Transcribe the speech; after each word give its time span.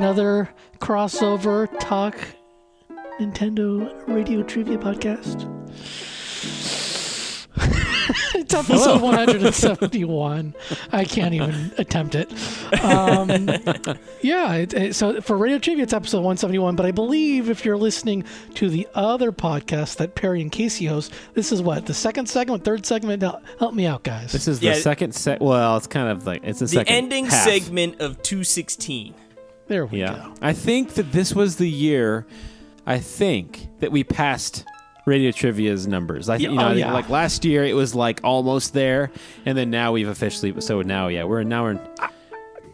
welcome 0.00 0.14
to 0.16 0.20
another 0.20 0.50
crossover 0.78 1.68
talk 1.78 2.16
Nintendo 3.20 3.88
radio 4.08 4.42
trivia 4.42 4.76
podcast. 4.76 5.48
it's 8.34 8.52
episode 8.52 9.00
171. 9.00 10.54
I 10.90 11.04
can't 11.04 11.32
even 11.34 11.72
attempt 11.78 12.16
it. 12.16 12.28
Um, 12.82 13.30
yeah, 14.20 14.54
it, 14.54 14.74
it- 14.74 14.94
so 14.96 15.20
for 15.20 15.36
radio 15.36 15.58
trivia, 15.60 15.84
it's 15.84 15.92
episode 15.92 16.18
171. 16.18 16.74
But 16.74 16.86
I 16.86 16.90
believe 16.90 17.48
if 17.48 17.64
you're 17.64 17.76
listening 17.76 18.24
to 18.54 18.68
the 18.68 18.88
other 18.96 19.30
podcast 19.30 19.98
that 19.98 20.16
Perry 20.16 20.40
and 20.42 20.50
Casey 20.50 20.86
host, 20.86 21.12
this 21.34 21.52
is 21.52 21.62
what 21.62 21.86
the 21.86 21.94
second 21.94 22.28
segment, 22.28 22.64
third 22.64 22.84
segment. 22.84 23.22
Help, 23.22 23.42
help 23.60 23.74
me 23.74 23.86
out, 23.86 24.02
guys. 24.02 24.32
This 24.32 24.48
is 24.48 24.60
Yeah. 24.60 24.74
the 24.74 24.80
second 24.80 25.14
set. 25.14 25.40
Well, 25.40 25.76
it's 25.76 25.86
kind 25.86 26.08
of 26.08 26.26
like 26.26 26.42
it's 26.42 26.58
the, 26.58 26.64
The 26.64 26.68
second 26.72 26.92
ending 26.94 27.26
half. 27.26 27.44
segment 27.44 28.00
of 28.00 28.20
216. 28.22 29.14
There 29.68 29.86
we 29.86 30.00
Yeah, 30.00 30.14
go. 30.14 30.34
I 30.42 30.52
think 30.52 30.94
that 30.94 31.12
this 31.12 31.34
was 31.34 31.56
the 31.56 31.68
year. 31.68 32.26
I 32.86 32.98
think 32.98 33.68
that 33.80 33.90
we 33.92 34.04
passed 34.04 34.64
radio 35.06 35.30
trivia's 35.30 35.86
numbers. 35.86 36.28
I 36.28 36.38
think 36.38 36.50
you 36.50 36.56
know, 36.56 36.68
oh, 36.68 36.72
yeah. 36.72 36.92
like 36.92 37.08
last 37.08 37.44
year 37.44 37.64
it 37.64 37.74
was 37.74 37.94
like 37.94 38.20
almost 38.24 38.72
there, 38.74 39.10
and 39.46 39.56
then 39.56 39.70
now 39.70 39.92
we've 39.92 40.08
officially. 40.08 40.60
So 40.60 40.82
now, 40.82 41.08
yeah, 41.08 41.24
we're 41.24 41.42
now 41.42 41.64
we're. 41.64 41.70
In, 41.72 41.80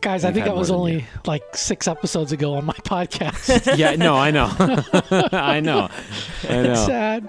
Guys, 0.00 0.24
I 0.24 0.32
think 0.32 0.46
that 0.46 0.56
was 0.56 0.70
only 0.70 1.04
like 1.26 1.42
six 1.54 1.86
episodes 1.86 2.32
ago 2.32 2.54
on 2.54 2.64
my 2.64 2.72
podcast. 2.84 3.76
yeah, 3.76 3.96
no, 3.96 4.16
I 4.16 4.30
know, 4.30 4.48
I 5.32 5.60
know, 5.60 5.90
I 6.48 6.62
know. 6.62 6.72
It's 6.72 6.86
sad. 6.86 7.28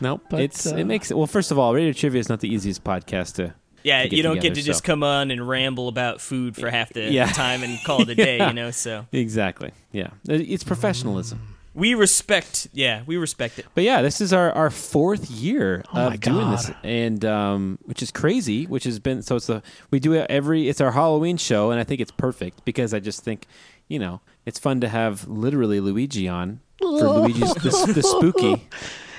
Nope, 0.00 0.22
But, 0.30 0.40
it's 0.40 0.66
uh, 0.66 0.76
it 0.76 0.84
makes 0.84 1.10
it. 1.10 1.16
Well, 1.16 1.26
first 1.26 1.50
of 1.50 1.58
all, 1.58 1.74
radio 1.74 1.92
trivia 1.92 2.20
is 2.20 2.28
not 2.28 2.40
the 2.40 2.52
easiest 2.52 2.84
podcast 2.84 3.36
to. 3.36 3.54
Yeah, 3.82 4.02
you 4.02 4.22
don't 4.22 4.36
together, 4.36 4.54
get 4.54 4.60
to 4.60 4.66
just 4.66 4.84
come 4.84 5.02
on 5.02 5.30
and 5.30 5.48
ramble 5.48 5.88
about 5.88 6.20
food 6.20 6.56
for 6.56 6.68
half 6.70 6.92
the 6.92 7.10
Yeah. 7.10 7.26
time 7.26 7.62
and 7.62 7.78
call 7.84 8.02
it 8.02 8.08
a 8.10 8.14
day, 8.16 8.38
Yeah. 8.38 8.48
you 8.48 8.54
know. 8.54 8.70
So 8.70 9.06
Exactly. 9.12 9.72
Yeah, 9.92 10.08
it's 10.28 10.64
professionalism. 10.64 11.56
we 11.74 11.94
respect. 11.94 12.66
Yeah, 12.72 13.02
we 13.06 13.16
respect 13.16 13.58
it. 13.60 13.66
But 13.74 13.84
yeah, 13.84 14.02
this 14.02 14.20
is 14.20 14.32
our, 14.32 14.50
our 14.52 14.70
fourth 14.70 15.30
year 15.30 15.84
Oh 15.94 16.08
of 16.08 16.20
doing 16.20 16.50
this, 16.50 16.70
and 16.82 17.24
um, 17.24 17.78
which 17.84 18.02
is 18.02 18.10
crazy. 18.10 18.66
Which 18.66 18.84
has 18.84 18.98
been 18.98 19.22
so 19.22 19.36
it's 19.36 19.46
the 19.46 19.62
we 19.90 20.00
do 20.00 20.12
it 20.14 20.26
every 20.28 20.68
it's 20.68 20.80
our 20.80 20.90
Halloween 20.92 21.36
show, 21.36 21.70
and 21.70 21.78
I 21.80 21.84
think 21.84 22.00
it's 22.00 22.10
perfect 22.10 22.64
because 22.64 22.92
I 22.92 22.98
just 23.00 23.22
think 23.22 23.46
you 23.86 23.98
know 24.00 24.20
it's 24.44 24.58
fun 24.58 24.80
to 24.80 24.88
have 24.88 25.28
literally 25.28 25.78
Luigi 25.80 26.26
on 26.28 26.60
for 26.80 26.88
Luigi's 26.88 27.54
the, 27.54 27.92
the 27.94 28.02
spooky. 28.02 28.66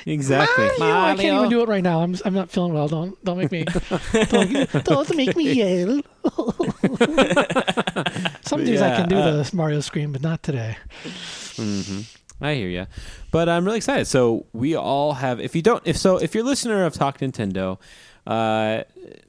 Exactly. 0.09 0.69
Mario, 0.79 0.95
I 0.95 1.15
can't 1.15 1.37
even 1.37 1.49
do 1.49 1.61
it 1.61 1.69
right 1.69 1.83
now. 1.83 2.01
I'm 2.01 2.15
I'm 2.25 2.33
not 2.33 2.49
feeling 2.49 2.73
well. 2.73 2.87
Don't 2.87 3.23
don't 3.23 3.37
make 3.37 3.51
me 3.51 3.63
don't, 4.29 4.83
don't 4.83 5.15
make 5.15 5.35
me 5.35 5.51
yell. 5.53 6.01
Some 8.41 8.65
days 8.65 8.81
I 8.81 8.95
can 8.95 9.07
do 9.07 9.17
uh, 9.17 9.43
the 9.43 9.49
Mario 9.53 9.81
scream, 9.81 10.11
but 10.11 10.21
not 10.21 10.41
today. 10.41 10.77
I 12.41 12.53
hear 12.55 12.69
you, 12.69 12.87
but 13.31 13.49
I'm 13.49 13.65
really 13.65 13.77
excited. 13.77 14.05
So 14.05 14.45
we 14.53 14.75
all 14.75 15.13
have. 15.13 15.39
If 15.39 15.55
you 15.55 15.61
don't, 15.61 15.85
if 15.85 15.97
so, 15.97 16.17
if 16.17 16.33
you're 16.33 16.43
a 16.43 16.47
listener 16.47 16.85
of 16.85 16.93
Talk 16.93 17.19
Nintendo, 17.19 17.77
uh, 18.29 18.83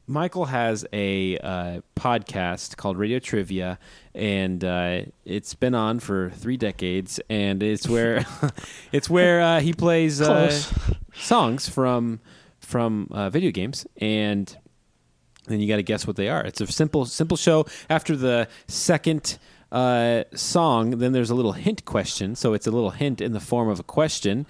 Michael 0.06 0.44
has 0.44 0.84
a 0.92 1.38
uh, 1.38 1.80
podcast 1.96 2.76
called 2.76 2.98
Radio 2.98 3.18
Trivia, 3.18 3.78
and 4.14 4.62
uh, 4.62 5.02
it's 5.24 5.54
been 5.54 5.74
on 5.74 6.00
for 6.00 6.30
three 6.30 6.56
decades, 6.56 7.18
and 7.30 7.62
it's 7.62 7.88
where 7.88 8.26
it's 8.92 9.08
where 9.08 9.40
uh, 9.40 9.60
he 9.60 9.72
plays 9.72 10.20
uh, 10.20 10.50
songs 11.14 11.68
from 11.68 12.20
from 12.60 13.08
uh, 13.10 13.30
video 13.30 13.50
games 13.50 13.86
and 13.96 14.56
then 15.46 15.60
you 15.60 15.66
got 15.66 15.76
to 15.76 15.82
guess 15.82 16.06
what 16.06 16.16
they 16.16 16.28
are. 16.28 16.44
It's 16.44 16.60
a 16.60 16.66
simple 16.66 17.06
simple 17.06 17.36
show. 17.36 17.66
After 17.88 18.16
the 18.16 18.48
second 18.68 19.38
uh, 19.72 20.24
song, 20.34 20.98
then 20.98 21.12
there's 21.12 21.30
a 21.30 21.34
little 21.34 21.52
hint 21.52 21.84
question. 21.84 22.34
So 22.34 22.52
it's 22.54 22.66
a 22.66 22.70
little 22.70 22.90
hint 22.90 23.20
in 23.20 23.32
the 23.32 23.40
form 23.40 23.68
of 23.68 23.80
a 23.80 23.82
question. 23.82 24.46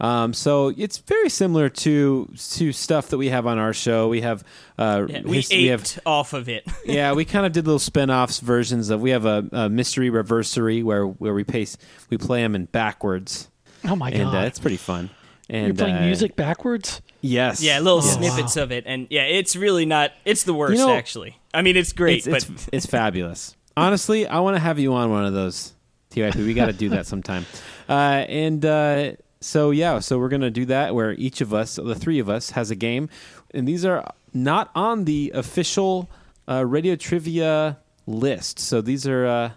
Um, 0.00 0.32
so 0.34 0.72
it's 0.76 0.98
very 0.98 1.28
similar 1.28 1.68
to 1.68 2.28
to 2.52 2.72
stuff 2.72 3.08
that 3.08 3.18
we 3.18 3.28
have 3.28 3.46
on 3.46 3.58
our 3.58 3.72
show. 3.72 4.08
We 4.08 4.22
have 4.22 4.42
uh, 4.78 5.06
Yeah, 5.08 5.22
we 5.22 5.36
his- 5.36 5.52
ate 5.52 5.68
have 5.68 6.00
off 6.04 6.32
of 6.32 6.48
it. 6.48 6.66
yeah, 6.84 7.12
we 7.12 7.24
kind 7.24 7.46
of 7.46 7.52
did 7.52 7.66
little 7.66 7.78
spin-offs 7.78 8.40
versions 8.40 8.90
of. 8.90 9.00
We 9.00 9.10
have 9.10 9.24
a, 9.26 9.46
a 9.52 9.68
mystery 9.68 10.10
reversary 10.10 10.82
where 10.82 11.06
where 11.06 11.34
we 11.34 11.44
pace 11.44 11.76
we 12.10 12.18
play 12.18 12.42
them 12.42 12.54
in 12.54 12.64
backwards, 12.66 13.48
Oh 13.84 13.94
my 13.96 14.10
and 14.10 14.28
uh, 14.28 14.32
god! 14.32 14.44
it's 14.46 14.58
pretty 14.58 14.76
fun. 14.78 15.10
And 15.50 15.66
You're 15.66 15.74
playing 15.76 15.96
uh, 15.96 16.00
music 16.06 16.34
backwards. 16.34 17.02
Yes. 17.20 17.62
Yeah, 17.62 17.78
little 17.80 17.98
Oh, 17.98 18.00
snippets 18.00 18.56
of 18.56 18.72
it, 18.72 18.84
and 18.86 19.06
yeah, 19.10 19.24
it's 19.24 19.54
really 19.54 19.84
not. 19.86 20.12
It's 20.24 20.44
the 20.44 20.54
worst, 20.54 20.72
You 20.80 20.86
know- 20.86 20.94
actually. 20.94 21.38
I 21.54 21.60
mean, 21.62 21.76
it's 21.76 21.92
great, 21.92 22.26
it's, 22.26 22.28
but 22.28 22.50
it's, 22.50 22.68
it's 22.72 22.86
fabulous. 22.86 23.54
Honestly, 23.76 24.26
I 24.26 24.40
want 24.40 24.56
to 24.56 24.60
have 24.60 24.78
you 24.78 24.94
on 24.94 25.10
one 25.10 25.24
of 25.26 25.34
those 25.34 25.74
TYP. 26.10 26.36
We 26.46 26.54
got 26.54 26.66
to 26.66 26.72
do 26.72 26.88
that 26.90 27.06
sometime. 27.06 27.46
Uh, 27.88 28.24
and 28.28 28.64
uh, 28.64 29.12
so 29.42 29.70
yeah, 29.70 29.98
so 29.98 30.18
we're 30.18 30.28
gonna 30.28 30.50
do 30.50 30.64
that 30.66 30.94
where 30.94 31.12
each 31.12 31.40
of 31.40 31.52
us, 31.52 31.76
the 31.76 31.94
three 31.94 32.18
of 32.18 32.28
us, 32.28 32.50
has 32.50 32.70
a 32.70 32.76
game, 32.76 33.08
and 33.52 33.66
these 33.66 33.84
are 33.84 34.12
not 34.32 34.70
on 34.74 35.04
the 35.04 35.32
official 35.34 36.10
uh, 36.48 36.64
radio 36.64 36.96
trivia 36.96 37.78
list. 38.06 38.58
So 38.58 38.80
these 38.80 39.06
are 39.06 39.26
uh, 39.26 39.50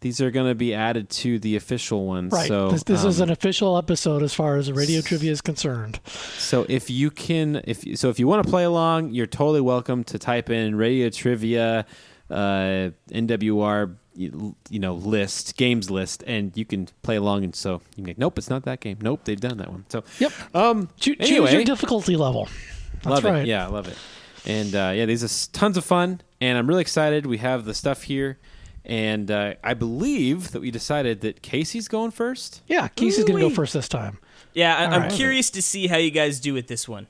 these 0.00 0.20
are 0.20 0.30
gonna 0.30 0.54
be 0.54 0.74
added 0.74 1.10
to 1.10 1.38
the 1.38 1.56
official 1.56 2.06
ones. 2.06 2.32
Right. 2.32 2.48
So 2.48 2.70
this 2.70 2.84
this 2.84 3.04
is 3.04 3.20
um, 3.20 3.28
an 3.28 3.32
official 3.32 3.76
episode 3.76 4.22
as 4.22 4.32
far 4.34 4.56
as 4.56 4.70
radio 4.70 5.00
trivia 5.00 5.32
is 5.32 5.40
concerned. 5.40 6.00
So 6.38 6.64
if 6.68 6.88
you 6.90 7.10
can, 7.10 7.62
if 7.64 7.98
so, 7.98 8.08
if 8.08 8.18
you 8.18 8.26
want 8.26 8.44
to 8.44 8.50
play 8.50 8.64
along, 8.64 9.10
you're 9.10 9.26
totally 9.26 9.60
welcome 9.60 10.04
to 10.04 10.18
type 10.18 10.50
in 10.50 10.76
radio 10.76 11.10
trivia, 11.10 11.86
uh, 12.30 12.90
NWR, 13.10 13.96
you, 14.18 14.56
you 14.68 14.78
know, 14.78 14.94
list 14.94 15.56
games 15.56 15.90
list, 15.90 16.24
and 16.26 16.54
you 16.56 16.64
can 16.64 16.88
play 17.02 17.16
along. 17.16 17.44
And 17.44 17.54
so 17.54 17.74
you 17.74 17.94
can 17.96 18.04
be 18.04 18.10
like, 18.10 18.18
nope, 18.18 18.36
it's 18.38 18.50
not 18.50 18.64
that 18.64 18.80
game. 18.80 18.98
Nope, 19.00 19.20
they've 19.24 19.40
done 19.40 19.58
that 19.58 19.70
one. 19.70 19.84
So 19.88 20.04
Yep. 20.18 20.32
um, 20.54 20.88
Choo- 20.98 21.14
choose 21.16 21.52
your 21.52 21.64
difficulty 21.64 22.16
level. 22.16 22.48
That's 22.94 23.06
love 23.06 23.24
right. 23.24 23.42
it. 23.42 23.46
Yeah, 23.48 23.64
I 23.64 23.68
love 23.70 23.86
it. 23.88 23.96
And 24.46 24.74
uh, 24.74 24.92
yeah, 24.94 25.06
these 25.06 25.22
are 25.24 25.50
tons 25.52 25.76
of 25.76 25.84
fun, 25.84 26.20
and 26.40 26.58
I'm 26.58 26.66
really 26.66 26.80
excited. 26.82 27.26
We 27.26 27.38
have 27.38 27.64
the 27.64 27.74
stuff 27.74 28.02
here. 28.02 28.38
And 28.84 29.30
uh, 29.30 29.54
I 29.62 29.74
believe 29.74 30.52
that 30.52 30.60
we 30.60 30.70
decided 30.70 31.20
that 31.20 31.42
Casey's 31.42 31.88
going 31.88 32.10
first. 32.10 32.62
Yeah, 32.66 32.88
Casey's 32.88 33.24
gonna 33.24 33.40
go 33.40 33.50
first 33.50 33.74
this 33.74 33.86
time. 33.88 34.18
yeah, 34.54 34.74
I, 34.76 34.84
I'm 34.86 35.02
right. 35.02 35.12
curious 35.12 35.50
to 35.50 35.60
see 35.62 35.88
how 35.88 35.98
you 35.98 36.10
guys 36.10 36.40
do 36.40 36.54
with 36.54 36.68
this 36.68 36.88
one. 36.88 37.06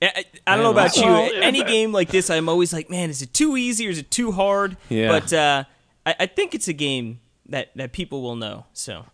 I, 0.00 0.06
I, 0.06 0.10
I 0.46 0.56
don't 0.56 0.58
Yeah, 0.58 0.62
know 0.62 0.70
about 0.70 0.96
you. 0.96 1.02
well- 1.04 1.30
Any 1.42 1.64
game 1.64 1.92
like 1.92 2.10
this, 2.10 2.30
I'm 2.30 2.48
always 2.48 2.72
like, 2.72 2.88
man, 2.90 3.10
is 3.10 3.22
it 3.22 3.32
too 3.34 3.56
easy 3.56 3.86
or 3.86 3.90
is 3.90 3.98
it 3.98 4.10
too 4.10 4.32
hard? 4.32 4.76
Yeah. 4.88 5.08
But 5.08 5.32
uh, 5.32 5.64
I, 6.06 6.14
I 6.20 6.26
think 6.26 6.54
it's 6.54 6.68
a 6.68 6.72
game 6.72 7.20
that, 7.48 7.70
that 7.76 7.92
people 7.92 8.22
will 8.22 8.36
know. 8.36 8.66
So 8.72 9.04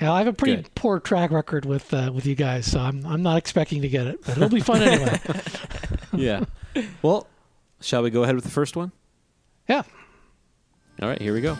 Yeah, 0.00 0.12
I 0.12 0.18
have 0.18 0.26
a 0.26 0.32
pretty 0.32 0.56
Good. 0.62 0.74
poor 0.74 1.00
track 1.00 1.30
record 1.30 1.64
with 1.64 1.92
uh, 1.94 2.10
with 2.14 2.26
you 2.26 2.34
guys, 2.34 2.66
so 2.70 2.78
I'm 2.80 3.04
I'm 3.06 3.22
not 3.22 3.36
expecting 3.38 3.82
to 3.82 3.88
get 3.88 4.06
it, 4.06 4.20
but 4.24 4.36
it'll 4.36 4.48
be 4.48 4.60
fun 4.60 4.82
anyway. 4.82 5.18
yeah. 6.14 6.44
Well, 7.02 7.26
shall 7.80 8.02
we 8.02 8.10
go 8.10 8.22
ahead 8.22 8.34
with 8.36 8.44
the 8.44 8.50
first 8.50 8.76
one? 8.76 8.92
Yeah. 9.68 9.82
All 11.02 11.08
right, 11.08 11.20
here 11.20 11.32
we 11.34 11.40
go. 11.40 11.56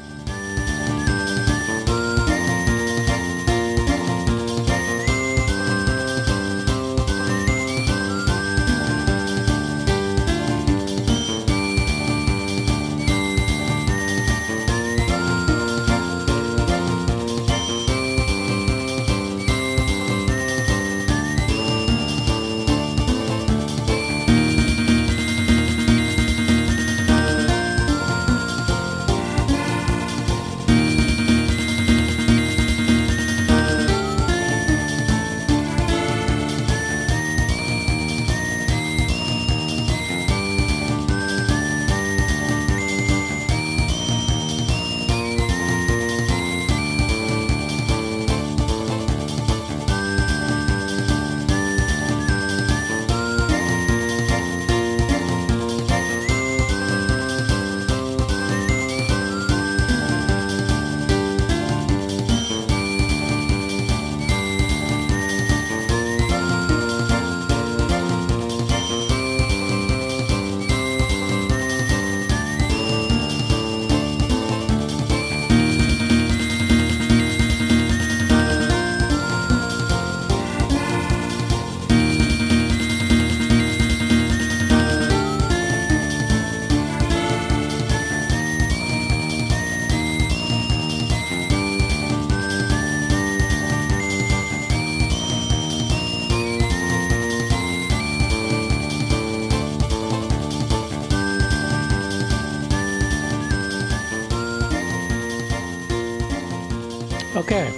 Okay. 107.39 107.73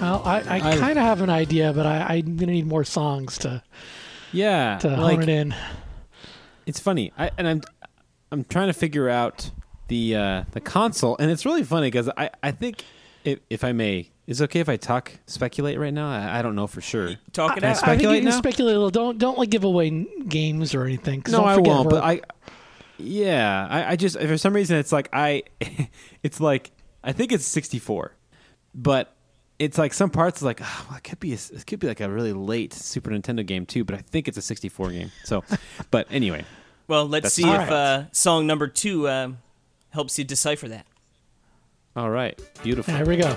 Well, 0.00 0.22
I, 0.24 0.40
I, 0.40 0.56
I- 0.56 0.76
kind 0.78 0.98
of 0.98 1.04
have 1.04 1.20
an 1.22 1.30
idea, 1.30 1.72
but 1.72 1.86
I, 1.86 2.16
I'm 2.16 2.36
gonna 2.36 2.52
need 2.52 2.66
more 2.66 2.84
songs 2.84 3.38
to 3.38 3.62
Yeah, 4.32 4.78
to 4.78 4.88
like 4.88 5.14
hone 5.18 5.22
it 5.22 5.28
in. 5.28 5.54
it's 6.66 6.80
funny. 6.80 7.12
I 7.16 7.30
and 7.38 7.46
I'm 7.48 7.62
I'm 8.30 8.44
trying 8.44 8.66
to 8.68 8.72
figure 8.72 9.08
out 9.08 9.50
the 9.88 10.16
uh, 10.16 10.44
the 10.52 10.60
console, 10.60 11.16
and 11.18 11.30
it's 11.30 11.46
really 11.46 11.62
funny 11.64 11.86
because 11.88 12.08
I 12.16 12.30
I 12.42 12.50
think 12.50 12.84
if 13.24 13.38
if 13.48 13.62
I 13.64 13.72
may, 13.72 14.10
is 14.26 14.40
it 14.40 14.44
okay 14.44 14.60
if 14.60 14.68
I 14.68 14.76
talk 14.76 15.12
speculate 15.26 15.78
right 15.78 15.94
now? 15.94 16.08
I, 16.10 16.40
I 16.40 16.42
don't 16.42 16.56
know 16.56 16.66
for 16.66 16.80
sure. 16.80 17.14
Talk 17.32 17.56
it 17.56 17.64
I- 17.64 17.68
out. 17.70 17.76
I 17.76 17.96
think 17.96 18.02
you 18.02 18.08
speculate 18.08 18.22
can 18.22 18.30
now? 18.30 18.38
speculate 18.38 18.74
a 18.74 18.78
little. 18.78 18.90
Don't 18.90 19.18
don't 19.18 19.38
like 19.38 19.50
give 19.50 19.64
away 19.64 19.86
n- 19.86 20.06
games 20.28 20.74
or 20.74 20.84
anything. 20.84 21.22
No, 21.28 21.44
I 21.44 21.56
won't. 21.58 21.88
But 21.88 22.02
I, 22.02 22.20
yeah, 22.98 23.66
I, 23.70 23.92
I 23.92 23.96
just 23.96 24.18
for 24.18 24.36
some 24.36 24.52
reason 24.52 24.76
it's 24.78 24.90
like 24.92 25.08
I, 25.12 25.44
it's 26.24 26.40
like 26.40 26.72
I 27.04 27.12
think 27.12 27.32
it's 27.32 27.44
64, 27.44 28.12
but 28.74 29.14
it's 29.58 29.78
like 29.78 29.92
some 29.92 30.10
parts 30.10 30.38
is 30.38 30.42
like 30.42 30.60
oh, 30.62 30.86
well, 30.88 30.98
it 30.98 31.04
could 31.04 31.20
be 31.20 31.32
a, 31.32 31.36
it 31.52 31.66
could 31.66 31.78
be 31.80 31.86
like 31.86 32.00
a 32.00 32.08
really 32.10 32.32
late 32.32 32.72
Super 32.72 33.10
Nintendo 33.10 33.44
game 33.44 33.66
too. 33.66 33.84
But 33.84 33.96
I 33.96 33.98
think 33.98 34.28
it's 34.28 34.38
a 34.38 34.42
64 34.42 34.90
game. 34.90 35.12
So, 35.24 35.44
but 35.90 36.06
anyway, 36.10 36.44
Well, 36.88 37.06
let's 37.08 37.32
see 37.34 37.42
if 37.42 37.48
right. 37.48 37.70
uh, 37.70 38.04
song 38.12 38.46
number 38.46 38.66
two 38.68 39.08
um, 39.08 39.38
helps 39.90 40.18
you 40.18 40.24
decipher 40.24 40.68
that. 40.68 40.86
all 41.96 42.10
right, 42.10 42.40
beautiful. 42.62 42.94
Here 42.94 43.06
we 43.06 43.16
go. 43.16 43.36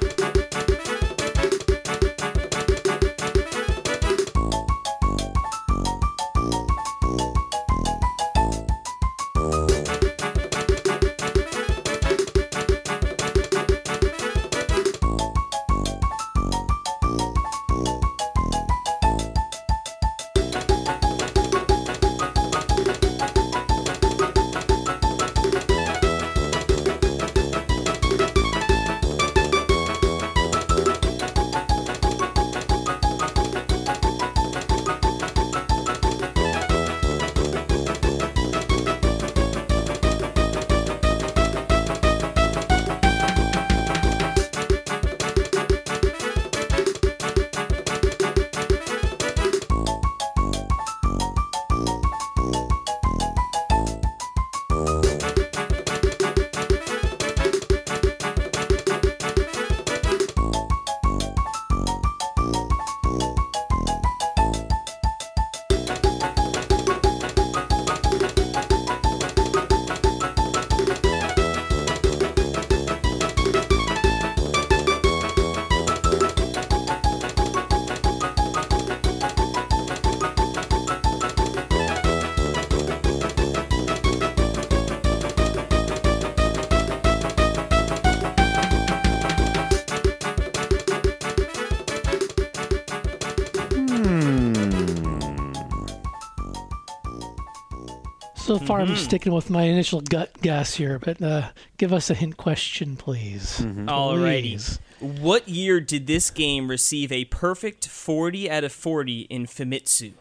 So 98.59 98.65
far, 98.65 98.79
Mm-hmm. 98.81 98.91
I'm 98.91 98.97
sticking 98.97 99.33
with 99.33 99.49
my 99.49 99.63
initial 99.63 99.99
gut 99.99 100.31
guess 100.41 100.75
here, 100.75 100.97
but 100.97 101.21
uh, 101.21 101.49
give 101.77 101.91
us 101.91 102.09
a 102.09 102.13
hint 102.13 102.37
question, 102.37 102.95
please. 102.95 103.59
Mm-hmm. 103.59 103.89
Alrighty. 103.89 104.41
Please. 104.41 104.79
What 104.99 105.49
year 105.49 105.81
did 105.81 106.07
this 106.07 106.29
game 106.29 106.69
receive 106.69 107.11
a 107.11 107.25
perfect 107.25 107.85
40 107.87 108.49
out 108.49 108.63
of 108.63 108.71
40 108.71 109.21
in 109.23 109.45
Famitsu? 109.45 110.13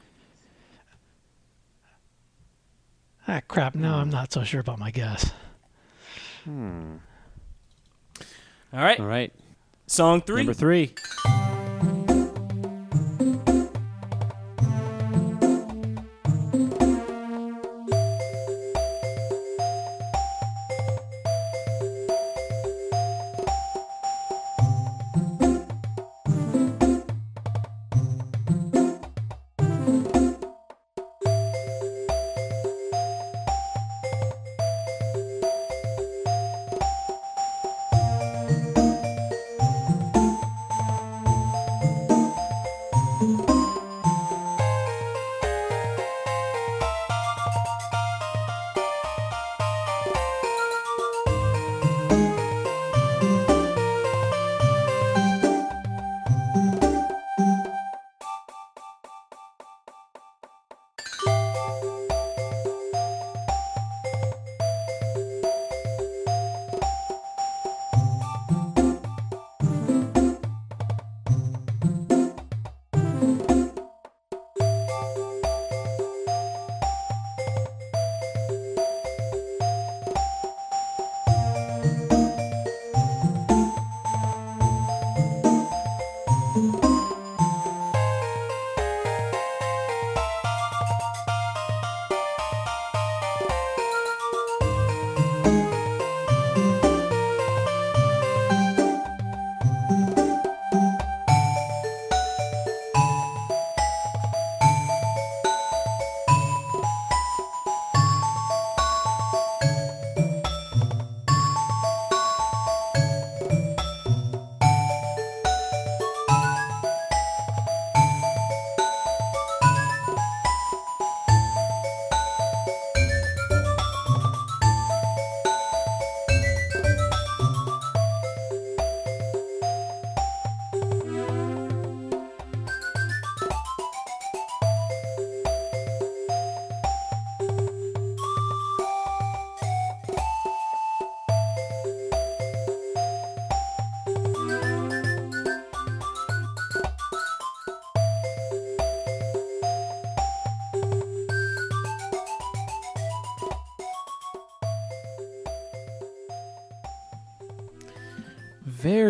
Ah, 3.28 3.40
crap. 3.46 3.74
Now 3.76 3.98
I'm 3.98 4.10
not 4.10 4.32
so 4.32 4.42
sure 4.42 4.60
about 4.60 4.78
my 4.80 4.90
guess. 4.90 5.30
Hmm. 6.44 6.96
All 8.72 8.80
right, 8.82 8.98
All 8.98 9.06
right, 9.06 9.32
song 9.86 10.20
three. 10.22 10.38
number 10.38 10.52
three. 10.54 10.92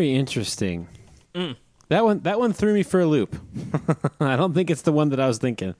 Very 0.04 0.16
interesting. 0.16 0.88
Mm. 1.34 1.56
That 1.88 2.04
one 2.04 2.20
that 2.20 2.38
one 2.38 2.52
threw 2.52 2.74
me 2.74 2.82
for 2.82 3.00
a 3.00 3.06
loop. 3.06 3.36
I 4.20 4.36
don't 4.36 4.52
think 4.52 4.70
it's 4.70 4.82
the 4.82 4.92
one 4.92 5.08
that 5.10 5.20
I 5.20 5.26
was 5.26 5.38
thinking. 5.38 5.74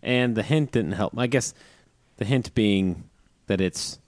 And 0.00 0.36
the 0.36 0.42
hint 0.44 0.72
didn't 0.72 0.92
help. 0.92 1.12
I 1.18 1.26
guess 1.26 1.54
the 2.18 2.24
hint 2.24 2.54
being 2.54 3.04
that 3.46 3.60
it's 3.60 3.98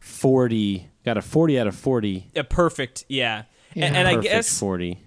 40 0.00 0.88
got 1.04 1.18
a 1.18 1.22
40 1.22 1.58
out 1.58 1.66
of 1.66 1.74
40. 1.74 2.30
A 2.36 2.44
perfect, 2.44 3.04
yeah. 3.08 3.44
Yeah. 3.74 3.86
And, 3.86 3.96
and 3.96 4.08
I 4.08 4.16
guess 4.20 4.58
40. 4.58 4.98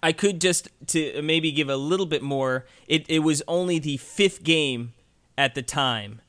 I 0.00 0.12
could 0.12 0.40
just 0.40 0.68
to 0.88 1.20
maybe 1.22 1.50
give 1.50 1.68
a 1.68 1.76
little 1.76 2.06
bit 2.06 2.22
more. 2.22 2.66
It 2.86 3.04
it 3.08 3.20
was 3.20 3.42
only 3.48 3.80
the 3.80 3.96
fifth 3.96 4.44
game 4.44 4.92
at 5.36 5.56
the 5.56 5.62
time 5.62 6.20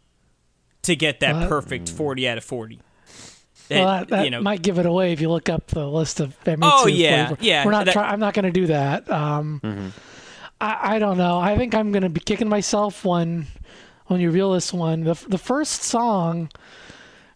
to 0.82 0.96
get 0.96 1.20
that 1.20 1.36
What? 1.36 1.50
perfect 1.50 1.90
forty 1.90 2.28
out 2.28 2.40
of 2.40 2.44
forty. 2.44 2.80
Well, 3.70 3.86
that, 3.86 4.08
that 4.10 4.24
you 4.26 4.32
know, 4.32 4.42
might 4.42 4.62
give 4.62 4.78
it 4.80 4.86
away 4.86 5.12
if 5.14 5.22
you 5.22 5.30
look 5.30 5.50
up 5.50 5.68
the 5.68 5.88
list 5.88 6.20
of 6.20 6.38
Famitsu. 6.44 6.60
Oh, 6.64 6.88
yeah, 6.88 7.28
flavor. 7.28 7.44
yeah, 7.44 7.66
We're 7.66 7.72
not. 7.72 7.86
that- 7.86 7.94
Try, 7.94 8.10
I'm 8.10 8.20
not 8.20 8.34
going 8.34 8.46
to 8.46 8.52
do 8.52 8.68
that. 8.68 9.10
Um, 9.10 9.60
Mm-hmm. 9.64 9.88
I, 10.62 10.96
I 10.96 11.00
don't 11.00 11.18
know. 11.18 11.38
I 11.38 11.58
think 11.58 11.76
I'm 11.76 11.92
going 11.92 12.04
to 12.04 12.10
be 12.10 12.22
kicking 12.22 12.48
myself 12.48 13.04
when 13.04 13.48
when 14.06 14.22
you 14.22 14.28
reveal 14.28 14.54
this 14.54 14.72
one. 14.72 15.04
The 15.04 15.14
the 15.28 15.38
first 15.38 15.84
song 15.84 16.50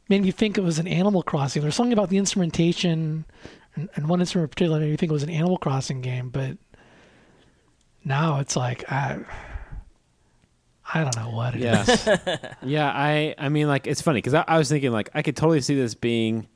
made 0.07 0.21
me 0.24 0.31
think 0.31 0.57
it 0.57 0.62
was 0.62 0.79
an 0.79 0.88
Animal 0.88 1.21
Crossing. 1.24 1.62
There's 1.62 1.75
something 1.75 1.91
about 1.93 2.09
the 2.09 2.17
instrumentation, 2.17 3.25
and, 3.75 3.89
and 3.95 4.07
one 4.07 4.21
instrument 4.21 4.45
in 4.45 4.50
particular 4.51 4.79
made 4.79 4.89
me 4.91 4.95
think 4.95 5.09
it 5.12 5.13
was 5.13 5.24
an 5.24 5.29
Animal 5.31 5.57
Crossing 5.57 6.00
game. 6.00 6.29
But 6.29 6.57
now 8.05 8.39
it's 8.39 8.55
like 8.55 8.89
I. 8.91 9.19
I 10.93 11.03
don't 11.03 11.15
know 11.15 11.29
what 11.29 11.55
it 11.55 11.62
is. 11.62 12.08
Yeah. 12.08 12.38
yeah, 12.63 12.91
I 12.93 13.36
I 13.38 13.50
mean 13.50 13.67
like 13.67 13.88
it's 13.88 14.01
funny 14.01 14.17
because 14.17 14.34
I, 14.34 14.43
I 14.48 14.58
was 14.58 14.69
thinking 14.69 14.91
like 14.91 15.10
I 15.13 15.22
could 15.22 15.36
totally 15.36 15.62
see 15.62 15.75
this 15.75 15.93
being 15.93 16.48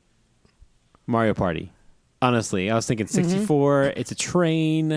Mario 1.06 1.34
Party. 1.34 1.72
Honestly, 2.20 2.70
I 2.70 2.74
was 2.74 2.86
thinking 2.86 3.06
mm-hmm. 3.06 3.30
64. 3.30 3.92
It's 3.96 4.10
a 4.10 4.14
train. 4.14 4.92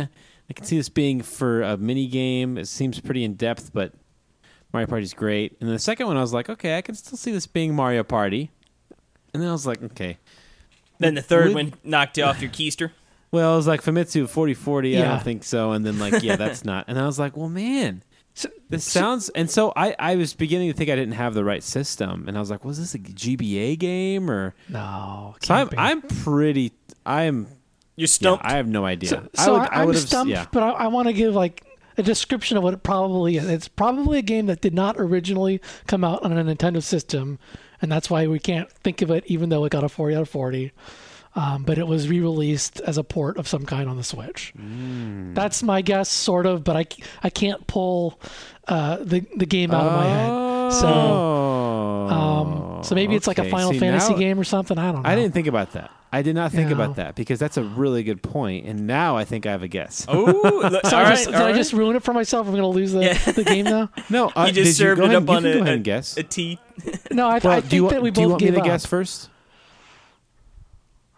I 0.50 0.53
can 0.53 0.65
see 0.65 0.77
this 0.77 0.89
being 0.89 1.22
for 1.22 1.62
a 1.62 1.77
mini 1.77 2.08
game. 2.08 2.58
It 2.58 2.67
seems 2.67 3.00
pretty 3.01 3.24
in 3.24 3.34
depth, 3.34 3.72
but 3.74 3.94
Mario 4.72 4.88
Party's 4.88 5.13
great. 5.13 5.58
And 5.60 5.70
the 5.70 5.79
second 5.79 6.08
one, 6.08 6.15
I 6.17 6.22
was 6.22 6.34
like, 6.34 6.50
okay, 6.50 6.77
I 6.77 6.82
can 6.82 6.96
still 6.96 7.17
see 7.17 7.32
this 7.32 7.46
being 7.48 7.75
Mario 7.75 8.03
Party. 8.03 8.51
And 9.34 9.44
then 9.44 9.50
I 9.50 9.51
was 9.51 9.67
like, 9.67 9.84
okay. 9.84 10.17
then 11.00 11.15
the 11.15 11.22
third 11.22 11.48
would- 11.48 11.56
one 11.56 11.74
knocked 11.84 12.17
you 12.17 12.24
off 12.24 12.41
your 12.41 12.50
keister. 12.51 12.91
Well, 13.29 13.51
I 13.53 13.56
was 13.58 13.67
like 13.67 13.82
Famitsu 13.84 14.29
4040. 14.29 14.96
I 14.96 15.00
Yeah. 15.00 15.10
don't 15.10 15.24
think 15.24 15.44
so. 15.44 15.74
And 15.74 15.86
then 15.86 16.00
like, 16.00 16.24
yeah, 16.24 16.38
that's 16.38 16.63
not. 16.72 16.86
And 16.88 16.98
I 16.98 17.06
was 17.06 17.20
like, 17.20 17.36
well, 17.36 17.50
man, 17.50 18.03
So- 18.38 18.50
this 18.70 18.84
sounds. 18.86 19.29
And 19.29 19.50
so 19.50 19.74
I 19.75 19.96
I 19.98 20.15
was 20.15 20.34
beginning 20.34 20.72
to 20.72 20.77
think 20.77 20.89
I 20.91 20.96
didn't 20.96 21.13
have 21.15 21.34
the 21.34 21.44
right 21.44 21.63
system, 21.63 22.25
and 22.27 22.38
I 22.38 22.39
was 22.39 22.51
like, 22.51 22.63
was 22.63 22.77
this 22.77 22.94
a 22.94 23.00
GBA 23.00 23.79
game 23.79 24.29
or? 24.29 24.53
No. 24.70 25.36
So 25.41 25.56
I'm 25.56 25.67
be. 25.70 25.77
I'm 25.77 26.01
pretty. 26.01 26.74
I'm. 27.06 27.48
You're 27.96 28.03
Yeah, 28.03 28.08
stumped. 28.08 28.46
I 28.46 28.58
have 28.58 28.67
no 28.67 28.86
idea. 28.86 29.10
So, 29.10 29.27
I 29.38 29.44
so 29.46 29.53
would. 29.53 29.62
I, 29.62 29.65
I 29.65 29.82
am 29.82 29.88
have. 29.88 29.98
stumped, 29.98 30.29
Yeah. 30.29 30.46
but 30.51 30.62
I, 30.62 30.70
I 30.70 30.88
want 30.88 31.08
to 31.08 31.13
give 31.13 31.34
like 31.34 31.63
a 31.98 32.03
description 32.03 32.58
of 32.58 32.62
what 32.63 32.75
it 32.75 32.84
probably 32.84 33.38
is. 33.38 33.50
It's 33.50 33.67
probably 33.67 34.20
a 34.20 34.22
game 34.22 34.46
that 34.46 34.62
did 34.62 34.75
not 34.75 34.98
originally 35.00 35.60
come 35.88 36.03
out 36.03 36.22
on 36.22 36.32
a 36.38 36.44
Nintendo 36.44 36.84
system, 36.84 37.39
and 37.82 37.91
that's 37.91 38.08
why 38.08 38.27
we 38.27 38.38
can't 38.38 38.72
think 38.72 39.01
of 39.01 39.10
it, 39.10 39.24
even 39.25 39.50
though 39.50 39.65
it 39.65 39.72
got 39.72 39.84
a 39.84 39.89
40 39.89 40.15
out 40.15 40.22
of 40.22 40.29
40. 40.29 40.72
Um, 41.38 41.62
but 41.63 41.77
it 41.77 41.86
was 41.86 42.10
re-released 42.10 42.79
as 42.82 42.98
a 42.98 43.03
port 43.03 43.38
of 43.38 43.48
some 43.48 43.63
kind 43.63 43.88
on 43.88 43.96
the 43.96 44.03
Switch. 44.03 44.53
Hmm. 44.58 45.36
That's 45.36 45.62
my 45.62 45.82
guess, 45.84 46.10
sort 46.10 46.48
of, 46.48 46.63
but 46.63 46.75
I, 46.75 46.86
I 47.22 47.29
can't 47.29 47.67
pull 47.67 48.20
uh, 48.67 48.98
the 48.98 49.24
the 49.36 49.46
game 49.46 49.70
out 49.72 49.86
of 49.86 49.94
my 49.94 50.06
head. 50.08 50.74
So 50.74 50.88
Oh. 50.88 52.08
um, 52.10 52.84
so 52.84 52.96
maybe 52.96 53.15
it's 53.15 53.27
like 53.27 53.38
a. 53.39 53.48
Final 53.50 53.72
See, 53.72 53.79
Fantasy 53.79 54.13
now- 54.13 54.20
game 54.20 54.39
or 54.39 54.44
something. 54.44 54.77
I 54.77 54.91
don't 54.91 55.03
know. 55.03 55.10
I 55.10 55.15
didn't 55.15 55.34
think 55.34 55.48
about 55.48 55.74
that. 55.74 55.91
I 56.12 56.22
did 56.22 56.36
not 56.36 56.51
think 56.51 56.70
Yeah. 56.70 56.75
about 56.75 56.96
that 56.96 57.15
because 57.15 57.38
that's 57.38 57.58
a 57.58 57.63
really 57.63 58.01
good 58.03 58.24
point, 58.24 58.65
and 58.65 58.88
now 58.88 59.15
I 59.17 59.24
think 59.25 59.46
I 59.46 59.51
have 59.51 59.62
a 59.62 59.67
guess. 59.67 60.06
oh, 60.10 60.24
look, 60.24 60.86
So 60.89 60.98
I 60.98 61.03
right, 61.03 61.10
just, 61.12 61.25
did 61.25 61.36
all 61.36 61.44
I 61.48 61.53
just 61.53 61.72
ruin 61.74 61.96
it 61.98 62.03
for 62.03 62.13
myself? 62.13 62.48
I'm 62.48 62.53
going 62.53 62.63
to 62.63 62.67
lose 62.67 62.94
the, 62.94 63.03
Yeah. 63.03 63.32
the 63.32 63.44
game 63.44 63.65
now. 63.65 63.89
No, 64.10 64.29
uh, 64.36 64.46
you 64.48 64.53
did 64.53 64.65
just 64.65 64.77
served 64.79 65.00
go 65.00 65.06
it 65.06 65.10
ahead, 65.10 65.24
up 65.24 65.29
you 65.29 65.36
on 65.36 65.41
can 65.44 65.51
a, 65.51 65.53
go 65.53 65.60
ahead 65.60 65.70
a, 65.70 65.74
and 65.75 65.84
guess. 65.84 66.17
a 66.17 66.24
T. 66.24 66.60
No, 67.12 67.27
I, 67.27 67.39
Well, 67.39 67.53
I 67.53 67.60
do 67.60 67.62
think 67.62 67.74
you, 67.74 67.89
that 67.89 68.01
we 68.01 68.12
do 68.12 68.22
you 68.22 68.27
both 68.27 68.32
want 68.41 68.44
me 68.44 68.51
to 68.51 68.62
guess 68.62 68.86
first? 68.86 69.29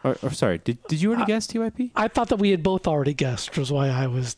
Or, 0.03 0.18
or 0.24 0.32
sorry, 0.32 0.60
did 0.60 0.77
did 0.88 1.01
you 1.01 1.10
already 1.12 1.25
guess 1.25 1.46
TYP? 1.48 1.91
I 1.96 2.08
thought 2.08 2.29
that 2.29 2.38
we 2.38 2.51
had 2.51 2.63
both 2.63 2.88
already 2.88 3.13
guessed, 3.13 3.50
which 3.50 3.58
was 3.58 3.72
why 3.72 3.89
I 3.89 4.08
was 4.08 4.36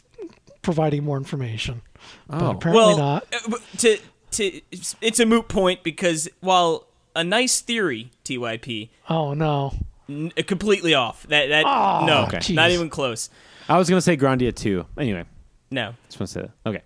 providing 0.62 1.03
more 1.03 1.18
information. 1.18 1.82
But 2.27 2.41
Oh, 2.41 2.50
apparently 2.51 2.84
well, 2.84 2.98
not. 2.98 3.27
uh, 3.34 3.58
to 3.77 3.98
to 4.32 4.62
it's 5.01 5.20
a 5.20 5.25
moot 5.25 5.48
point 5.48 5.84
because 5.84 6.27
while 6.39 6.88
a 7.15 7.24
nice 7.24 7.60
theory, 7.62 8.10
TYP, 8.25 8.89
Oh 9.10 9.34
no. 9.34 9.74
n- 10.10 10.32
completely 10.48 10.94
off. 10.96 11.27
That 11.27 11.50
that 11.50 11.65
Oh, 11.68 12.06
no, 12.08 12.24
Okay. 12.24 12.53
not 12.53 12.72
even 12.72 12.89
close. 12.89 13.30
I 13.70 13.77
was 13.77 13.88
gonna 13.89 14.01
say 14.01 14.18
Grandia 14.18 14.56
too. 14.56 14.88
Anyway, 14.98 15.25
No. 15.70 15.94
just 16.08 16.20
want 16.20 16.30
to 16.30 16.34
say 16.34 16.41
that. 16.41 16.51
Okay. 16.70 16.82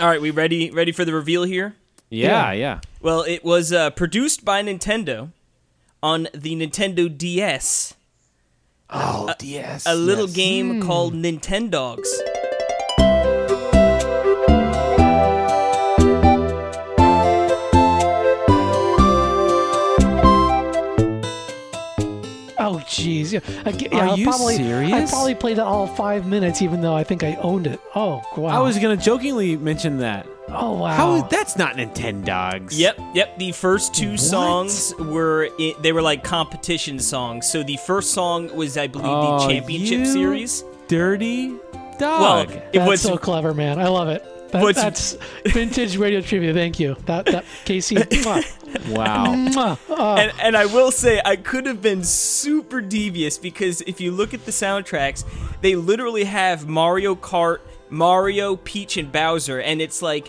All 0.00 0.06
right, 0.08 0.20
we 0.20 0.30
ready 0.30 0.70
ready 0.70 0.92
for 0.92 1.04
the 1.06 1.14
reveal 1.14 1.44
here? 1.44 1.76
Yeah, 2.10 2.52
Yeah. 2.52 2.52
yeah. 2.52 2.80
Well, 3.00 3.22
it 3.22 3.42
was 3.42 3.72
uh, 3.72 3.88
produced 3.90 4.44
by 4.44 4.62
Nintendo 4.62 5.30
on 6.02 6.28
the 6.34 6.54
Nintendo 6.56 7.08
DS. 7.16 7.94
Oh, 8.94 9.32
DS. 9.38 9.86
A 9.86 9.94
little 9.94 10.26
yes. 10.26 10.34
game 10.36 10.74
hmm. 10.74 10.86
called 10.86 11.14
Nintendogs. 11.14 12.06
Oh 22.58 22.80
jeez. 22.86 23.32
Yeah. 23.32 23.40
Are 23.64 23.72
yeah, 23.72 24.12
I 24.12 24.14
you 24.14 24.24
probably, 24.26 24.56
I 24.92 25.06
probably 25.08 25.34
played 25.34 25.58
it 25.58 25.60
all 25.60 25.86
five 25.86 26.26
minutes, 26.26 26.60
even 26.60 26.82
though 26.82 26.94
I 26.94 27.02
think 27.02 27.22
I 27.24 27.36
owned 27.36 27.66
it. 27.66 27.80
Oh 27.94 28.22
wow. 28.36 28.48
I 28.50 28.60
was 28.60 28.78
gonna 28.78 28.96
jokingly 28.96 29.56
mention 29.56 29.98
that. 29.98 30.26
Oh 30.48 30.72
wow. 30.74 30.94
How 30.94 31.14
is 31.16 31.22
that's 31.30 31.56
not 31.56 31.76
Nintendogs? 31.76 32.76
Yep, 32.78 32.98
yep. 33.14 33.38
The 33.38 33.52
first 33.52 33.94
two 33.94 34.12
What? 34.12 34.20
songs 34.20 34.94
were 34.98 35.48
i 35.58 35.74
they 35.80 35.92
were 35.92 36.02
like 36.02 36.24
competition 36.24 36.98
songs. 36.98 37.50
So 37.50 37.62
the 37.62 37.76
first 37.78 38.12
song 38.12 38.54
was, 38.54 38.76
I 38.76 38.86
believe, 38.86 39.06
Oh, 39.08 39.40
the 39.40 39.48
championship 39.54 39.98
you 40.00 40.04
series. 40.06 40.64
Dirty 40.88 41.50
Well, 41.50 41.96
dog. 42.44 42.50
it 42.50 42.72
That's 42.74 42.88
was 42.88 43.00
so 43.00 43.16
clever, 43.16 43.54
man. 43.54 43.78
I 43.78 43.88
love 43.88 44.08
it. 44.08 44.24
That, 44.52 44.62
What's- 44.62 44.82
that's 44.82 45.16
vintage 45.46 45.96
radio 45.96 46.20
trivia. 46.20 46.52
Thank 46.52 46.78
you. 46.78 46.96
That 47.06 47.24
that 47.26 47.44
Casey. 47.64 47.96
wow. 48.88 49.78
Oh, 49.88 50.16
and, 50.18 50.32
and 50.40 50.56
I 50.56 50.66
will 50.66 50.90
say 50.90 51.20
I 51.24 51.36
could 51.36 51.64
have 51.66 51.80
been 51.80 52.04
super 52.04 52.80
devious 52.82 53.38
because 53.38 53.80
if 53.82 54.00
you 54.00 54.10
look 54.12 54.34
at 54.34 54.44
the 54.44 54.50
soundtracks, 54.52 55.24
they 55.62 55.74
literally 55.74 56.24
have 56.24 56.68
Mario 56.68 57.14
Kart, 57.14 57.60
Mario, 57.92 58.56
Peach, 58.56 58.96
and 58.96 59.12
Bowser, 59.12 59.60
and 59.60 59.80
it's 59.80 60.02
like 60.02 60.28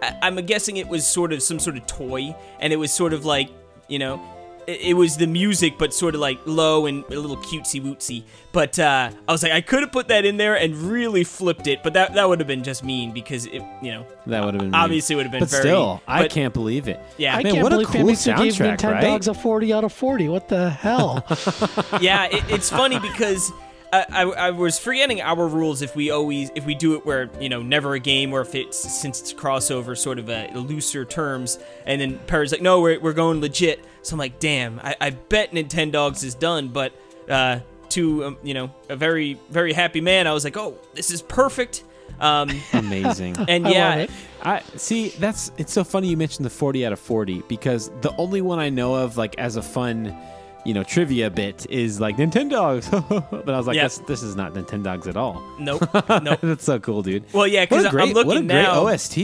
I- 0.00 0.16
I'm 0.22 0.36
guessing 0.46 0.78
it 0.78 0.88
was 0.88 1.06
sort 1.06 1.32
of 1.32 1.42
some 1.42 1.58
sort 1.58 1.76
of 1.76 1.86
toy, 1.86 2.34
and 2.60 2.72
it 2.72 2.76
was 2.76 2.90
sort 2.92 3.12
of 3.12 3.24
like 3.24 3.50
you 3.88 3.98
know. 3.98 4.20
It 4.64 4.80
it 4.90 4.94
was 4.94 5.16
the 5.16 5.26
music, 5.26 5.72
but 5.76 5.92
sort 5.92 6.14
of 6.14 6.20
like 6.20 6.38
low 6.46 6.86
and 6.86 7.02
a 7.10 7.18
little 7.18 7.36
cutesy 7.36 7.82
wootsy. 7.82 8.22
But 8.52 8.78
uh, 8.78 9.10
I 9.26 9.32
was 9.32 9.42
like, 9.42 9.50
I 9.50 9.60
could 9.60 9.80
have 9.80 9.90
put 9.90 10.06
that 10.06 10.24
in 10.24 10.36
there 10.36 10.54
and 10.54 10.76
really 10.76 11.24
flipped 11.24 11.66
it, 11.66 11.82
but 11.82 11.94
that 11.94 12.14
that 12.14 12.28
would 12.28 12.38
have 12.38 12.46
been 12.46 12.62
just 12.62 12.84
mean 12.84 13.10
because 13.10 13.46
it, 13.46 13.60
you 13.82 13.90
know, 13.90 14.06
That 14.26 14.44
would 14.44 14.54
have 14.54 14.62
been 14.62 14.72
obviously 14.72 15.16
would 15.16 15.24
have 15.24 15.32
been 15.32 15.40
But 15.40 15.50
very. 15.50 15.62
still, 15.64 16.00
I 16.06 16.22
but- 16.22 16.30
can't 16.30 16.54
believe 16.54 16.86
it. 16.86 17.00
Yeah, 17.18 17.34
I 17.36 17.42
Man, 17.42 17.54
can't 17.54 17.64
what 17.64 17.72
a 17.72 17.76
believe 17.78 17.88
cool 17.88 18.02
Famitsu 18.02 18.36
gave 18.38 18.52
soundtrack, 18.54 18.78
Nintendogs 18.78 19.26
right? 19.26 19.26
a 19.26 19.34
40 19.34 19.72
out 19.72 19.82
of 19.82 19.92
40. 19.92 20.28
What 20.28 20.48
the 20.48 20.70
hell? 20.70 21.24
yeah, 22.00 22.26
it, 22.30 22.44
it's 22.48 22.70
funny 22.70 23.00
because 23.00 23.50
I, 23.92 24.06
I, 24.08 24.22
I 24.22 24.50
was 24.50 24.78
forgetting 24.78 25.20
our 25.20 25.46
rules 25.46 25.82
if 25.82 25.94
we 25.94 26.10
always 26.10 26.50
if 26.54 26.64
we 26.64 26.74
do 26.74 26.94
it 26.94 27.04
where 27.04 27.30
you 27.38 27.48
know 27.48 27.62
never 27.62 27.94
a 27.94 28.00
game 28.00 28.32
or 28.32 28.40
if 28.40 28.54
it's 28.54 28.78
since 28.78 29.20
it's 29.20 29.34
crossover 29.34 29.96
sort 29.96 30.18
of 30.18 30.30
a 30.30 30.50
looser 30.54 31.04
terms 31.04 31.58
and 31.84 32.00
then 32.00 32.18
Perry's 32.26 32.52
like 32.52 32.62
no 32.62 32.80
we're, 32.80 32.98
we're 32.98 33.12
going 33.12 33.40
legit 33.40 33.84
so 34.00 34.14
I'm 34.14 34.18
like 34.18 34.38
damn 34.38 34.80
I, 34.80 34.96
I 35.00 35.10
bet 35.10 35.52
Nintendogs 35.52 36.24
is 36.24 36.34
done 36.34 36.68
but 36.68 36.92
uh, 37.28 37.60
to 37.90 38.24
um, 38.24 38.38
you 38.42 38.54
know 38.54 38.72
a 38.88 38.96
very 38.96 39.38
very 39.50 39.74
happy 39.74 40.00
man 40.00 40.26
I 40.26 40.32
was 40.32 40.44
like 40.44 40.56
oh 40.56 40.78
this 40.94 41.10
is 41.10 41.20
perfect 41.20 41.84
um, 42.20 42.50
Amazing. 42.72 43.36
and 43.48 43.66
I 43.66 43.70
yeah 43.70 43.88
love 43.88 43.98
it. 43.98 44.10
I 44.42 44.62
see. 44.76 45.08
That's 45.10 45.50
it's 45.56 45.72
so 45.72 45.82
funny 45.82 46.08
you 46.08 46.16
mentioned 46.16 46.44
the 46.44 46.50
forty 46.50 46.86
out 46.86 46.92
of 46.92 47.00
forty 47.00 47.42
because 47.48 47.90
the 48.00 48.14
only 48.16 48.40
one 48.42 48.58
I 48.58 48.68
know 48.68 48.94
of 48.94 49.16
like 49.16 49.36
as 49.38 49.56
a 49.56 49.62
fun, 49.62 50.16
you 50.64 50.74
know, 50.74 50.84
trivia 50.84 51.28
bit 51.28 51.66
is 51.70 52.00
like 52.00 52.16
Nintendogs. 52.16 52.88
but 53.44 53.48
I 53.48 53.56
was 53.58 53.66
like, 53.66 53.76
Yeah. 53.76 53.82
that's, 53.82 53.98
this 53.98 54.22
is 54.22 54.36
not 54.36 54.54
Nintendogs 54.54 55.06
at 55.06 55.16
all. 55.16 55.42
nope 55.58 55.82
nope 56.22 56.38
that's 56.42 56.64
so 56.64 56.78
cool, 56.78 57.02
dude. 57.02 57.24
well 57.32 57.46
yeah 57.46 57.64
because 57.64 57.86
I'm 57.86 57.92
looking 58.12 58.26
what 58.26 58.36
a 58.36 58.40
great 58.40 58.44
now 58.46 58.86
OST. 58.86 59.18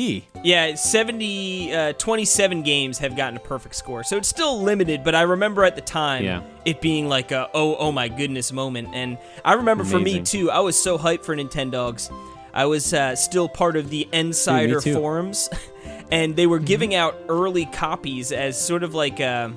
Yeah, 0.44 0.76
70, 0.76 1.74
uh, 1.74 1.92
27 1.94 2.62
games 2.62 2.98
have 2.98 3.16
gotten 3.16 3.36
a 3.36 3.40
perfect 3.40 3.74
score. 3.74 4.04
So 4.04 4.16
it's 4.16 4.28
still 4.28 4.62
limited, 4.62 5.02
but 5.02 5.14
I 5.14 5.22
remember 5.22 5.64
at 5.64 5.74
the 5.74 5.82
time 5.82 6.24
Yeah. 6.24 6.42
it 6.64 6.80
being 6.80 7.08
like 7.08 7.32
a, 7.32 7.48
oh, 7.54 7.76
oh 7.76 7.90
my 7.92 8.08
goodness 8.08 8.52
moment. 8.52 8.88
And 8.92 9.18
I 9.44 9.54
remember 9.54 9.84
for 9.84 9.98
me 9.98 10.20
too, 10.22 10.50
I 10.50 10.60
was 10.60 10.80
so 10.80 10.96
hyped 10.98 11.24
for 11.24 11.34
Nintendogs. 11.36 12.12
I 12.54 12.66
was 12.66 12.94
uh, 12.94 13.14
still 13.14 13.48
part 13.48 13.76
of 13.76 13.90
the 13.90 14.08
Insider 14.12 14.80
too. 14.80 14.94
forums, 14.94 15.48
and 16.10 16.34
they 16.34 16.46
were 16.46 16.58
giving 16.58 16.94
out 16.94 17.16
early 17.28 17.66
copies 17.66 18.32
as 18.32 18.60
sort 18.60 18.82
of 18.82 18.94
like 18.94 19.20
a, 19.20 19.52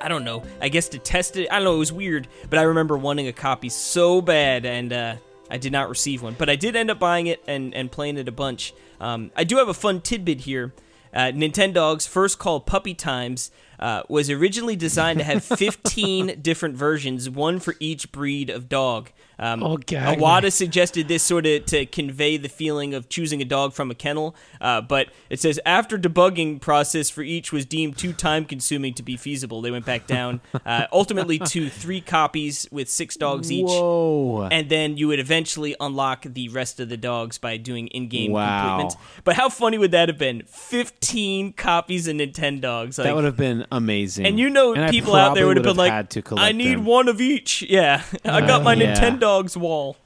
I 0.00 0.08
don't 0.08 0.24
know. 0.24 0.42
I 0.60 0.68
guess 0.68 0.88
to 0.90 0.98
test 0.98 1.36
it. 1.36 1.48
I 1.50 1.56
don't 1.56 1.64
know. 1.64 1.74
It 1.74 1.78
was 1.78 1.92
weird, 1.92 2.28
but 2.50 2.58
I 2.58 2.62
remember 2.62 2.96
wanting 2.96 3.28
a 3.28 3.32
copy 3.32 3.68
so 3.68 4.20
bad, 4.20 4.64
and 4.64 4.92
uh, 4.92 5.16
I 5.50 5.58
did 5.58 5.72
not 5.72 5.88
receive 5.88 6.22
one. 6.22 6.34
But 6.38 6.48
I 6.50 6.56
did 6.56 6.76
end 6.76 6.90
up 6.90 6.98
buying 6.98 7.26
it 7.26 7.42
and 7.46 7.74
and 7.74 7.90
playing 7.90 8.18
it 8.18 8.28
a 8.28 8.32
bunch. 8.32 8.74
Um, 9.00 9.30
I 9.36 9.44
do 9.44 9.56
have 9.56 9.68
a 9.68 9.74
fun 9.74 10.00
tidbit 10.00 10.40
here. 10.40 10.72
Uh, 11.14 11.32
Nintendogs, 11.32 12.06
first 12.06 12.38
called 12.38 12.66
Puppy 12.66 12.92
Times, 12.92 13.50
uh, 13.80 14.02
was 14.08 14.28
originally 14.28 14.76
designed 14.76 15.18
to 15.18 15.24
have 15.24 15.42
15 15.44 16.40
different 16.42 16.76
versions, 16.76 17.30
one 17.30 17.58
for 17.58 17.74
each 17.80 18.12
breed 18.12 18.50
of 18.50 18.68
dog. 18.68 19.10
Um, 19.38 19.62
Oh. 19.62 19.76
Awada 19.76 20.50
suggested 20.52 21.08
this 21.08 21.22
sort 21.22 21.44
of 21.46 21.66
to 21.66 21.84
convey 21.86 22.36
the 22.38 22.48
feeling 22.48 22.94
of 22.94 23.08
choosing 23.08 23.42
a 23.42 23.44
dog 23.44 23.74
from 23.74 23.90
a 23.90 23.94
kennel, 23.94 24.34
uh, 24.60 24.80
but 24.80 25.08
it 25.28 25.40
says 25.40 25.60
after 25.66 25.98
debugging 25.98 26.60
process 26.60 27.10
for 27.10 27.22
each 27.22 27.52
was 27.52 27.66
deemed 27.66 27.98
too 27.98 28.12
time 28.12 28.44
consuming 28.46 28.94
to 28.94 29.02
be 29.02 29.16
feasible, 29.16 29.60
they 29.60 29.70
went 29.70 29.84
back 29.84 30.06
down 30.06 30.40
uh, 30.66 30.86
ultimately 30.92 31.38
to 31.38 31.68
three 31.68 32.00
copies 32.00 32.66
with 32.70 32.88
six 32.88 33.16
dogs 33.16 33.52
each. 33.52 33.66
Whoa. 33.66 34.48
And 34.50 34.68
then 34.70 34.96
you 34.96 35.08
would 35.08 35.18
eventually 35.20 35.74
unlock 35.80 36.22
the 36.24 36.48
rest 36.48 36.80
of 36.80 36.88
the 36.88 36.96
dogs 36.96 37.38
by 37.38 37.56
doing 37.58 37.88
in-game 37.88 38.32
Wow. 38.32 38.60
completements. 38.68 38.96
But 39.24 39.36
how 39.36 39.48
funny 39.48 39.76
would 39.76 39.90
that 39.90 40.08
have 40.08 40.18
been? 40.18 40.42
Fifteen 40.46 41.52
copies 41.52 42.06
of 42.08 42.16
Nintendogs. 42.16 42.98
Like, 42.98 43.06
that 43.06 43.14
would 43.14 43.24
have 43.24 43.36
been 43.36 43.66
amazing. 43.72 44.26
and 44.26 44.38
you 44.38 44.50
know, 44.50 44.74
And 44.74 44.90
people 44.90 45.14
out 45.14 45.34
there 45.34 45.46
would 45.46 45.56
have 45.56 45.64
been 45.64 45.76
like, 45.76 45.92
"I 46.36 46.52
need 46.52 46.74
them. 46.78 46.84
one 46.84 47.08
of 47.08 47.20
each." 47.20 47.62
Yeah, 47.62 48.02
I 48.24 48.40
got 48.46 48.62
my 48.62 48.74
Yeah. 48.74 48.94
Nintendogs 49.26 49.56
wall. 49.56 49.96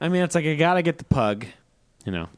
I 0.00 0.08
mean, 0.08 0.22
it's 0.22 0.34
like 0.34 0.44
I 0.44 0.54
gotta 0.54 0.82
get 0.82 0.98
the 0.98 1.04
pug. 1.04 1.46
You 2.04 2.12
know, 2.12 2.28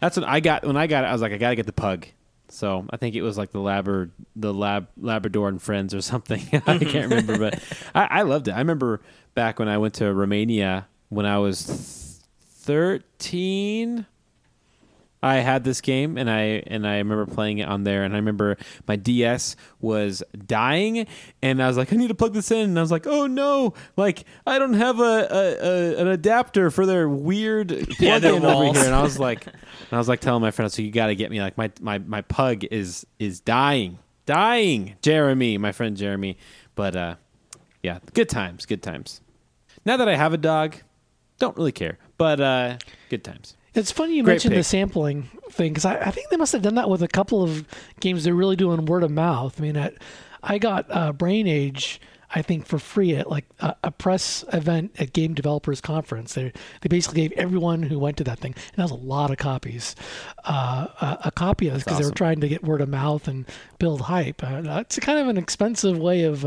that's 0.00 0.16
what 0.16 0.28
I 0.28 0.40
got 0.40 0.64
when 0.64 0.76
I 0.76 0.86
got 0.86 1.04
it. 1.04 1.08
I 1.08 1.12
was 1.12 1.22
like, 1.22 1.32
I 1.32 1.38
gotta 1.38 1.56
get 1.56 1.66
the 1.66 1.72
pug. 1.72 2.06
So 2.48 2.84
I 2.90 2.96
think 2.96 3.14
it 3.14 3.22
was 3.22 3.38
like 3.38 3.52
the 3.52 3.60
Labra, 3.60 4.10
the 4.34 4.52
Lab, 4.52 4.88
Labrador 5.00 5.48
and 5.48 5.62
Friends 5.62 5.94
or 5.94 6.00
something. 6.00 6.42
I 6.66 6.78
can't 6.78 6.94
remember, 7.10 7.38
but 7.38 7.62
I, 7.94 8.06
I 8.10 8.22
loved 8.22 8.48
it. 8.48 8.52
I 8.52 8.58
remember 8.58 9.00
back 9.34 9.58
when 9.58 9.68
I 9.68 9.78
went 9.78 9.94
to 9.94 10.12
Romania 10.12 10.86
when 11.08 11.26
I 11.26 11.38
was 11.38 12.20
thirteen. 12.42 14.06
I 15.22 15.36
had 15.36 15.64
this 15.64 15.82
game 15.82 16.16
and 16.16 16.30
I 16.30 16.62
and 16.66 16.86
I 16.86 16.96
remember 16.96 17.26
playing 17.26 17.58
it 17.58 17.68
on 17.68 17.84
there 17.84 18.04
and 18.04 18.14
I 18.14 18.16
remember 18.16 18.56
my 18.88 18.96
DS 18.96 19.54
was 19.78 20.22
dying 20.46 21.06
and 21.42 21.62
I 21.62 21.68
was 21.68 21.76
like 21.76 21.92
I 21.92 21.96
need 21.96 22.08
to 22.08 22.14
plug 22.14 22.32
this 22.32 22.50
in 22.50 22.70
and 22.70 22.78
I 22.78 22.80
was 22.80 22.90
like 22.90 23.06
oh 23.06 23.26
no 23.26 23.74
like 23.98 24.24
I 24.46 24.58
don't 24.58 24.72
have 24.74 24.98
a, 24.98 25.02
a, 25.30 25.66
a 25.66 26.00
an 26.00 26.08
adapter 26.08 26.70
for 26.70 26.86
their 26.86 27.06
weird 27.06 27.70
Yeah, 28.00 28.18
plug-in 28.18 28.44
over 28.46 28.64
here. 28.78 28.86
and 28.86 28.94
I 28.94 29.02
was 29.02 29.18
like 29.18 29.46
and 29.46 29.54
I 29.92 29.98
was 29.98 30.08
like 30.08 30.20
telling 30.20 30.40
my 30.40 30.50
friend 30.52 30.72
so 30.72 30.80
you 30.80 30.90
got 30.90 31.08
to 31.08 31.14
get 31.14 31.30
me 31.30 31.40
like 31.42 31.58
my, 31.58 31.70
my 31.82 31.98
my 31.98 32.22
pug 32.22 32.64
is 32.70 33.06
is 33.18 33.40
dying 33.40 33.98
dying 34.24 34.96
Jeremy 35.02 35.58
my 35.58 35.72
friend 35.72 35.96
Jeremy. 35.98 36.38
But 36.74 36.96
uh 36.96 37.14
yeah 37.82 37.98
good 38.14 38.30
times 38.30 38.64
good 38.64 38.82
times. 38.82 39.20
Now 39.84 39.98
that 39.98 40.08
I 40.08 40.16
have 40.16 40.32
a 40.32 40.38
dog 40.38 40.76
don't 41.38 41.56
really 41.58 41.72
care 41.72 41.98
but 42.16 42.40
uh 42.40 42.78
good 43.10 43.22
times 43.24 43.54
It's 43.74 43.92
funny 43.92 44.16
you 44.16 44.22
Great 44.24 44.34
mentioned 44.34 44.56
the 44.56 44.64
sampling 44.64 45.28
thing 45.50 45.72
because 45.72 45.84
I, 45.84 45.96
I 45.96 46.10
think 46.10 46.28
they 46.30 46.36
must 46.36 46.52
have 46.52 46.62
done 46.62 46.74
that 46.74 46.90
with 46.90 47.02
a 47.02 47.08
couple 47.08 47.42
of 47.42 47.64
games 48.00 48.24
they're 48.24 48.34
really 48.34 48.56
doing 48.56 48.84
word 48.86 49.04
of 49.04 49.10
mouth. 49.10 49.58
I 49.58 49.62
mean, 49.62 49.76
at, 49.76 49.94
I 50.42 50.58
got 50.58 50.86
uh, 50.90 51.12
Brain 51.12 51.46
Age, 51.46 52.00
I 52.34 52.42
think, 52.42 52.66
for 52.66 52.78
free 52.78 53.14
at 53.14 53.30
like 53.30 53.44
a, 53.60 53.76
a 53.84 53.90
press 53.92 54.44
event 54.52 54.92
at 54.98 55.12
Game 55.12 55.34
Developers 55.34 55.80
Conference. 55.80 56.34
They 56.34 56.52
they 56.80 56.88
basically 56.88 57.22
gave 57.22 57.32
everyone 57.38 57.82
who 57.82 57.98
went 57.98 58.16
to 58.16 58.24
that 58.24 58.40
thing, 58.40 58.54
and 58.54 58.76
that 58.76 58.82
was 58.82 58.90
a 58.90 58.94
lot 58.94 59.30
of 59.30 59.36
copies, 59.36 59.94
uh, 60.44 60.88
a, 61.00 61.18
a 61.26 61.30
copy 61.30 61.68
of 61.68 61.74
this 61.74 61.84
because 61.84 61.98
they 61.98 62.04
were 62.04 62.10
trying 62.10 62.40
to 62.40 62.48
get 62.48 62.64
word 62.64 62.80
of 62.80 62.88
mouth 62.88 63.28
and 63.28 63.46
build 63.78 64.02
hype. 64.02 64.42
Uh, 64.42 64.62
it's 64.80 64.98
kind 64.98 65.18
of 65.18 65.28
an 65.28 65.38
expensive 65.38 65.96
way 65.98 66.22
of. 66.24 66.44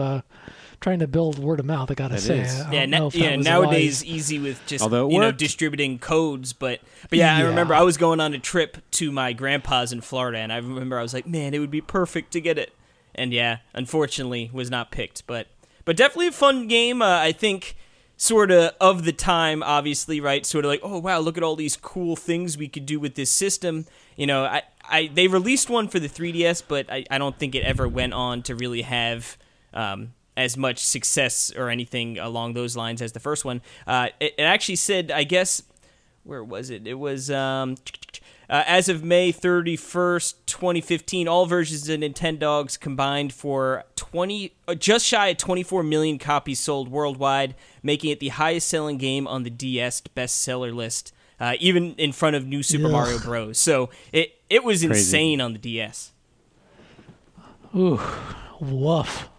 Trying 0.84 1.00
to 1.00 1.08
build 1.08 1.40
word 1.40 1.62
of 1.62 1.66
mouth, 1.66 1.90
I 1.92 1.94
gotta 1.94 2.16
It 2.16 2.20
say. 2.20 2.42
I 2.42 2.74
yeah, 2.74 2.86
na- 2.86 3.10
yeah. 3.14 3.38
Nowadays, 3.38 4.02
wise. 4.02 4.06
easy 4.06 4.38
with 4.38 4.62
just 4.66 4.84
Although 4.84 5.08
it 5.08 5.14
you 5.14 5.20
know 5.22 5.32
distributing 5.32 5.98
codes, 5.98 6.52
but 6.52 6.82
but 7.10 7.18
yeah, 7.18 7.38
I 7.38 7.44
remember 7.44 7.74
I 7.74 7.84
was 7.84 7.96
going 7.96 8.20
on 8.20 8.34
a 8.34 8.38
trip 8.38 8.76
to 8.92 9.10
my 9.10 9.32
grandpa's 9.32 9.94
in 9.94 10.02
Florida, 10.02 10.40
and 10.40 10.52
I 10.52 10.58
remember 10.58 11.00
I 11.00 11.02
was 11.02 11.14
like, 11.14 11.26
man, 11.26 11.54
it 11.54 11.60
would 11.60 11.72
be 11.72 11.80
perfect 11.80 12.34
to 12.34 12.42
get 12.42 12.58
it, 12.58 12.74
and 13.16 13.32
yeah, 13.32 13.60
unfortunately, 13.74 14.50
was 14.52 14.70
not 14.70 14.92
picked, 14.92 15.26
but 15.26 15.48
but 15.86 15.96
definitely 15.96 16.28
a 16.28 16.34
fun 16.34 16.68
game. 16.68 17.02
Uh, 17.02 17.18
I 17.18 17.32
think 17.32 17.78
sort 18.18 18.52
of 18.52 18.74
of 18.82 19.06
the 19.06 19.14
time, 19.14 19.64
obviously, 19.64 20.20
right? 20.20 20.46
Sort 20.46 20.66
of 20.66 20.70
like, 20.70 20.82
oh 20.84 21.00
wow, 21.00 21.20
look 21.20 21.38
at 21.38 21.44
all 21.44 21.56
these 21.56 21.78
cool 21.78 22.18
things 22.18 22.58
we 22.58 22.68
could 22.68 22.86
do 22.86 23.00
with 23.00 23.16
this 23.16 23.32
system. 23.32 23.86
You 24.18 24.28
know, 24.28 24.44
I, 24.44 24.64
I 24.90 25.08
they 25.14 25.30
released 25.30 25.70
one 25.70 25.88
for 25.88 26.02
the 26.02 26.10
3DS, 26.10 26.64
but 26.68 26.92
I, 26.92 27.06
I 27.10 27.20
don't 27.20 27.40
think 27.40 27.56
it 27.56 27.64
ever 27.64 27.88
went 27.88 28.12
on 28.12 28.44
to 28.44 28.54
really 28.54 28.82
have 28.82 29.38
um, 29.74 30.12
as 30.36 30.58
much 30.58 30.80
success 30.80 31.52
or 31.56 31.70
anything 31.70 32.18
along 32.18 32.54
those 32.54 32.76
lines 32.76 33.02
as 33.02 33.12
the 33.12 33.20
first 33.20 33.46
one. 33.46 33.62
Uh, 33.86 34.10
it, 34.20 34.34
it 34.38 34.44
actually 34.44 34.76
said, 34.76 35.12
I 35.12 35.24
guess, 35.24 35.64
where 36.24 36.44
was 36.44 36.70
it? 36.70 36.88
It 36.88 36.96
was 36.96 37.30
um, 37.30 37.76
uh, 38.50 38.64
as 38.68 38.90
of 38.90 39.04
May 39.04 39.32
31st, 39.32 40.36
2015, 40.46 41.28
all 41.28 41.46
versions 41.46 41.88
of 41.90 42.00
Nintendogs 42.00 42.80
combined 42.80 43.34
for 43.34 43.84
20, 43.96 44.54
uh, 44.68 44.76
just 44.76 45.06
shy 45.06 45.28
of 45.30 45.38
24 45.38 45.84
million 45.84 46.18
copies 46.18 46.60
sold 46.60 46.90
worldwide, 46.90 47.56
making 47.82 48.10
it 48.12 48.20
the 48.20 48.30
highest 48.30 48.68
selling 48.68 48.98
game 48.98 49.28
on 49.28 49.44
the 49.44 49.50
DS 49.50 50.02
bestseller 50.16 50.74
list, 50.74 51.14
uh, 51.40 51.56
even 51.60 51.94
in 51.96 52.12
front 52.12 52.36
of 52.36 52.46
New 52.46 52.64
Super. 52.64 52.90
Mario 52.90 53.20
Bros. 53.20 53.58
So 53.58 53.90
it, 54.12 54.40
it 54.50 54.64
was 54.64 54.84
Crazy. 54.84 55.00
insane 55.00 55.42
on 55.42 55.54
the 55.54 55.60
DS. 55.60 56.12
Ooh, 57.76 58.00
woof. 58.60 59.30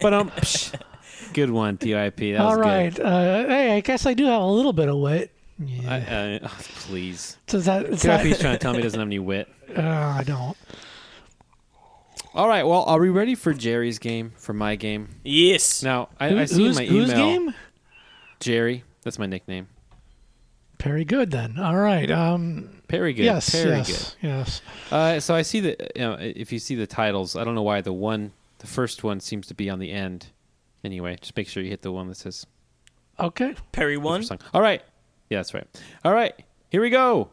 But 0.00 0.14
um, 0.14 0.30
psh, 0.30 0.80
good 1.32 1.50
one, 1.50 1.76
TIP. 1.76 2.16
That 2.16 2.36
All 2.36 2.50
was 2.50 2.58
right. 2.58 2.98
Uh, 3.00 3.46
hey, 3.48 3.76
I 3.76 3.80
guess 3.80 4.06
I 4.06 4.14
do 4.14 4.26
have 4.26 4.42
a 4.42 4.46
little 4.46 4.72
bit 4.72 4.88
of 4.88 4.96
wit. 4.98 5.32
Yeah. 5.58 6.40
I, 6.42 6.44
uh, 6.44 6.48
please. 6.86 7.36
so 7.48 7.58
is 7.58 7.64
that, 7.64 7.86
is 7.86 8.00
TIP's 8.02 8.22
that, 8.22 8.40
trying 8.40 8.52
to 8.54 8.58
tell 8.58 8.72
me 8.72 8.78
he 8.78 8.82
doesn't 8.84 9.00
have 9.00 9.08
any 9.08 9.18
wit. 9.18 9.48
uh, 9.76 9.80
I 9.82 10.22
don't. 10.24 10.56
All 12.34 12.46
right. 12.48 12.62
Well, 12.62 12.84
are 12.84 13.00
we 13.00 13.08
ready 13.08 13.34
for 13.34 13.52
Jerry's 13.52 13.98
game? 13.98 14.32
For 14.36 14.52
my 14.52 14.76
game? 14.76 15.08
Yes. 15.24 15.82
Now, 15.82 16.10
I, 16.20 16.28
Who- 16.28 16.38
I 16.38 16.44
see 16.44 16.66
in 16.66 16.74
my 16.74 16.82
email. 16.82 16.92
whose 16.92 17.12
game? 17.12 17.54
Jerry. 18.40 18.84
That's 19.02 19.18
my 19.18 19.26
nickname. 19.26 19.66
Very 20.80 21.04
good 21.04 21.32
then. 21.32 21.58
All 21.58 21.76
right. 21.76 22.08
Um, 22.08 22.68
Very 22.88 23.12
good. 23.12 23.24
yes. 23.24 23.50
Very 23.50 23.78
yes. 23.78 24.16
Yes. 24.22 24.62
Uh, 24.92 25.18
so 25.18 25.34
I 25.34 25.42
see 25.42 25.58
that. 25.60 25.92
You 25.96 26.02
know, 26.02 26.16
if 26.20 26.52
you 26.52 26.60
see 26.60 26.76
the 26.76 26.86
titles, 26.86 27.34
I 27.34 27.42
don't 27.42 27.56
know 27.56 27.62
why 27.62 27.80
the 27.80 27.92
one, 27.92 28.32
the 28.58 28.66
first 28.66 29.02
one 29.04 29.20
seems 29.20 29.46
to 29.48 29.54
be 29.54 29.70
on 29.70 29.78
the 29.78 29.90
end. 29.90 30.28
Anyway, 30.84 31.16
just 31.20 31.36
make 31.36 31.48
sure 31.48 31.62
you 31.62 31.70
hit 31.70 31.82
the 31.82 31.92
one 31.92 32.08
that 32.08 32.16
says 32.16 32.46
Okay. 33.20 33.54
Perry 33.72 33.96
one. 33.96 34.24
All 34.54 34.60
right. 34.60 34.82
Yeah, 35.28 35.38
that's 35.38 35.52
right. 35.54 35.66
All 36.04 36.12
right. 36.12 36.34
Here 36.70 36.80
we 36.80 36.90
go. 36.90 37.30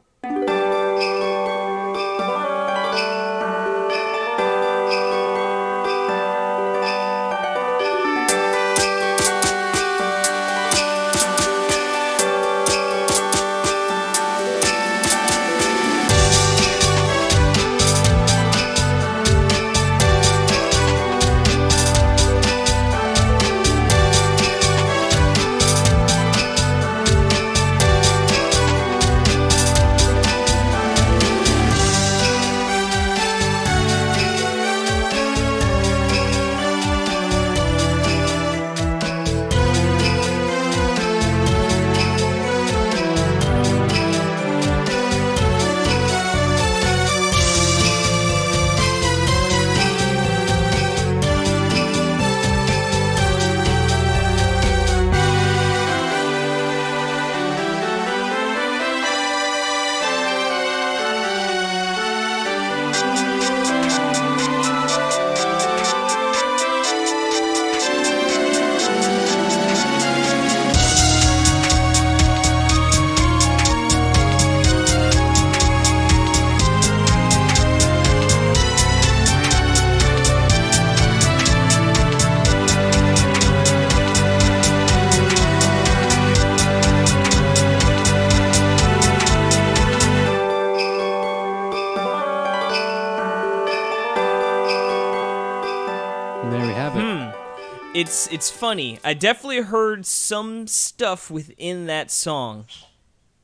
It's 97.95 98.27
it's 98.31 98.51
funny. 98.51 98.99
I 99.03 99.13
definitely 99.13 99.61
heard 99.61 100.05
some 100.05 100.67
stuff 100.67 101.31
within 101.31 101.85
that 101.85 102.11
song 102.11 102.65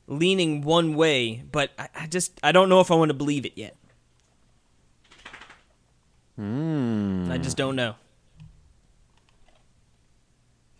leaning 0.08 0.62
one 0.62 0.96
way, 0.96 1.44
but 1.50 1.72
I, 1.80 1.88
I 1.96 2.08
just 2.08 2.38
I 2.44 2.52
don't 2.52 2.68
know 2.68 2.82
if 2.82 2.92
I 2.92 2.96
want 2.96 3.10
to 3.10 3.16
believe 3.16 3.46
it 3.46 3.54
yet. 3.56 3.78
Hmm. 6.36 7.32
I 7.32 7.38
just 7.38 7.56
don't 7.56 7.76
know. 7.78 7.96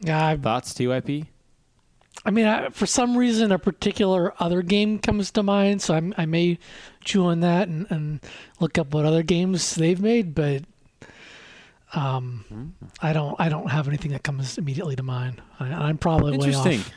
Yeah, 0.02 0.28
I, 0.28 0.38
Thoughts, 0.38 0.74
TYP? 0.74 1.28
I 2.26 2.32
mean, 2.32 2.46
I, 2.46 2.70
for 2.70 2.86
some 2.86 3.16
reason, 3.16 3.52
a 3.52 3.60
particular 3.60 4.34
other 4.40 4.64
game 4.64 5.00
comes 5.00 5.32
to 5.32 5.44
mind, 5.44 5.82
so 5.82 5.94
I'm, 5.94 6.14
I 6.18 6.26
may 6.26 6.58
chew 7.04 7.26
on 7.26 7.40
that 7.42 7.68
and, 7.68 7.86
and 7.90 8.20
look 8.60 8.78
up 8.78 8.94
what 8.94 9.06
other 9.06 9.24
games 9.24 9.76
they've 9.76 10.02
made, 10.02 10.34
but 10.34 10.64
um, 11.94 12.76
I 13.02 13.14
don't 13.14 13.36
I 13.40 13.50
don't 13.50 13.70
have 13.70 13.88
anything 13.88 14.12
that 14.12 14.24
comes 14.24 14.58
immediately 14.58 14.96
to 14.96 15.04
mind. 15.04 15.42
I, 15.60 15.68
I'm 15.68 15.98
probably 15.98 16.32
way 16.38 16.48
Interesting. 16.48 16.80
off. 16.80 16.94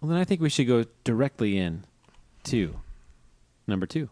Well, 0.00 0.10
then 0.10 0.18
I 0.18 0.24
think 0.24 0.40
we 0.40 0.48
should 0.48 0.66
go 0.68 0.84
directly 1.04 1.58
in 1.58 1.84
to 2.44 2.76
number 3.66 3.86
two. 3.86 4.08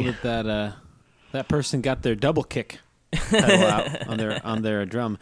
Tell 0.00 0.12
that 0.12 0.22
that, 0.22 0.46
uh, 0.46 0.72
that 1.32 1.48
person 1.48 1.80
got 1.80 2.02
their 2.02 2.14
double 2.14 2.42
kick 2.44 2.78
pedal 3.12 3.66
out 3.66 4.06
on 4.08 4.16
their 4.18 4.40
on 4.44 4.62
their 4.62 4.84
drum. 4.86 5.18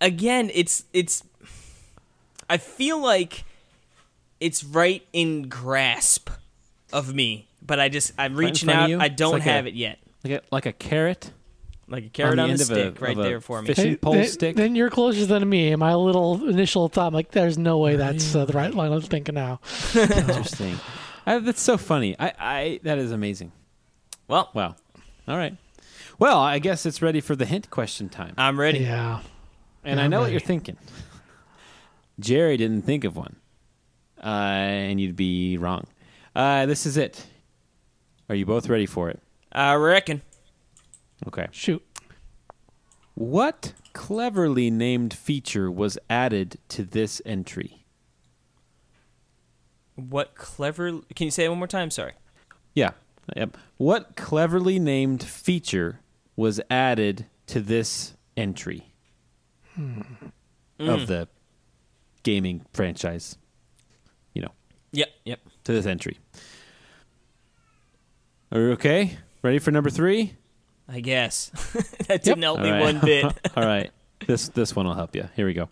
Again, 0.00 0.50
it's 0.54 0.84
it's 0.92 1.24
I 2.48 2.58
feel 2.58 3.00
like 3.00 3.44
it's 4.40 4.62
right 4.62 5.06
in 5.12 5.48
grasp 5.48 6.28
of 6.92 7.14
me, 7.14 7.48
but 7.62 7.80
I 7.80 7.88
just 7.88 8.12
I'm 8.18 8.36
reaching 8.36 8.68
front 8.68 8.92
out. 8.94 9.00
I 9.00 9.08
don't 9.08 9.32
like 9.34 9.42
have 9.42 9.64
a- 9.64 9.68
it 9.68 9.74
yet. 9.74 9.98
Like 10.24 10.32
a, 10.32 10.42
like 10.50 10.66
a 10.66 10.72
carrot 10.72 11.30
Like 11.88 12.06
a 12.06 12.08
carrot 12.08 12.36
the 12.36 12.42
on, 12.42 12.48
a 12.48 12.52
end 12.52 12.60
of 12.60 12.70
a- 12.70 12.74
stick 12.74 13.00
right 13.00 13.16
there 13.16 13.40
for 13.40 13.62
me. 13.62 13.68
fish- 13.68 13.76
Hey, 13.76 13.96
pole 13.96 14.14
then, 14.14 14.26
stick. 14.26 14.56
then 14.56 14.74
you're 14.74 14.90
closer 14.90 15.24
than 15.24 15.48
me. 15.48 15.74
My 15.76 15.94
little 15.94 16.48
initial 16.48 16.88
thought, 16.88 17.06
I'm 17.08 17.14
like, 17.14 17.30
there's 17.30 17.56
no 17.56 17.78
way 17.78 17.94
that's 17.96 18.34
uh, 18.34 18.44
the 18.44 18.52
right 18.52 18.74
line 18.74 18.90
I'm 18.92 19.00
thinking 19.02 19.36
now. 19.36 19.60
Interesting. 19.94 20.78
I, 21.26 21.38
that's 21.40 21.60
so 21.60 21.76
funny. 21.76 22.16
I, 22.18 22.32
I 22.38 22.80
that 22.84 22.98
is 22.98 23.12
amazing. 23.12 23.52
Well, 24.28 24.50
Wow. 24.54 24.76
All 25.28 25.36
right. 25.36 25.56
Well, 26.18 26.38
I 26.38 26.58
guess 26.60 26.86
it's 26.86 27.02
ready 27.02 27.20
for 27.20 27.36
the 27.36 27.44
hint 27.46 27.70
question 27.70 28.08
time. 28.08 28.34
I'm 28.38 28.58
ready. 28.58 28.78
Yeah. 28.78 29.20
And 29.84 29.96
Yeah, 29.98 30.02
I 30.02 30.04
I'm 30.04 30.10
know 30.10 30.20
what 30.20 30.30
you're 30.30 30.40
thinking. 30.40 30.76
Jerry 32.18 32.56
didn't 32.56 32.82
think 32.82 33.04
of 33.04 33.16
one, 33.16 33.36
uh, 34.22 34.26
and 34.26 35.00
you'd 35.00 35.16
be 35.16 35.58
wrong. 35.58 35.86
Uh, 36.34 36.64
this 36.66 36.86
is 36.86 36.96
it. 36.96 37.26
Are 38.28 38.34
you 38.34 38.46
both 38.46 38.68
ready 38.68 38.86
for 38.86 39.10
it? 39.10 39.20
I 39.52 39.74
reckon. 39.74 40.22
Okay. 41.26 41.46
Shoot. 41.50 41.82
What 43.14 43.72
cleverly 43.92 44.70
named 44.70 45.14
feature 45.14 45.70
was 45.70 45.98
added 46.10 46.58
to 46.68 46.84
this 46.84 47.22
entry? 47.24 47.85
What 49.96 50.34
clever? 50.34 51.00
Can 51.14 51.24
you 51.24 51.30
say 51.30 51.44
it 51.44 51.48
one 51.48 51.58
more 51.58 51.66
time? 51.66 51.90
Sorry. 51.90 52.12
Yeah. 52.74 52.90
Yep. 53.34 53.56
What 53.78 54.14
cleverly 54.16 54.78
named 54.78 55.22
feature 55.22 56.00
was 56.36 56.60
added 56.70 57.26
to 57.48 57.60
this 57.60 58.14
entry 58.36 58.92
of 59.76 61.00
hmm. 61.00 61.04
the 61.06 61.28
gaming 62.22 62.64
franchise? 62.72 63.36
You 64.34 64.42
know, 64.42 64.52
Yep. 64.92 65.08
Yep. 65.24 65.40
to 65.64 65.72
this 65.72 65.86
entry. 65.86 66.18
Are 68.52 68.60
you 68.60 68.70
okay? 68.72 69.18
Ready 69.42 69.58
for 69.58 69.70
number 69.70 69.90
three? 69.90 70.34
I 70.88 71.00
guess 71.00 71.50
that 72.06 72.22
didn't 72.22 72.42
help 72.42 72.58
All 72.58 72.64
me 72.64 72.70
right. 72.70 72.82
one 72.82 73.00
bit. 73.00 73.24
All 73.56 73.64
right. 73.64 73.90
This 74.26 74.48
this 74.48 74.74
one 74.74 74.86
will 74.86 74.94
help 74.94 75.14
you. 75.14 75.28
Here 75.36 75.44
we 75.44 75.52
go. 75.52 75.68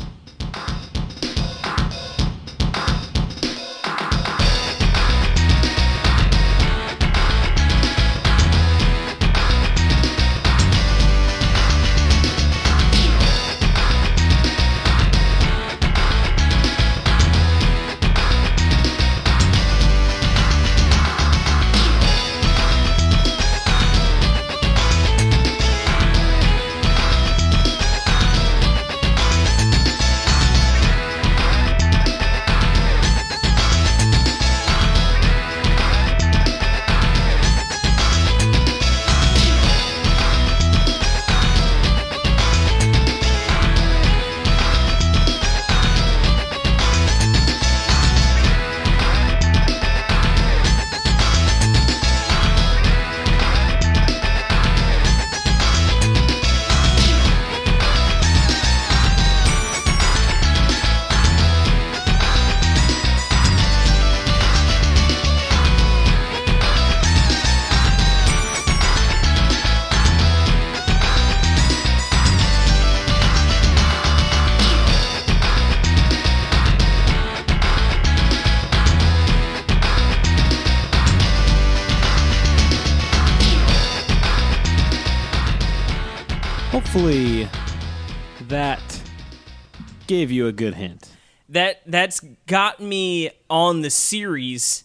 Gave 90.15 90.31
you 90.31 90.47
a 90.47 90.53
good 90.53 90.75
hint. 90.75 91.11
That 91.49 91.83
that's 91.87 92.21
got 92.47 92.81
me 92.81 93.31
on 93.51 93.83
the 93.83 93.91
series, 93.91 94.85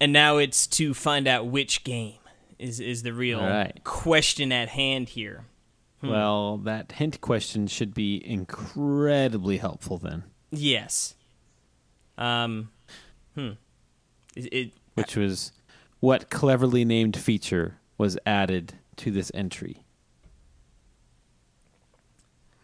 and 0.00 0.12
now 0.12 0.38
it's 0.38 0.66
to 0.68 0.94
find 0.94 1.28
out 1.28 1.46
which 1.46 1.84
game 1.84 2.18
is 2.58 2.80
is 2.80 3.02
the 3.02 3.12
real 3.12 3.40
All 3.40 3.46
right. 3.48 3.78
question 3.84 4.50
at 4.52 4.70
hand 4.70 5.10
here. 5.10 5.44
Well, 6.02 6.58
that 6.58 6.92
hint 6.92 7.22
question 7.22 7.66
should 7.66 7.94
be 7.94 8.22
incredibly 8.26 9.56
helpful 9.56 9.96
then, 9.96 10.24
Yes. 10.50 11.14
Um. 12.18 12.70
Hmm. 13.34 13.52
It, 14.36 14.52
it 14.52 14.72
which 14.94 15.16
was 15.16 15.52
what 16.00 16.28
cleverly 16.28 16.84
named 16.84 17.16
feature 17.16 17.78
was 17.96 18.18
added 18.26 18.74
to 18.96 19.10
this 19.10 19.30
entry. 19.32 19.78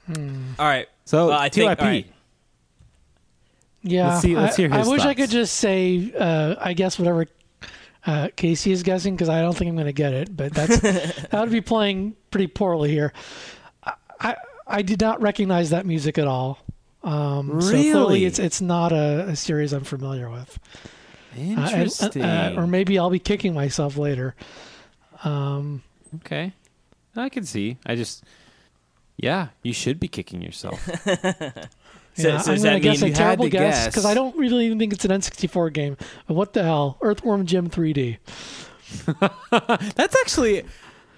all 0.08 0.66
right. 0.66 0.88
So, 1.10 1.26
Well, 1.26 1.38
I 1.40 1.48
think- 1.48 1.68
TYP. 1.72 1.80
all 1.80 1.86
right. 1.88 2.06
Yeah, 3.82 4.08
Let's 4.10 4.20
see- 4.22 4.36
let's 4.36 4.56
I, 4.58 4.62
hear 4.62 4.72
I 4.74 4.78
his 4.78 4.88
wish 4.88 5.02
I 5.02 5.14
could 5.14 5.28
just 5.30 5.56
say, 5.56 6.12
uh, 6.16 6.54
I 6.60 6.72
guess 6.72 7.00
whatever 7.00 7.26
uh, 8.06 8.28
Casey 8.36 8.70
is 8.70 8.84
guessing, 8.84 9.16
because 9.16 9.28
I 9.28 9.40
don't 9.42 9.56
think 9.56 9.68
I'm 9.70 9.74
going 9.74 9.86
to 9.86 9.92
get 9.92 10.12
it. 10.12 10.36
But 10.36 10.54
that's 10.54 10.78
that 10.80 11.32
would 11.32 11.50
be 11.50 11.60
playing 11.60 12.14
pretty 12.30 12.46
poorly 12.46 12.90
here. 12.92 13.12
I, 13.82 13.92
I 14.20 14.36
I 14.68 14.82
did 14.82 15.00
not 15.00 15.20
recognize 15.20 15.70
that 15.70 15.84
music 15.84 16.16
at 16.16 16.28
all. 16.28 16.58
Um, 17.02 17.60
So 17.60 17.70
Really? 17.72 17.90
clearly, 17.90 18.24
it's 18.26 18.38
it's 18.38 18.60
not 18.60 18.92
a, 18.92 19.30
a 19.30 19.36
series 19.36 19.72
I'm 19.72 19.82
familiar 19.84 20.30
with. 20.30 20.58
Uh, 21.36 21.40
and- 21.40 21.58
uh, 21.58 21.62
Interesting. 21.62 22.22
uh, 22.22 22.54
or 22.56 22.66
maybe 22.68 22.98
I'll 23.00 23.10
be 23.10 23.18
kicking 23.18 23.52
myself 23.54 23.96
later. 23.96 24.36
Um, 25.24 25.82
okay, 26.16 26.52
I 27.16 27.28
can 27.30 27.44
see. 27.44 27.78
I 27.84 27.96
just, 27.96 28.22
yeah, 29.22 29.48
you 29.62 29.72
should 29.72 30.00
be 30.00 30.08
kicking 30.08 30.40
yourself. 30.42 30.80
So- 30.84 31.16
yeah, 32.28 32.38
so 32.38 32.52
I'm 32.52 32.62
gonna 32.62 32.80
guess 32.80 33.02
a 33.02 33.10
terrible 33.10 33.48
guess 33.48 33.60
guess? 33.84 33.86
because 33.86 34.04
I 34.04 34.14
don't 34.14 34.36
really 34.36 34.66
even 34.66 34.78
think 34.78 34.92
it's 34.92 35.04
an 35.04 35.10
N64 35.12 35.72
game. 35.72 35.96
What 36.26 36.52
the 36.54 36.62
hell? 36.62 36.98
Earthworm 37.00 37.46
Jim 37.46 37.68
3D. 37.70 38.18
That's 39.94 40.16
actually 40.20 40.64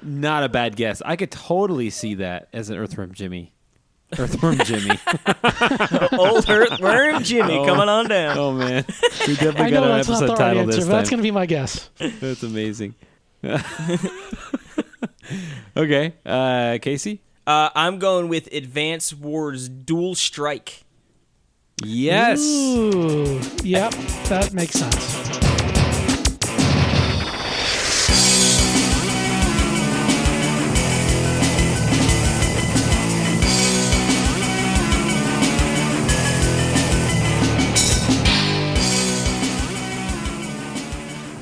not 0.03 0.43
a 0.45 0.49
bad 0.49 0.77
guess. 0.77 1.01
I 1.05 1.17
could 1.17 1.31
totally 1.31 1.91
see 1.91 2.15
that 2.17 2.49
as 2.53 2.69
an 2.71 2.77
Earthworm 2.77 3.13
Jimmy. 3.15 3.53
Earthworm 4.19 4.59
Jimmy. 4.65 4.99
Old 6.13 6.49
Earthworm 6.51 7.23
Jimmy 7.23 7.55
Oh. 7.59 7.65
coming 7.65 7.89
on 7.89 8.09
down. 8.09 8.37
oh 8.37 8.53
man, 8.53 8.85
we 9.27 9.35
definitely 9.35 9.63
I 9.63 9.71
got 9.71 9.81
know 9.81 9.85
an 9.93 9.97
that's 9.97 10.09
not 10.09 10.19
the 10.21 10.25
episode 10.25 10.29
right 10.29 10.37
title 10.39 10.63
answer, 10.65 10.77
this 10.77 10.85
time. 10.85 10.91
that's 10.93 11.09
going 11.11 11.19
to 11.19 11.23
be 11.23 11.31
my 11.31 11.47
guess. 11.47 11.89
That's 11.99 12.43
amazing. 12.43 12.95
okay, 15.77 16.15
uh, 16.27 16.79
Casey. 16.83 17.21
Uh, 17.47 17.71
I'm 17.75 17.99
going 17.99 18.29
with 18.29 18.53
Advance 18.53 19.13
Wars 19.13 19.69
Dual 19.69 20.15
Strike. 20.15 20.85
Yes. 21.85 22.39
Ooh, 22.41 23.41
yep, 23.65 23.93
that 24.29 24.53
makes 24.53 24.75
sense. 24.75 25.13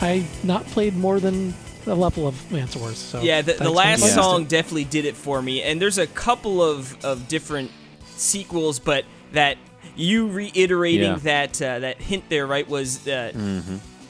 I 0.03 0.25
not 0.43 0.65
played 0.69 0.97
more 0.97 1.21
than 1.21 1.53
a 1.87 1.95
level 1.95 2.27
of 2.29 2.35
Advance 2.47 2.77
Wars. 2.77 2.99
So 2.99 3.23
Yeah, 3.23 3.43
the, 3.43 3.55
the 3.55 3.71
last 3.71 4.03
be 4.03 4.09
Yeah. 4.09 4.15
song 4.15 4.45
definitely 4.45 4.85
did 4.85 5.05
it 5.05 5.17
for 5.17 5.41
me. 5.43 5.63
And 5.63 5.81
there's 5.81 5.99
a 5.99 6.07
couple 6.07 6.63
of, 6.63 7.03
of 7.05 7.29
different 7.29 7.71
sequels, 8.17 8.79
but 8.79 9.05
that 9.33 9.57
you 9.97 10.29
reiterating 10.29 11.03
Yeah. 11.13 11.19
that 11.23 11.63
uh, 11.63 11.79
that 11.81 12.01
hint 12.01 12.25
there, 12.29 12.47
right, 12.47 12.69
was 12.69 13.07
uh, 13.09 13.33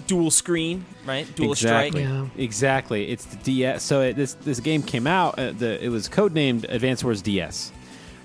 dual 0.07 0.31
screen, 0.31 0.85
right? 1.07 1.27
Dual 1.37 1.53
exactly. 1.53 2.03
strike. 2.03 2.13
Yeah. 2.37 2.43
Exactly. 2.43 3.09
It's 3.11 3.25
the 3.25 3.37
DS. 3.37 3.83
So 3.83 4.01
it, 4.03 4.17
this 4.17 4.35
this 4.35 4.61
game 4.61 4.83
came 4.83 5.07
out. 5.07 5.39
Uh, 5.39 5.53
the 5.53 5.83
it 5.85 5.89
was 5.89 6.09
codenamed 6.09 6.65
Advanced 6.69 7.05
Wars 7.05 7.23
DS, 7.23 7.73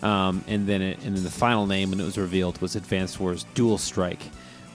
um, 0.04 0.44
and 0.48 0.68
then 0.68 0.82
it, 0.82 1.00
and 1.06 1.16
then 1.16 1.24
the 1.24 1.32
final 1.32 1.66
name 1.68 1.92
when 1.92 2.00
it 2.00 2.04
was 2.06 2.18
revealed 2.18 2.60
was 2.62 2.76
Advanced 2.76 3.20
Wars 3.20 3.46
Dual 3.54 3.78
Strike, 3.78 4.24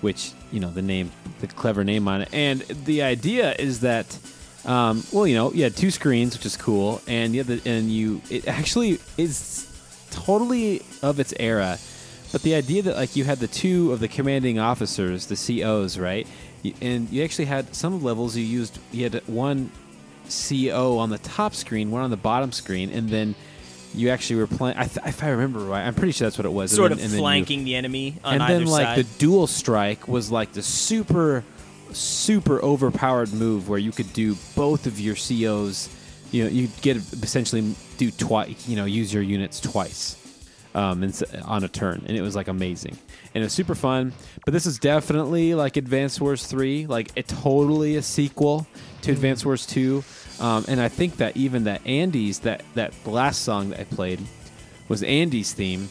which 0.00 0.32
you 0.52 0.60
know 0.60 0.70
the 0.70 0.82
name, 0.82 1.10
the 1.40 1.46
clever 1.48 1.84
name 1.84 2.06
on 2.08 2.22
it. 2.22 2.28
And 2.32 2.60
the 2.62 3.02
idea 3.02 3.54
is 3.58 3.80
that, 3.80 4.16
um, 4.64 5.02
well, 5.12 5.26
you 5.26 5.34
know, 5.34 5.52
you 5.52 5.62
had 5.64 5.76
two 5.76 5.90
screens, 5.90 6.36
which 6.36 6.46
is 6.46 6.56
cool, 6.56 7.00
and 7.06 7.34
you 7.34 7.42
the, 7.42 7.60
and 7.68 7.90
you 7.90 8.20
it 8.30 8.46
actually 8.48 8.98
is 9.16 9.66
totally 10.10 10.82
of 11.02 11.18
its 11.20 11.32
era. 11.38 11.78
But 12.32 12.42
the 12.42 12.54
idea 12.54 12.82
that 12.82 12.96
like 12.96 13.16
you 13.16 13.24
had 13.24 13.38
the 13.38 13.48
two 13.48 13.92
of 13.92 14.00
the 14.00 14.08
commanding 14.08 14.58
officers, 14.58 15.26
the 15.26 15.36
COs, 15.36 15.98
right? 15.98 16.26
And 16.80 17.08
you 17.10 17.24
actually 17.24 17.46
had 17.46 17.74
some 17.74 18.02
levels 18.02 18.36
you 18.36 18.44
used. 18.44 18.78
You 18.92 19.04
had 19.04 19.22
one 19.26 19.70
CO 20.28 20.98
on 20.98 21.10
the 21.10 21.18
top 21.18 21.54
screen, 21.54 21.90
one 21.90 22.02
on 22.02 22.10
the 22.10 22.16
bottom 22.16 22.52
screen, 22.52 22.90
and 22.90 23.08
then 23.08 23.34
you 23.94 24.10
actually 24.10 24.36
were 24.36 24.46
playing. 24.46 24.76
Th- 24.76 24.98
if 25.06 25.22
I 25.24 25.30
remember 25.30 25.60
right, 25.60 25.84
I'm 25.86 25.94
pretty 25.94 26.12
sure 26.12 26.26
that's 26.26 26.38
what 26.38 26.44
it 26.44 26.52
was. 26.52 26.70
And 26.72 26.76
Sort 26.76 26.90
then- 26.90 26.98
of 26.98 27.04
and 27.04 27.12
then 27.12 27.18
you- 27.18 27.22
flanking 27.22 27.64
the 27.64 27.74
enemy 27.74 28.16
on 28.22 28.34
and 28.34 28.42
then 28.42 28.66
like 28.66 28.86
side. 28.86 28.98
the 28.98 29.04
dual 29.18 29.46
strike 29.46 30.06
was 30.06 30.30
like 30.30 30.52
the 30.52 30.62
super 30.62 31.42
super 31.92 32.60
overpowered 32.62 33.32
move 33.32 33.68
where 33.68 33.78
you 33.78 33.92
could 33.92 34.12
do 34.12 34.36
both 34.54 34.86
of 34.86 34.98
your 35.00 35.14
COs 35.14 35.88
you 36.30 36.44
know 36.44 36.50
you 36.50 36.68
get 36.82 36.96
essentially 36.96 37.74
do 37.98 38.10
twice 38.10 38.68
you 38.68 38.76
know 38.76 38.84
use 38.84 39.12
your 39.12 39.22
units 39.22 39.60
twice 39.60 40.16
um, 40.74 41.02
and, 41.02 41.22
on 41.44 41.64
a 41.64 41.68
turn 41.68 42.04
and 42.06 42.16
it 42.16 42.22
was 42.22 42.36
like 42.36 42.46
amazing 42.46 42.96
and 43.34 43.42
it 43.42 43.46
was 43.46 43.52
super 43.52 43.74
fun 43.74 44.12
but 44.44 44.52
this 44.52 44.66
is 44.66 44.78
definitely 44.78 45.54
like 45.54 45.76
Advanced 45.76 46.20
Wars 46.20 46.46
3 46.46 46.86
like 46.86 47.10
it 47.16 47.26
totally 47.26 47.96
a 47.96 48.02
sequel 48.02 48.66
to 49.02 49.12
Advanced 49.12 49.44
Wars 49.44 49.66
2 49.66 50.04
um, 50.38 50.64
and 50.68 50.80
I 50.80 50.88
think 50.88 51.16
that 51.16 51.36
even 51.36 51.64
that 51.64 51.84
Andy's 51.86 52.40
that 52.40 52.62
that 52.74 52.94
last 53.06 53.42
song 53.42 53.70
that 53.70 53.80
I 53.80 53.84
played 53.84 54.20
was 54.88 55.02
Andy's 55.02 55.52
theme 55.52 55.88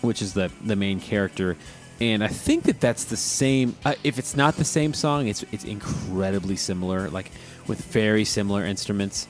which 0.00 0.22
is 0.22 0.34
the 0.34 0.50
the 0.64 0.76
main 0.76 1.00
character. 1.00 1.56
And 2.00 2.24
I 2.24 2.28
think 2.28 2.64
that 2.64 2.80
that's 2.80 3.04
the 3.04 3.16
same. 3.16 3.76
Uh, 3.84 3.94
if 4.04 4.18
it's 4.18 4.34
not 4.36 4.56
the 4.56 4.64
same 4.64 4.94
song, 4.94 5.28
it's 5.28 5.44
it's 5.52 5.64
incredibly 5.64 6.56
similar, 6.56 7.10
like 7.10 7.30
with 7.66 7.84
very 7.84 8.24
similar 8.24 8.64
instruments 8.64 9.28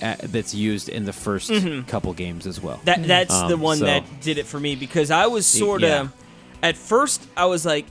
uh, 0.00 0.14
that's 0.22 0.54
used 0.54 0.88
in 0.88 1.04
the 1.04 1.12
1st 1.12 1.86
couple 1.88 2.12
games 2.14 2.46
as 2.46 2.60
well. 2.60 2.80
That 2.84 3.04
that's 3.06 3.36
the 3.42 3.54
Um, 3.54 3.60
one 3.60 3.78
so- 3.78 3.86
that 3.86 4.04
did 4.20 4.38
it 4.38 4.46
for 4.46 4.60
me 4.60 4.76
because 4.76 5.10
I 5.10 5.26
was 5.26 5.46
sort 5.46 5.82
of 5.82 5.88
yeah. 5.88 6.08
at 6.68 6.76
first 6.76 7.26
I 7.36 7.46
was 7.46 7.64
like 7.66 7.86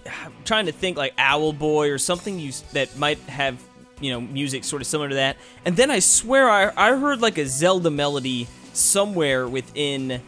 trying 0.45 0.67
to 0.67 0.71
think 0.71 0.97
like 0.97 1.15
Owlboy 1.17 1.89
or 1.93 1.97
something 1.97 2.39
you, 2.39 2.53
that 2.71 2.97
might 2.97 3.19
have 3.27 3.61
you 3.99 4.11
know 4.11 4.21
music 4.21 4.63
sort 4.63 4.81
of 4.81 4.87
similar 4.87 5.09
to 5.09 5.15
that, 5.15 5.35
and 5.65 5.75
then 5.75 5.91
I 5.91 5.99
swear 5.99 6.49
I 6.49 6.71
I 6.77 6.95
heard 6.97 7.21
like 7.21 7.37
a 7.37 7.45
Zelda 7.45 7.91
melody 7.91 8.47
somewhere 8.73 9.45
within 9.47 10.21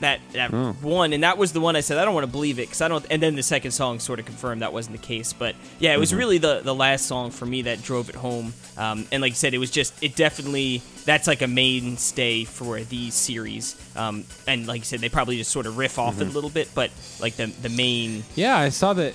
that 0.00 0.20
that 0.32 0.52
Oh. 0.52 0.72
one, 0.80 1.12
and 1.12 1.22
that 1.22 1.38
was 1.38 1.52
the 1.52 1.60
one 1.60 1.76
I 1.76 1.80
said 1.80 1.98
I 1.98 2.04
don't 2.04 2.14
want 2.14 2.24
to 2.26 2.30
believe 2.32 2.58
it 2.58 2.62
because 2.62 2.80
I 2.80 2.88
don't. 2.88 3.04
And 3.10 3.22
then 3.22 3.36
the 3.36 3.42
second 3.42 3.70
song 3.72 3.98
sort 4.00 4.18
of 4.18 4.26
confirmed 4.26 4.62
that 4.62 4.72
wasn't 4.72 4.96
the 5.00 5.06
case, 5.06 5.32
but 5.32 5.54
yeah, 5.78 5.94
it 5.94 5.98
was 5.98 6.12
really 6.14 6.38
the 6.38 6.60
the 6.62 6.74
last 6.74 7.06
song 7.06 7.30
for 7.30 7.46
me 7.46 7.62
that 7.62 7.82
drove 7.82 8.08
it 8.08 8.14
home. 8.16 8.52
Um, 8.76 9.06
and 9.12 9.20
like 9.22 9.32
I 9.32 9.34
said, 9.34 9.52
it 9.54 9.58
was 9.58 9.70
just 9.70 9.92
it 10.02 10.16
definitely 10.16 10.82
that's 11.04 11.26
like 11.26 11.42
a 11.42 11.46
mainstay 11.46 12.44
for 12.44 12.80
these 12.80 13.14
series. 13.14 13.76
Um, 13.96 14.24
and 14.46 14.66
like 14.66 14.80
I 14.80 14.84
said, 14.84 15.00
they 15.00 15.08
probably 15.08 15.36
just 15.36 15.50
sort 15.50 15.66
of 15.66 15.76
riff 15.78 15.98
off 15.98 16.20
it 16.20 16.26
a 16.26 16.30
little 16.30 16.50
bit, 16.50 16.68
but 16.74 16.90
like 17.20 17.36
the 17.36 17.46
the 17.46 17.68
main 17.68 18.24
Yeah, 18.36 18.56
I 18.56 18.68
saw 18.70 18.92
that 18.94 19.14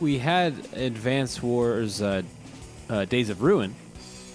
we 0.00 0.18
had 0.18 0.54
Advance 0.74 1.42
Wars 1.42 2.00
uh, 2.02 2.22
uh, 2.90 3.04
Days 3.04 3.28
of 3.30 3.42
Ruin 3.42 3.74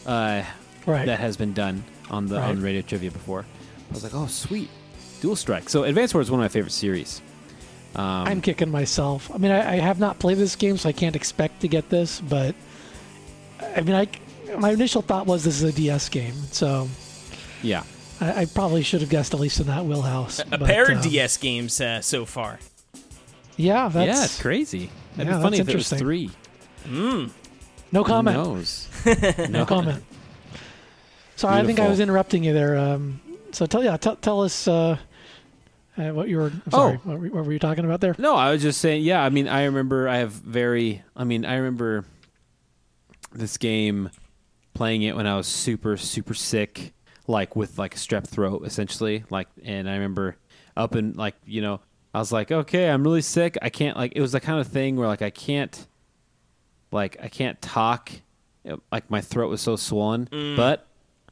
uh, 0.06 0.44
Right. 0.86 1.06
that 1.06 1.20
has 1.20 1.36
been 1.38 1.54
done 1.54 1.84
on 2.10 2.28
the 2.28 2.40
on 2.40 2.62
Radio 2.62 2.82
Trivia 2.82 3.12
before. 3.12 3.46
I 3.90 3.94
was 3.94 4.04
like, 4.04 4.14
oh, 4.14 4.28
sweet. 4.28 4.70
Dual 5.22 5.36
Strike. 5.36 5.70
So 5.70 5.84
Advance 5.84 6.14
Wars 6.14 6.28
is 6.28 6.32
one 6.32 6.40
of 6.40 6.44
my 6.44 6.50
favorite 6.50 6.72
series. 6.72 7.22
Um, 7.96 8.04
I'm 8.04 8.42
kicking 8.42 8.70
myself. 8.70 9.32
I 9.34 9.38
mean, 9.38 9.52
I, 9.52 9.74
I 9.74 9.76
have 9.78 10.00
not 10.00 10.20
played 10.20 10.38
this 10.38 10.56
game, 10.56 10.78
so 10.78 10.90
I 10.90 10.92
can't 10.92 11.16
expect 11.16 11.62
to 11.62 11.68
get 11.68 11.90
this. 11.90 12.22
But 12.22 12.56
I 13.76 13.82
mean, 13.82 13.96
I 13.96 14.08
my 14.58 14.72
initial 14.72 15.02
thought 15.02 15.26
was 15.26 15.44
this 15.44 15.62
is 15.62 15.64
a 15.64 15.72
DS 15.72 16.10
game, 16.10 16.36
so 16.52 16.88
yeah. 17.64 17.84
I, 18.22 18.42
I 18.42 18.46
probably 18.46 18.84
should 18.84 19.02
have 19.02 19.10
guessed 19.10 19.34
at 19.34 19.40
least 19.40 19.60
in 19.60 19.68
that 19.68 19.86
wheelhouse. 19.86 20.40
a 20.40 20.46
but, 20.46 20.64
pair 20.64 20.86
of 20.92 20.98
um, 20.98 21.04
DS 21.04 21.38
games 21.38 21.80
uh, 21.82 22.02
so 22.02 22.26
far. 22.26 22.60
Yeah, 23.56 23.90
that's 23.90 24.18
yeah, 24.18 24.24
it's 24.24 24.42
crazy. 24.42 24.90
That'd 25.16 25.32
yeah, 25.32 25.38
be 25.38 25.44
funny 25.44 25.60
if 25.60 25.66
that's 25.66 25.74
it 25.74 25.78
was 25.78 25.92
interesting. 25.94 26.30
three. 26.88 27.32
no 27.92 28.04
comment. 28.04 28.38
Who 28.38 28.44
knows? 28.54 29.50
No 29.50 29.66
comment. 29.66 30.04
Sorry, 31.36 31.60
I 31.60 31.66
think 31.66 31.80
I 31.80 31.88
was 31.88 32.00
interrupting 32.00 32.44
you 32.44 32.54
there. 32.54 32.78
Um, 32.78 33.22
so 33.52 33.66
tell 33.66 33.84
yeah, 33.84 33.98
tell 33.98 34.16
tell 34.16 34.42
us 34.42 34.68
uh, 34.68 34.98
uh, 35.98 36.14
what 36.14 36.28
you 36.30 36.38
were. 36.38 36.48
I'm 36.66 36.72
sorry, 36.72 36.94
Oh. 36.96 37.10
what, 37.10 37.20
were- 37.20 37.28
what 37.30 37.46
were 37.46 37.54
you 37.54 37.60
talking 37.60 37.86
about 37.86 38.02
there? 38.02 38.16
No, 38.18 38.36
I 38.36 38.52
was 38.52 38.62
just 38.62 38.80
saying. 38.82 39.04
Yeah, 39.04 39.24
I 39.24 39.30
mean, 39.30 39.48
I 39.48 39.64
remember. 39.66 40.08
I 40.08 40.18
have 40.18 40.32
very. 40.32 41.04
I 41.16 41.24
mean, 41.24 41.46
I 41.46 41.56
remember 41.56 42.06
this 43.34 43.58
game 43.58 44.10
playing 44.74 45.02
it 45.04 45.16
when 45.16 45.28
I 45.28 45.36
was 45.36 45.48
super 45.48 45.98
super 45.98 46.34
sick, 46.34 46.94
like 47.28 47.56
with 47.56 47.78
like 47.78 47.96
strep 47.96 48.28
throat 48.28 48.64
essentially. 48.66 49.24
Like, 49.30 49.48
and 49.64 49.90
I 49.90 49.94
remember 49.94 50.38
up 50.76 50.96
and 50.96 51.16
like 51.16 51.36
you 51.46 51.62
know 51.62 51.82
I 52.14 52.20
was 52.20 52.32
like, 52.32 52.52
okay, 52.52 52.90
I'm 52.90 53.04
really 53.04 53.22
sick. 53.22 53.58
I 53.62 53.70
can't 53.70 53.98
like 53.98 54.14
it 54.16 54.22
was 54.22 54.32
the 54.32 54.40
kind 54.40 54.60
of 54.60 54.68
thing 54.68 54.96
where 54.96 55.08
like 55.08 55.22
I 55.22 55.30
can't 55.30 55.88
like 56.92 57.18
I 57.22 57.28
can't 57.28 57.62
talk. 57.62 58.12
Like 58.92 59.10
my 59.10 59.22
throat 59.22 59.50
was 59.50 59.62
so 59.62 59.76
swollen, 59.78 60.28
but 60.58 60.87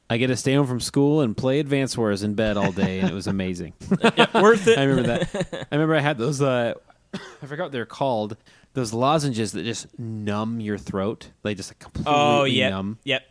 I 0.10 0.18
get 0.18 0.28
to 0.28 0.36
stay 0.36 0.54
home 0.54 0.68
from 0.68 0.80
school 0.80 1.22
and 1.22 1.36
play 1.36 1.60
Advance 1.60 1.98
Wars 1.98 2.22
in 2.22 2.36
bed 2.36 2.58
all 2.58 2.72
day, 2.72 3.00
and 3.00 3.10
it 3.10 3.14
was 3.14 3.28
amazing. 3.28 3.74
Worth 4.36 4.68
it. 4.68 4.78
I 4.78 4.84
remember 4.84 5.08
that. 5.18 5.68
I 5.72 5.76
remember 5.76 5.96
I 5.96 6.00
had 6.02 6.18
those. 6.18 6.42
Uh, 6.42 6.74
I 7.14 7.46
forgot 7.46 7.64
what 7.66 7.72
they're 7.72 7.86
called. 7.86 8.38
Those 8.74 8.94
lozenges 8.94 9.54
that 9.54 9.64
just 9.64 9.98
numb 9.98 10.60
your 10.60 10.78
throat. 10.78 11.32
They 11.44 11.56
just 11.56 11.72
like, 11.72 11.80
completely 11.80 12.14
Oh 12.14 12.44
yeah. 12.44 12.70
numb. 12.70 13.00
Yep. 13.04 13.24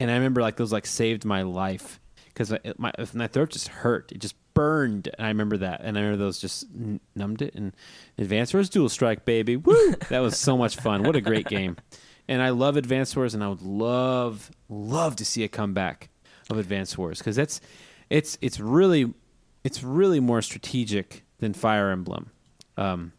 And 0.00 0.10
I 0.10 0.14
remember 0.14 0.42
like 0.42 0.56
those 0.56 0.72
like 0.72 0.86
saved 0.86 1.24
my 1.24 1.42
life 1.42 1.98
because 2.26 2.52
my 2.78 2.92
my 3.14 3.26
throat 3.26 3.50
just 3.50 3.68
hurt. 3.68 4.12
It 4.12 4.18
just 4.18 4.34
burned, 4.54 5.08
and 5.16 5.26
I 5.26 5.28
remember 5.28 5.56
that. 5.58 5.80
And 5.82 5.96
I 5.96 6.02
remember 6.02 6.22
those 6.24 6.38
just 6.40 6.66
n- 6.74 7.00
numbed 7.16 7.42
it. 7.42 7.54
And 7.54 7.72
Advance 8.18 8.52
Wars 8.54 8.68
Dual 8.68 8.88
Strike, 8.88 9.24
baby, 9.24 9.56
woo! 9.56 9.94
that 10.08 10.20
was 10.20 10.38
so 10.38 10.56
much 10.56 10.76
fun. 10.76 11.02
What 11.02 11.16
a 11.16 11.20
great 11.20 11.46
game. 11.46 11.76
And 12.28 12.40
I 12.40 12.50
love 12.50 12.76
Advance 12.76 13.16
Wars, 13.16 13.34
and 13.34 13.42
I 13.42 13.48
would 13.48 13.62
love 13.62 14.50
love 14.68 15.16
to 15.16 15.24
see 15.24 15.42
it 15.42 15.48
come 15.48 15.70
comeback 15.70 16.08
of 16.50 16.58
Advanced 16.58 16.96
Wars 16.98 17.18
because 17.18 17.36
that's 17.36 17.60
it's 18.10 18.38
it's 18.40 18.60
really 18.60 19.12
it's 19.64 19.82
really 19.82 20.20
more 20.20 20.42
strategic 20.42 21.24
than 21.38 21.52
Fire 21.52 21.90
Emblem. 21.90 22.30
Um, 22.76 23.12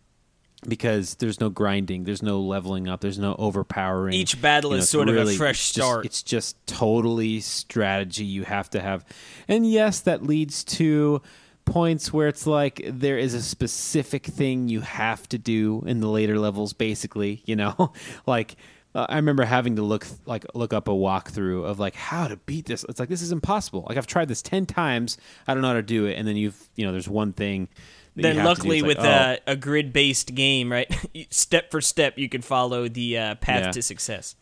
because 0.67 1.15
there's 1.15 1.41
no 1.41 1.49
grinding, 1.49 2.05
there's 2.05 2.23
no 2.23 2.39
leveling 2.39 2.87
up, 2.87 3.01
there's 3.01 3.19
no 3.19 3.35
overpowering. 3.37 4.13
Each 4.13 4.41
battle 4.41 4.71
You 4.71 4.77
know, 4.77 4.83
is 4.83 4.89
sort 4.89 5.09
of 5.09 5.17
a 5.17 5.35
fresh 5.35 5.59
it's 5.59 5.73
just- 5.73 5.73
start. 5.87 6.05
it's 6.05 6.23
just 6.23 6.67
totally 6.67 7.41
strategy 7.41 8.23
you 8.23 8.43
have 8.43 8.69
to 8.69 8.79
have. 8.79 9.03
And 9.49 9.69
yes, 9.69 9.99
that 10.01 10.23
leads 10.23 10.63
to 10.65 11.21
points 11.65 12.13
where 12.13 12.29
it's 12.29 12.47
like 12.47 12.81
there 12.87 13.17
is 13.17 13.33
a 13.33 13.41
specific 13.41 14.25
thing 14.25 14.69
you 14.69 14.79
have 14.81 15.27
to 15.29 15.37
do 15.37 15.83
in 15.85 15.99
the 15.99 16.07
later 16.07 16.39
levels 16.39 16.71
basically, 16.71 17.41
you 17.45 17.57
know? 17.57 17.91
like 18.25 18.55
uh, 18.95 19.05
I 19.09 19.15
remember 19.15 19.43
having 19.45 19.75
to 19.77 19.81
look 19.81 20.05
like 20.25 20.45
look 20.53 20.73
up 20.73 20.87
a 20.87 20.91
walkthrough 20.91 21.65
of 21.65 21.79
like 21.79 21.95
how 21.95 22.27
to 22.27 22.37
beat 22.37 22.65
this. 22.65 22.85
It's 22.87 22.99
like 22.99 23.09
this 23.09 23.21
is 23.21 23.31
impossible. 23.31 23.85
Like 23.87 23.97
I've 23.97 24.07
tried 24.07 24.27
this 24.27 24.41
10 24.41 24.65
times, 24.65 25.17
I 25.47 25.53
don't 25.53 25.61
know 25.61 25.69
how 25.69 25.73
to 25.75 25.81
do 25.81 26.05
it 26.05 26.17
and 26.17 26.27
then 26.27 26.35
you've, 26.35 26.69
you 26.75 26.85
know, 26.85 26.91
there's 26.91 27.09
one 27.09 27.33
thing 27.33 27.69
that 28.15 28.21
you 28.21 28.23
Then 28.23 28.35
have 28.35 28.35
to 28.35 28.41
do. 28.43 28.47
luckily 28.69 28.81
with 28.83 28.97
like, 28.99 29.07
oh, 29.07 29.09
uh, 29.11 29.35
a 29.47 29.55
grid-based 29.55 30.35
game, 30.35 30.71
right? 30.71 30.93
step 31.31 31.71
for 31.71 31.81
step, 31.81 32.17
you 32.19 32.29
can 32.29 32.41
follow 32.41 32.87
the 32.87 33.17
uh, 33.17 33.35
path 33.35 33.63
Yeah. 33.65 33.71
to 33.71 33.81
success. 33.81 34.35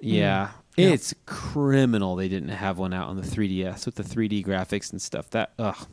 Yeah. 0.00 0.50
Yeah. 0.76 0.88
It's 0.90 1.14
criminal 1.26 2.16
they 2.16 2.28
didn't 2.28 2.48
have 2.50 2.78
one 2.78 2.92
out 2.92 3.08
on 3.08 3.16
the 3.16 3.22
3DS 3.22 3.86
with 3.86 3.94
the 3.96 4.02
3D 4.02 4.44
graphics 4.44 4.90
and 4.92 5.00
stuff. 5.00 5.30
That 5.30 5.52
ugh. 5.58 5.86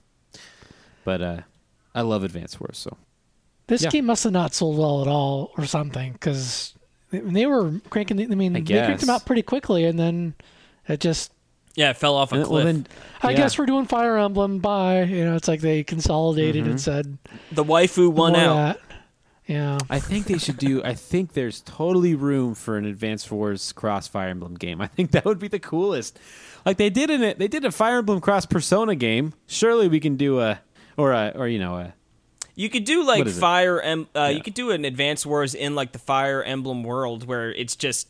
But 1.03 1.21
uh 1.21 1.37
I 1.93 2.01
love 2.01 2.23
Advance 2.23 2.59
Wars, 2.59 2.77
so 2.77 2.95
This 3.67 3.83
Yeah. 3.83 3.89
game 3.89 4.05
must 4.05 4.23
have 4.23 4.33
not 4.33 4.53
sold 4.53 4.77
well 4.77 5.01
at 5.01 5.07
all, 5.07 5.51
or 5.57 5.65
something, 5.65 6.13
because 6.13 6.73
they 7.11 7.45
were 7.45 7.73
cranking. 7.89 8.17
the- 8.17 8.23
I 8.31 8.35
mean, 8.35 8.55
I 8.55 8.61
they 8.61 8.73
cranked 8.73 9.01
them 9.01 9.09
out 9.09 9.25
pretty 9.25 9.41
quickly, 9.43 9.85
and 9.85 9.99
then 9.99 10.33
it 10.87 10.99
just. 10.99 11.31
Yeah, 11.75 11.91
it 11.91 11.97
fell 11.97 12.15
off 12.15 12.33
a 12.33 12.35
cliff. 12.43 12.49
well 12.49 12.65
then 12.65 12.85
I 13.23 13.33
guess 13.33 13.57
we're 13.57 13.65
doing 13.65 13.85
Fire 13.85 14.17
Emblem. 14.17 14.59
Bye. 14.59 15.03
You 15.03 15.23
know, 15.23 15.35
it's 15.37 15.47
like 15.47 15.61
they 15.61 15.83
consolidated 15.85 16.63
Mm-hmm. 16.63 16.71
and 16.71 16.81
said 16.81 17.17
the 17.51 17.63
waifu 17.63 18.11
won 18.11 18.35
out. 18.35 18.55
That. 18.55 18.79
Yeah. 19.47 19.77
I 19.89 19.99
think 19.99 20.25
they 20.27 20.37
should 20.37 20.57
do 20.57 20.83
I 20.83 20.93
think 20.95 21.31
there's 21.31 21.61
totally 21.61 22.13
room 22.13 22.55
for 22.55 22.77
an 22.77 22.83
Advance 22.85 23.31
Wars 23.31 23.71
cross 23.71 24.05
Fire 24.07 24.27
Emblem 24.27 24.55
game. 24.55 24.81
I 24.81 24.87
think 24.87 25.11
that 25.11 25.23
would 25.23 25.39
be 25.39 25.47
the 25.47 25.59
coolest. 25.59 26.19
Like 26.65 26.75
they 26.75 26.89
did 26.89 27.09
in 27.09 27.23
it 27.23 27.39
they 27.39 27.47
did 27.47 27.63
a 27.63 27.71
Fire 27.71 27.99
Emblem 27.99 28.19
cross 28.19 28.45
Persona 28.45 28.93
game. 28.95 29.33
Surely 29.47 29.87
we 29.87 30.01
can 30.01 30.17
do 30.17 30.41
a 30.41 30.59
or 30.97 31.13
a 31.13 31.31
or 31.35 31.47
you 31.47 31.57
know 31.59 31.75
a 31.77 31.93
You 32.55 32.69
could 32.69 32.83
do 32.83 33.03
like 33.03 33.25
it? 33.25 33.31
Fire 33.31 33.79
em- 33.79 34.07
uh, 34.15 34.19
Yeah. 34.19 34.29
You 34.29 34.43
could 34.43 34.53
do 34.53 34.71
an 34.71 34.85
Advance 34.85 35.25
Wars 35.25 35.55
in 35.55 35.75
like 35.75 35.91
the 35.91 35.99
Fire 35.99 36.43
Emblem 36.43 36.83
world 36.83 37.25
where 37.25 37.51
it's 37.51 37.75
just 37.75 38.07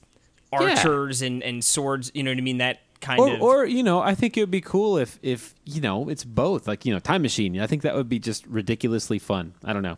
archers 0.52 1.22
and, 1.22 1.44
and 1.44 1.64
swords. 1.64 2.12
You 2.14 2.24
know 2.24 2.32
what 2.32 2.38
I 2.38 2.42
mean? 2.42 2.58
That 2.58 2.80
kind 3.00 3.20
or, 3.20 3.34
of. 3.34 3.42
or 3.42 3.66
you 3.66 3.84
know, 3.84 4.00
I 4.02 4.16
think 4.16 4.38
it 4.38 4.42
would 4.42 4.52
be 4.52 4.62
cool 4.62 4.98
if 4.98 5.20
if 5.22 5.56
you 5.66 5.82
know 5.82 6.10
it's 6.10 6.24
both. 6.24 6.68
Like 6.68 6.86
you 6.86 6.94
know, 6.94 7.00
Time 7.00 7.22
Machine. 7.22 7.60
I 7.60 7.68
think 7.68 7.82
that 7.84 7.96
would 7.96 8.10
be 8.10 8.20
just 8.20 8.46
ridiculously 8.48 9.20
fun. 9.20 9.54
I 9.64 9.74
don't 9.74 9.84
know. 9.84 9.98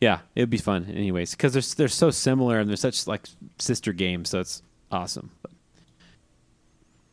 Yeah, 0.00 0.20
it 0.34 0.42
would 0.42 0.50
be 0.50 0.58
fun, 0.58 0.84
anyways, 0.94 1.30
because 1.32 1.52
they're 1.54 1.62
they're 1.76 1.88
so 1.88 2.10
similar 2.10 2.58
and 2.60 2.68
they're 2.68 2.76
such 2.76 3.06
like 3.06 3.26
sister 3.58 3.92
games. 3.92 4.30
So 4.30 4.40
it's 4.40 4.62
awesome. 4.92 5.30
But 5.42 5.52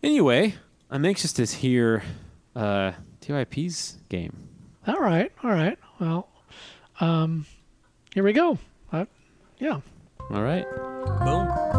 anyway, 0.04 0.56
I'm 0.92 1.06
anxious 1.06 1.34
to 1.34 1.46
hear 1.46 2.04
uh, 2.56 2.92
TYP's 3.22 3.98
game. 4.10 4.50
All 4.86 5.00
right. 5.00 5.32
All 5.44 5.52
right. 5.52 5.80
Well, 6.00 6.28
um, 7.00 7.46
here 8.14 8.24
we 8.24 8.34
go. 8.34 8.58
Uh, 8.92 9.06
yeah. 9.60 9.80
All 10.30 10.42
right. 10.44 10.66
Boom. 11.24 11.73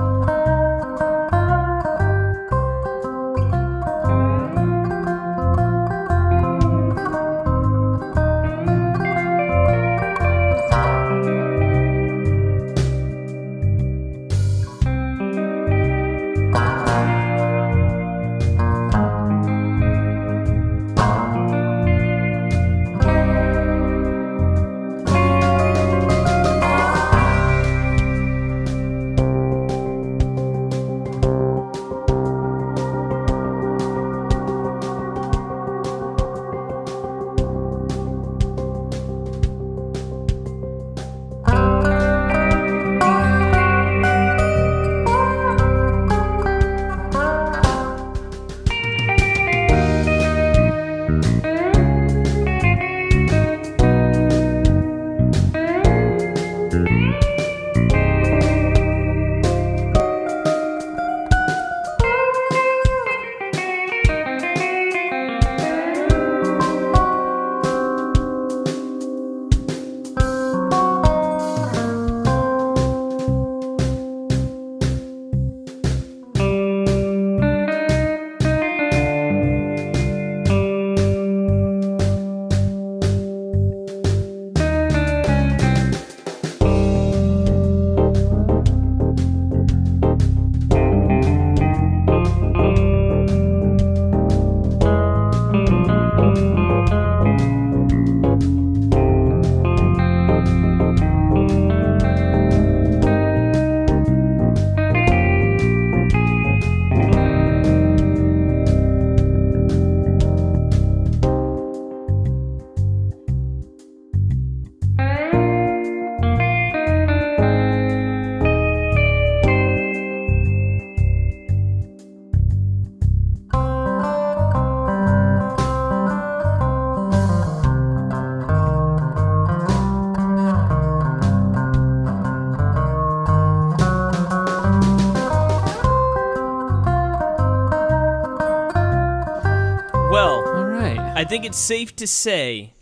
Think 141.35 141.47
it's 141.47 141.59
safe 141.59 141.97
to 141.97 142.07
say 142.07 142.73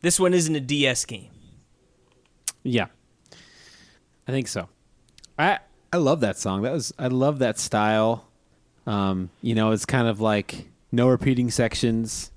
this 0.00 0.18
one 0.18 0.34
isn't 0.34 0.56
a 0.56 0.60
DS 0.60 1.04
game. 1.04 1.30
Yeah, 2.64 2.86
I 4.26 4.32
think 4.32 4.48
so. 4.48 4.68
I 5.38 5.60
I 5.92 5.98
love 5.98 6.18
that 6.20 6.36
song. 6.36 6.62
That 6.62 6.72
was 6.72 6.92
I 6.98 7.06
love 7.06 7.38
that 7.38 7.60
style. 7.60 8.26
Um, 8.88 9.30
you 9.40 9.54
know, 9.54 9.70
it's 9.70 9.86
kind 9.86 10.08
of 10.08 10.20
like 10.20 10.66
no 10.90 11.06
repeating 11.06 11.48
sections. 11.52 12.32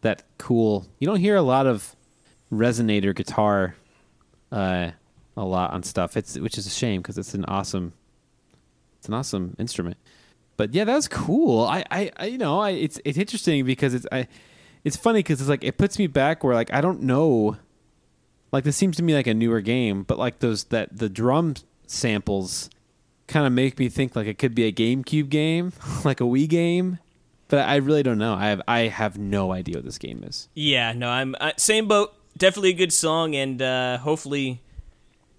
That 0.00 0.24
cool. 0.36 0.88
You 0.98 1.06
don't 1.06 1.20
hear 1.20 1.36
a 1.36 1.42
lot 1.42 1.68
of 1.68 1.94
resonator 2.52 3.14
guitar, 3.14 3.76
uh, 4.50 4.90
a 5.36 5.44
lot 5.44 5.72
on 5.72 5.84
stuff. 5.84 6.16
It's 6.16 6.36
which 6.36 6.58
is 6.58 6.66
a 6.66 6.70
shame 6.70 7.02
because 7.02 7.18
it's 7.18 7.34
an 7.34 7.44
awesome, 7.44 7.92
it's 8.98 9.06
an 9.06 9.14
awesome 9.14 9.54
instrument. 9.60 9.96
But 10.58 10.74
yeah, 10.74 10.84
that 10.84 10.94
was 10.94 11.08
cool. 11.08 11.62
I, 11.62 11.84
I, 11.90 12.10
I 12.16 12.26
you 12.26 12.36
know, 12.36 12.58
I 12.58 12.70
it's 12.70 13.00
it's 13.06 13.16
interesting 13.16 13.64
because 13.64 13.94
it's 13.94 14.06
I, 14.12 14.26
it's 14.84 14.96
funny 14.96 15.20
because 15.20 15.40
it's 15.40 15.48
like 15.48 15.64
it 15.64 15.78
puts 15.78 15.98
me 15.98 16.08
back 16.08 16.44
where 16.44 16.54
like 16.54 16.70
I 16.74 16.82
don't 16.82 17.02
know 17.02 17.56
like 18.52 18.64
this 18.64 18.76
seems 18.76 18.96
to 18.96 19.02
me 19.02 19.14
like 19.14 19.28
a 19.28 19.34
newer 19.34 19.60
game, 19.60 20.02
but 20.02 20.18
like 20.18 20.40
those 20.40 20.64
that 20.64 20.98
the 20.98 21.08
drum 21.08 21.54
samples 21.86 22.70
kind 23.28 23.46
of 23.46 23.52
make 23.52 23.78
me 23.78 23.88
think 23.88 24.16
like 24.16 24.26
it 24.26 24.38
could 24.38 24.54
be 24.54 24.64
a 24.64 24.72
GameCube 24.72 25.28
game, 25.28 25.72
like 26.04 26.20
a 26.20 26.24
Wii 26.24 26.48
game. 26.48 26.98
But 27.46 27.60
I 27.68 27.76
really 27.76 28.02
don't 28.02 28.18
know. 28.18 28.34
I 28.34 28.48
have 28.48 28.62
I 28.66 28.80
have 28.88 29.16
no 29.16 29.52
idea 29.52 29.76
what 29.76 29.84
this 29.84 29.96
game 29.96 30.24
is. 30.24 30.48
Yeah, 30.54 30.92
no, 30.92 31.08
I'm 31.08 31.36
same 31.56 31.86
boat. 31.86 32.12
Definitely 32.36 32.70
a 32.70 32.74
good 32.74 32.92
song, 32.92 33.34
and 33.34 33.62
uh, 33.62 33.98
hopefully, 33.98 34.60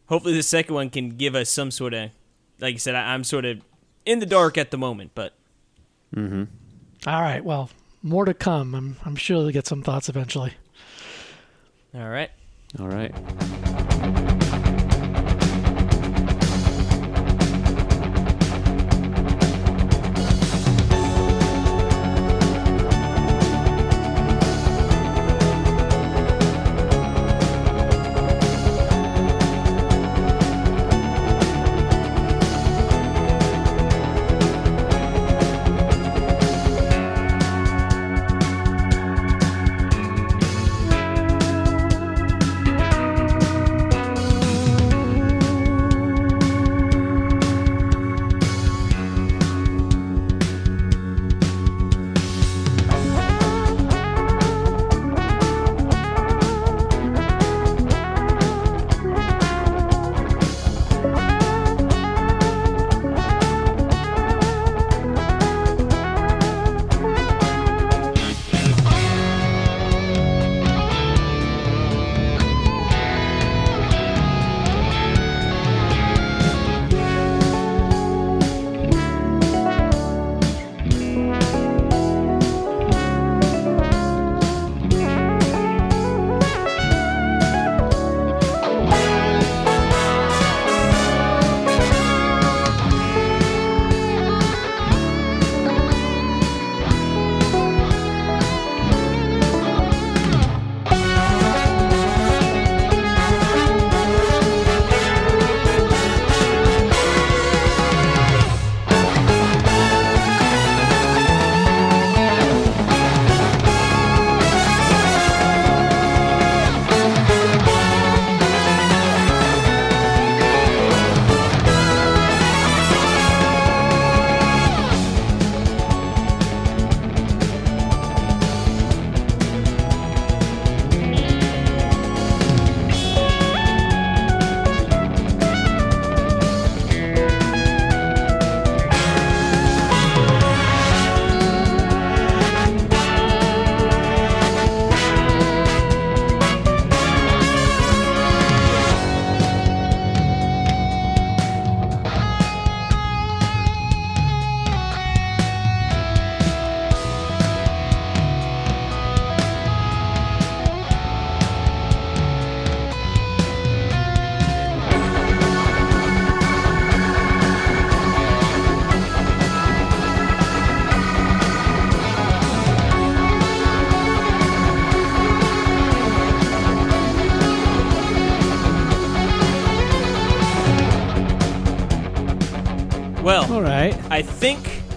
hopefully 0.07 0.34
the 0.34 0.43
second 0.43 0.76
one 0.76 0.89
can 0.89 1.09
give 1.09 1.36
us 1.36 1.49
some 1.49 1.72
sort 1.72 1.93
of, 1.93 2.09
like 2.59 2.76
I 2.76 2.78
said, 2.78 2.95
I, 2.95 3.13
I'm 3.13 3.24
sort 3.24 3.45
of 3.45 3.59
in 4.06 4.20
the 4.20 4.26
dark 4.26 4.58
at 4.58 4.72
the 4.72 4.78
moment, 4.78 5.12
but 5.16 5.34
mm-hmm. 6.16 6.43
All 7.08 7.22
right. 7.22 7.43
Well, 7.43 7.70
more 8.04 8.26
to 8.26 8.34
come. 8.34 8.76
I'm 8.76 8.97
I'm 9.06 9.16
sure 9.16 9.41
they'll 9.41 9.52
get 9.52 9.68
some 9.68 9.84
thoughts 9.84 10.10
eventually. 10.10 10.54
all 11.93 12.10
right. 12.10 12.32
All 12.80 12.88
right. 12.88 13.14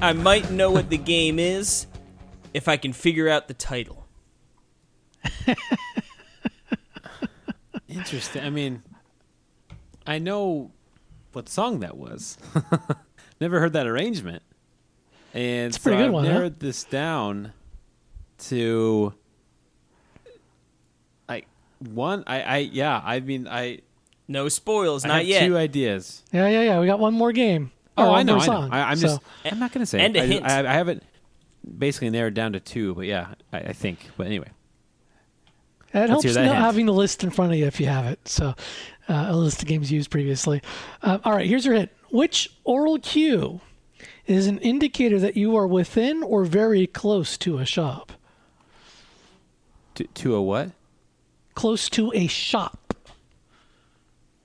I 0.02 0.12
might 0.12 0.50
know 0.50 0.70
what 0.70 0.90
the 0.90 0.98
game 0.98 1.38
is 1.38 1.86
if 2.52 2.68
I 2.68 2.76
can 2.76 2.92
figure 2.92 3.28
out 3.28 3.48
the 3.48 3.54
title. 3.54 4.06
Interesting. 7.88 8.42
I 8.42 8.50
mean, 8.50 8.82
I 10.06 10.18
know 10.18 10.70
what 11.32 11.48
song 11.48 11.80
that 11.80 11.96
was. 11.96 12.38
Never 13.40 13.60
heard 13.60 13.72
that 13.74 13.86
arrangement. 13.86 14.42
And 15.34 15.68
It's 15.68 15.76
a 15.76 15.80
pretty 15.80 15.98
so 15.98 16.00
good 16.02 16.06
I've 16.08 16.12
one, 16.12 16.24
huh? 16.26 16.32
narrowed 16.32 16.60
this 16.60 16.84
down 16.84 17.52
to 18.38 19.14
I 21.28 21.44
one. 21.78 22.24
I, 22.26 22.42
I 22.42 22.56
yeah. 22.58 23.00
I 23.04 23.20
mean, 23.20 23.46
I, 23.48 23.80
No 24.28 24.48
spoils, 24.48 25.04
I 25.04 25.08
not 25.08 25.18
have 25.18 25.26
yet. 25.26 25.46
two 25.46 25.56
ideas. 25.56 26.22
Yeah, 26.32 26.48
yeah, 26.48 26.62
yeah. 26.62 26.80
We 26.80 26.86
got 26.86 26.98
one 26.98 27.14
more 27.14 27.32
game. 27.32 27.70
Or 27.96 28.06
Oh, 28.06 28.12
I 28.14 28.22
know. 28.22 28.38
I 28.38 28.46
know. 28.46 28.68
I, 28.70 28.80
I'm 28.90 28.96
So, 28.96 29.06
just. 29.06 29.20
I'm 29.44 29.58
not 29.58 29.72
gonna 29.72 29.86
say. 29.86 30.00
and 30.04 30.16
it. 30.16 30.20
a 30.20 30.22
I, 30.22 30.26
hint. 30.26 30.44
I, 30.46 30.58
I 30.60 30.72
haven't 30.74 31.02
basically 31.78 32.10
narrowed 32.10 32.34
down 32.34 32.52
to 32.54 32.60
two, 32.60 32.94
but 32.94 33.06
yeah, 33.06 33.34
I, 33.52 33.58
I 33.58 33.72
think. 33.72 33.98
But 34.16 34.26
anyway, 34.26 34.48
It 35.92 35.98
Let's 35.98 36.10
helps 36.10 36.34
not 36.36 36.44
hint. 36.44 36.54
having 36.56 36.86
the 36.86 36.92
list 36.94 37.22
in 37.22 37.30
front 37.30 37.52
of 37.52 37.58
you 37.58 37.66
if 37.66 37.78
you 37.80 37.86
have 37.86 38.06
it. 38.06 38.26
So, 38.26 38.54
uh, 39.08 39.26
a 39.28 39.36
list 39.36 39.62
of 39.62 39.68
games 39.68 39.92
used 39.92 40.10
previously. 40.10 40.62
Uh, 41.02 41.18
all 41.24 41.32
right, 41.32 41.46
here's 41.46 41.66
your 41.66 41.74
hint. 41.74 41.90
Which 42.10 42.48
oral 42.64 42.98
cue 42.98 43.60
is 44.26 44.46
an 44.46 44.58
indicator 44.58 45.18
that 45.20 45.36
you 45.36 45.54
are 45.56 45.66
within 45.66 46.22
or 46.22 46.44
very 46.44 46.86
close 46.86 47.36
to 47.38 47.58
a 47.58 47.64
shop? 47.66 48.12
to, 49.96 50.04
to 50.04 50.34
a 50.34 50.40
what? 50.42 50.70
Close 51.54 51.88
to 51.90 52.10
a 52.14 52.26
shop. 52.26 52.94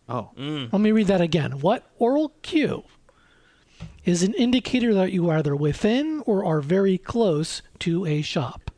Oh, 0.09 0.29
Let 0.37 0.73
me 0.79 0.91
read 0.91 1.07
that 1.07 1.21
again. 1.21 1.59
What 1.61 1.89
oral 1.99 2.33
cue 2.41 2.83
is 4.08 4.24
an 4.24 4.34
indicator 4.36 4.93
that 4.93 5.12
you 5.12 5.30
are 5.30 5.39
either 5.39 5.53
within 5.53 6.24
or 6.26 6.45
are 6.45 6.62
very 6.62 6.97
close 6.97 7.62
to 7.80 8.05
a 8.05 8.22
shop? 8.22 8.72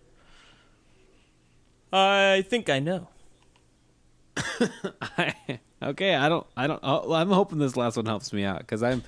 I 1.93 2.43
think 2.47 2.67
I 2.67 2.79
know. 2.79 3.09
I, 5.01 5.59
okay, 5.83 6.15
I 6.15 6.29
don't, 6.29 6.47
I 6.57 6.65
don't. 6.65 6.79
Oh, 6.81 7.13
I'm 7.13 7.29
hoping 7.29 7.59
this 7.59 7.77
last 7.77 7.95
one 7.95 8.07
helps 8.07 8.33
me 8.33 8.43
out 8.43 8.59
because 8.59 8.81
I'm, 8.81 9.03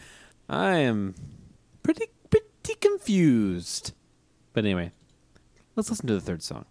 I 0.47 0.77
am 0.77 1.15
pretty, 1.81 2.05
pretty 2.29 2.79
confused. 2.79 3.93
But 4.53 4.63
anyway, 4.65 4.91
let's 5.75 5.89
listen 5.89 6.05
to 6.05 6.13
the 6.13 6.21
third 6.21 6.43
song. 6.43 6.65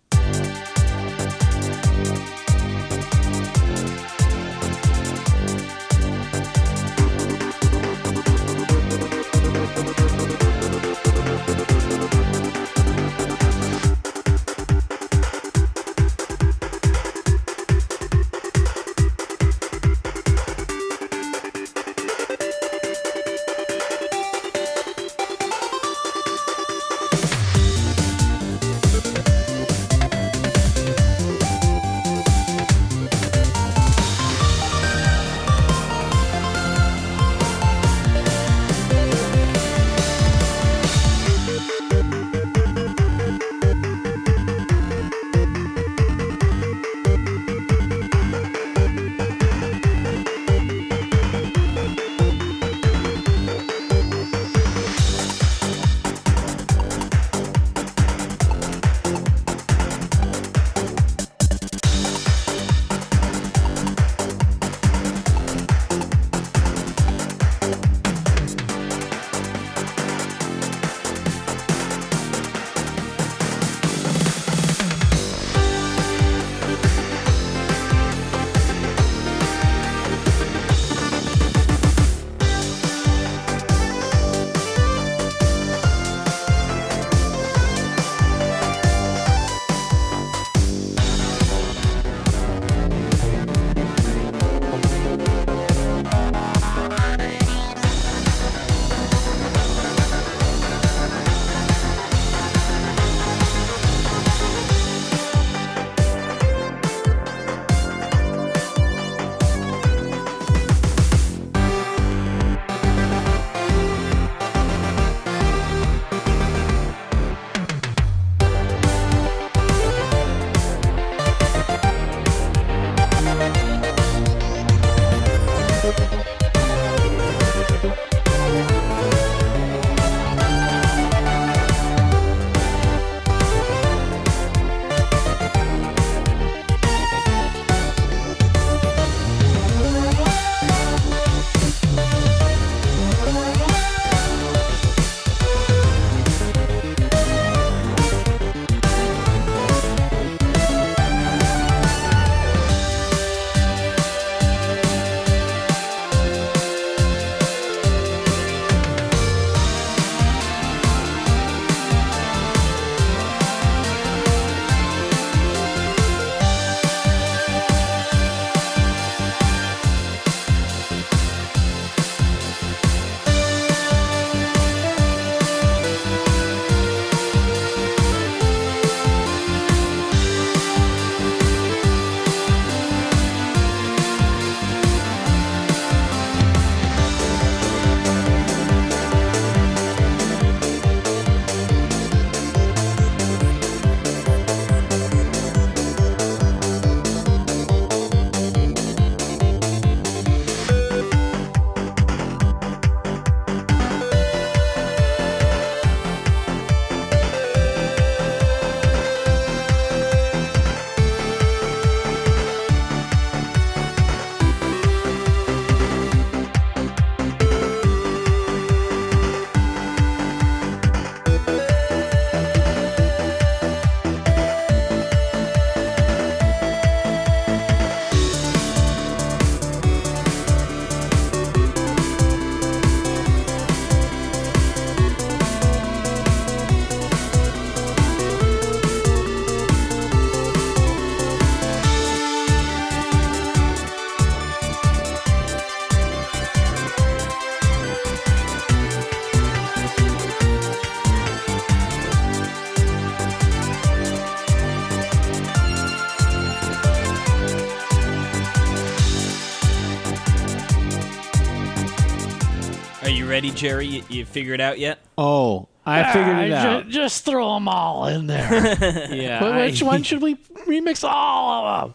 Ready, 263.50 263.60
Jerry? 263.60 263.86
You, 263.86 264.02
you 264.08 264.24
figure 264.24 264.54
it 264.54 264.60
out 264.60 264.78
yet? 264.78 264.98
Oh, 265.18 265.68
I 265.84 266.12
figured 266.12 266.38
it 266.38 266.52
Ah, 266.52 266.62
ju- 266.62 266.68
out. 266.68 266.88
Just 266.88 267.24
throw 267.24 267.54
them 267.54 267.68
all 267.68 268.06
in 268.06 268.26
there. 268.26 268.50
yeah, 269.12 269.38
Wh- 269.40 269.56
Which 269.66 269.82
I- 269.82 269.86
one 269.86 270.02
should 270.02 270.22
we 270.22 270.36
remix? 270.66 271.08
All 271.08 271.66
of 271.66 271.94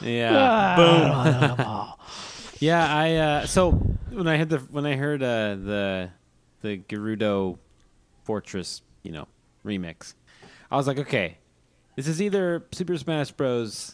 them. 0.00 0.08
Yeah, 0.08 0.76
Boom. 0.76 1.88
yeah. 2.60 2.94
I 2.94 3.14
uh, 3.14 3.46
so 3.46 3.72
when 4.10 4.26
I 4.26 4.36
had 4.36 4.48
the 4.50 4.58
when 4.58 4.84
I 4.86 4.96
heard 4.96 5.22
uh, 5.22 5.54
the 5.56 6.10
the 6.62 6.78
Gerudo 6.78 7.58
Fortress, 8.24 8.82
you 9.02 9.12
know, 9.12 9.26
remix, 9.64 10.14
I 10.70 10.76
was 10.76 10.86
like, 10.86 10.98
okay, 10.98 11.38
This 11.94 12.08
is 12.08 12.20
either 12.20 12.64
Super 12.72 12.96
Smash 12.98 13.30
Bros. 13.32 13.92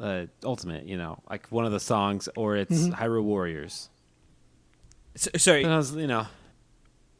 Uh, 0.00 0.24
Ultimate, 0.44 0.86
you 0.86 0.96
know, 0.96 1.18
like 1.28 1.46
one 1.52 1.66
of 1.66 1.72
the 1.72 1.80
songs, 1.80 2.26
or 2.34 2.56
it's 2.56 2.72
Mm-hmm. 2.74 2.94
Hyrule 3.02 3.22
Warriors. 3.22 3.89
S- 5.14 5.28
sorry, 5.42 5.62
And 5.64 5.72
I 5.72 5.76
was, 5.76 5.94
you 5.94 6.06
know, 6.06 6.26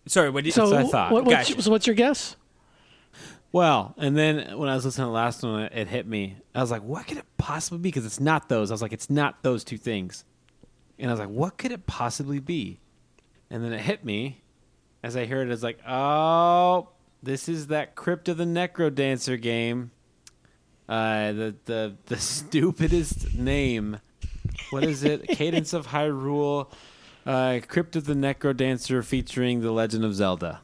sorry. 0.06 0.30
What 0.30 0.44
did 0.44 0.54
So, 0.54 0.74
I 0.74 0.84
thought. 0.84 1.12
What, 1.12 1.24
what's, 1.24 1.48
Gotcha. 1.50 1.62
so 1.62 1.70
what's 1.70 1.86
your 1.86 1.96
guess? 1.96 2.36
well, 3.52 3.94
and 3.98 4.16
then 4.16 4.56
when 4.58 4.68
I 4.68 4.74
was 4.74 4.84
listening 4.84 5.06
to 5.06 5.08
the 5.08 5.12
last 5.12 5.42
one, 5.42 5.62
it 5.62 5.88
hit 5.88 6.06
me. 6.06 6.36
I 6.54 6.60
was 6.60 6.70
like, 6.70 6.82
what 6.82 7.06
could 7.06 7.18
it 7.18 7.26
possibly 7.36 7.78
be? 7.78 7.88
Because 7.88 8.06
it's 8.06 8.20
not 8.20 8.48
those. 8.48 8.70
I 8.70 8.74
was 8.74 8.82
like, 8.82 8.92
it's 8.92 9.10
not 9.10 9.42
those 9.42 9.64
two 9.64 9.78
things. 9.78 10.24
And 10.98 11.10
I 11.10 11.12
was 11.12 11.20
like, 11.20 11.30
what 11.30 11.56
could 11.58 11.72
it 11.72 11.86
possibly 11.86 12.38
be? 12.38 12.78
And 13.50 13.64
then 13.64 13.72
it 13.72 13.80
hit 13.80 14.04
me 14.04 14.42
as 15.02 15.16
I 15.16 15.26
heard 15.26 15.48
it. 15.48 15.52
It's 15.52 15.62
like, 15.62 15.80
oh, 15.88 16.88
this 17.22 17.48
is 17.48 17.68
that 17.68 17.96
Crypt 17.96 18.28
of 18.28 18.36
the 18.36 18.44
NecroDancer 18.44 19.40
game. 19.40 19.90
Uh, 20.88 21.32
the 21.32 21.54
the 21.66 21.96
the 22.06 22.16
stupidest 22.18 23.34
name. 23.34 23.98
What 24.70 24.84
is 24.84 25.02
it? 25.04 25.26
Cadence 25.28 25.72
of 25.72 25.86
Hyrule. 25.86 26.70
Uh, 27.26 27.60
Crypt 27.68 27.96
of 27.96 28.06
the 28.06 28.14
NecroDancer 28.14 29.04
featuring 29.04 29.60
The 29.60 29.72
Legend 29.72 30.04
of 30.04 30.14
Zelda. 30.14 30.60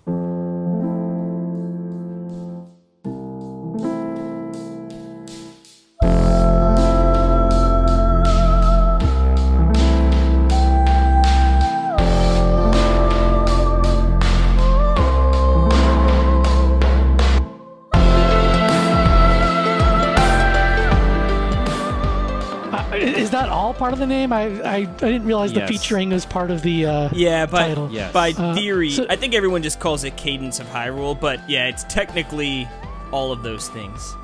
The 24.08 24.14
name? 24.14 24.32
I 24.32 24.42
I, 24.62 24.74
I 24.76 24.84
didn't 24.84 25.24
realize 25.24 25.52
Yes. 25.52 25.68
the 25.68 25.74
featuring 25.78 26.10
was 26.10 26.24
part 26.26 26.50
of 26.50 26.62
the. 26.62 26.86
Uh, 26.86 27.08
Yeah, 27.12 27.46
by 27.46 27.68
title. 27.68 27.88
Yes. 27.90 28.12
by 28.12 28.30
Uh, 28.30 28.54
theory, 28.54 28.90
so- 28.90 29.06
I 29.08 29.16
think 29.16 29.34
everyone 29.34 29.62
just 29.62 29.80
calls 29.80 30.04
it 30.04 30.16
Cadence 30.16 30.60
of 30.60 30.66
Hyrule, 30.68 31.18
but 31.18 31.48
yeah, 31.48 31.68
it's 31.68 31.84
technically 31.84 32.68
all 33.12 33.32
of 33.32 33.42
those 33.42 33.68
things. 33.68 34.14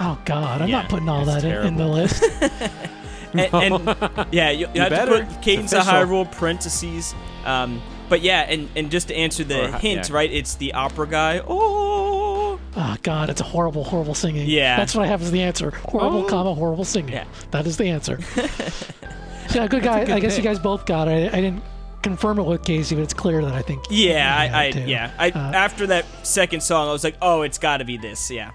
Oh 0.00 0.18
God, 0.24 0.62
I'm 0.62 0.68
Yeah, 0.68 0.82
not 0.82 0.88
putting 0.90 1.08
all 1.08 1.24
that 1.26 1.44
in, 1.44 1.66
in 1.66 1.76
the 1.76 1.86
list. 1.86 2.22
and, 3.34 3.54
and 3.54 4.26
yeah, 4.32 4.50
you, 4.50 4.66
you 4.74 4.80
have 4.80 4.90
better. 4.90 5.20
to 5.20 5.26
put 5.26 5.42
Cadence 5.42 5.72
of. 5.72 5.84
Hyrule 5.84 6.30
parentheses. 6.32 7.14
Um, 7.44 7.80
but 8.08 8.20
yeah, 8.22 8.40
and, 8.42 8.68
and 8.76 8.90
just 8.90 9.08
to 9.08 9.14
answer 9.14 9.42
the 9.44 9.68
Or 9.74 9.78
hint, 9.78 10.08
yeah. 10.08 10.14
right? 10.16 10.30
It's 10.32 10.54
the 10.56 10.72
opera 10.74 11.06
guy. 11.06 11.40
Oh, 11.46 12.58
Oh 12.74 12.96
God, 13.02 13.28
it's 13.28 13.40
a 13.40 13.44
horrible, 13.44 13.84
horrible 13.84 14.14
singing. 14.14 14.48
Yeah. 14.48 14.76
that's 14.78 14.94
what 14.94 15.04
I 15.04 15.06
have 15.08 15.20
as 15.20 15.30
the 15.30 15.42
answer. 15.42 15.70
Horrible, 15.72 16.20
Oh. 16.24 16.28
comma 16.28 16.54
horrible 16.54 16.84
singing. 16.86 17.12
Yeah. 17.12 17.24
that 17.50 17.66
is 17.66 17.76
the 17.76 17.84
answer. 17.90 18.18
yeah, 19.54 19.66
good 19.66 19.82
guy. 19.82 20.04
good 20.04 20.14
I 20.14 20.20
guess 20.20 20.36
you 20.36 20.42
guys 20.42 20.58
both 20.58 20.86
got 20.86 21.08
it. 21.08 21.32
I, 21.32 21.38
I 21.38 21.40
didn't 21.40 21.62
confirm 22.02 22.38
it 22.38 22.44
with 22.44 22.64
Casey, 22.64 22.94
but 22.94 23.02
it's 23.02 23.14
clear 23.14 23.42
that 23.44 23.54
I 23.54 23.62
think. 23.62 23.84
yeah, 23.90 24.34
I, 24.36 24.44
I 24.44 24.48
got 24.48 24.64
it, 24.66 24.84
too. 24.84 24.90
yeah. 24.90 25.10
I 25.18 25.30
Uh, 25.30 25.38
after 25.54 25.86
that 25.88 26.04
second 26.26 26.62
song, 26.62 26.88
I 26.88 26.92
was 26.92 27.04
like, 27.04 27.16
oh, 27.22 27.42
it's 27.42 27.58
got 27.58 27.78
to 27.78 27.84
be 27.84 27.96
this. 27.96 28.30
Yeah. 28.30 28.50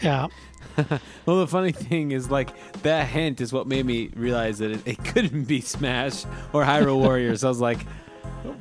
yeah. 0.00 0.28
Well, 1.26 1.40
the 1.40 1.48
funny 1.48 1.72
thing 1.72 2.12
is, 2.12 2.30
like, 2.30 2.50
that 2.82 3.08
hint 3.08 3.40
is 3.40 3.52
what 3.52 3.66
made 3.66 3.84
me 3.84 4.10
realize 4.14 4.58
that 4.58 4.70
it, 4.70 4.86
it 4.86 5.04
couldn't 5.04 5.44
be 5.44 5.60
Smash 5.60 6.24
or 6.52 6.64
Hyrule 6.64 6.98
Warriors. 7.00 7.42
I 7.42 7.48
was 7.48 7.60
like, 7.60 7.84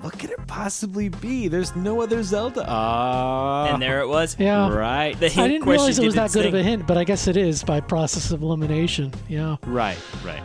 what 0.01 0.17
could 0.17 0.31
it 0.31 0.47
possibly 0.47 1.09
be? 1.09 1.47
There's 1.47 1.75
no 1.75 2.01
other 2.01 2.23
Zelda. 2.23 2.65
Ah. 2.67 3.71
And 3.71 3.79
there 3.81 4.01
it 4.01 4.07
was. 4.07 4.35
Yeah. 4.39 4.73
Right. 4.73 5.17
The 5.19 5.29
hint 5.29 5.39
I 5.45 5.47
didn't 5.47 5.63
question 5.63 5.79
realize 5.79 5.99
it 5.99 6.05
was 6.05 6.15
that 6.15 6.25
its 6.25 6.33
good 6.33 6.45
of 6.47 6.53
a 6.55 6.63
hint, 6.63 6.87
but 6.87 6.97
I 6.97 7.03
guess 7.03 7.27
it 7.27 7.37
is 7.37 7.63
by 7.63 7.79
process 7.81 8.31
of 8.31 8.41
elimination. 8.41 9.13
Yeah. 9.27 9.57
right. 9.67 9.97
Right. 10.25 10.41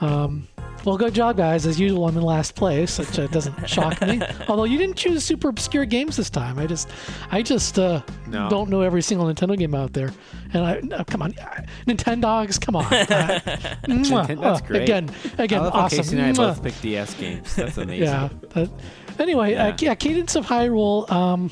Um, 0.00 0.48
well, 0.84 0.96
good 0.96 1.14
job, 1.14 1.36
guys. 1.36 1.66
As 1.66 1.78
usual, 1.78 2.08
I'm 2.08 2.16
in 2.16 2.22
last 2.22 2.54
place, 2.54 2.98
which 2.98 3.18
uh, 3.18 3.26
doesn't 3.28 3.68
shock 3.68 4.00
me. 4.02 4.20
Although 4.48 4.64
you 4.64 4.78
didn't 4.78 4.96
choose 4.96 5.24
super 5.24 5.48
obscure 5.48 5.84
games 5.84 6.16
this 6.16 6.28
time. 6.30 6.58
I 6.58 6.66
just, 6.66 6.88
I 7.30 7.42
just 7.42 7.78
uh, 7.78 8.02
No. 8.28 8.48
don't 8.48 8.68
know 8.70 8.80
every 8.82 9.02
single 9.02 9.26
Nintendo 9.26 9.56
game 9.56 9.74
out 9.74 9.92
there. 9.92 10.12
And 10.52 10.64
I, 10.64 10.80
no, 10.82 11.04
come 11.04 11.22
on, 11.22 11.34
uh, 11.38 11.62
Nintendogs, 11.86 12.60
come 12.60 12.76
on. 12.76 12.84
Uh, 12.92 13.40
mwah. 13.86 14.26
Ninten- 14.26 14.40
that's 14.40 14.60
Uh, 14.60 14.66
great. 14.66 14.82
Again, 14.82 15.10
again, 15.38 15.60
I 15.60 15.64
love 15.64 15.72
how 15.74 15.80
awesome. 15.80 15.98
Casey 15.98 16.18
and 16.18 16.26
I 16.26 16.32
Mwah. 16.32 16.36
both 16.54 16.62
picked 16.62 16.82
DS 16.82 17.14
games. 17.14 17.54
That's 17.56 17.76
amazing. 17.78 18.04
Yeah. 18.04 18.28
But 18.52 18.70
anyway, 19.18 19.52
Yeah. 19.52 19.66
Uh, 19.68 19.76
yeah, 19.80 19.94
Cadence 19.94 20.34
of 20.36 20.46
Hyrule. 20.46 21.10
Um, 21.10 21.50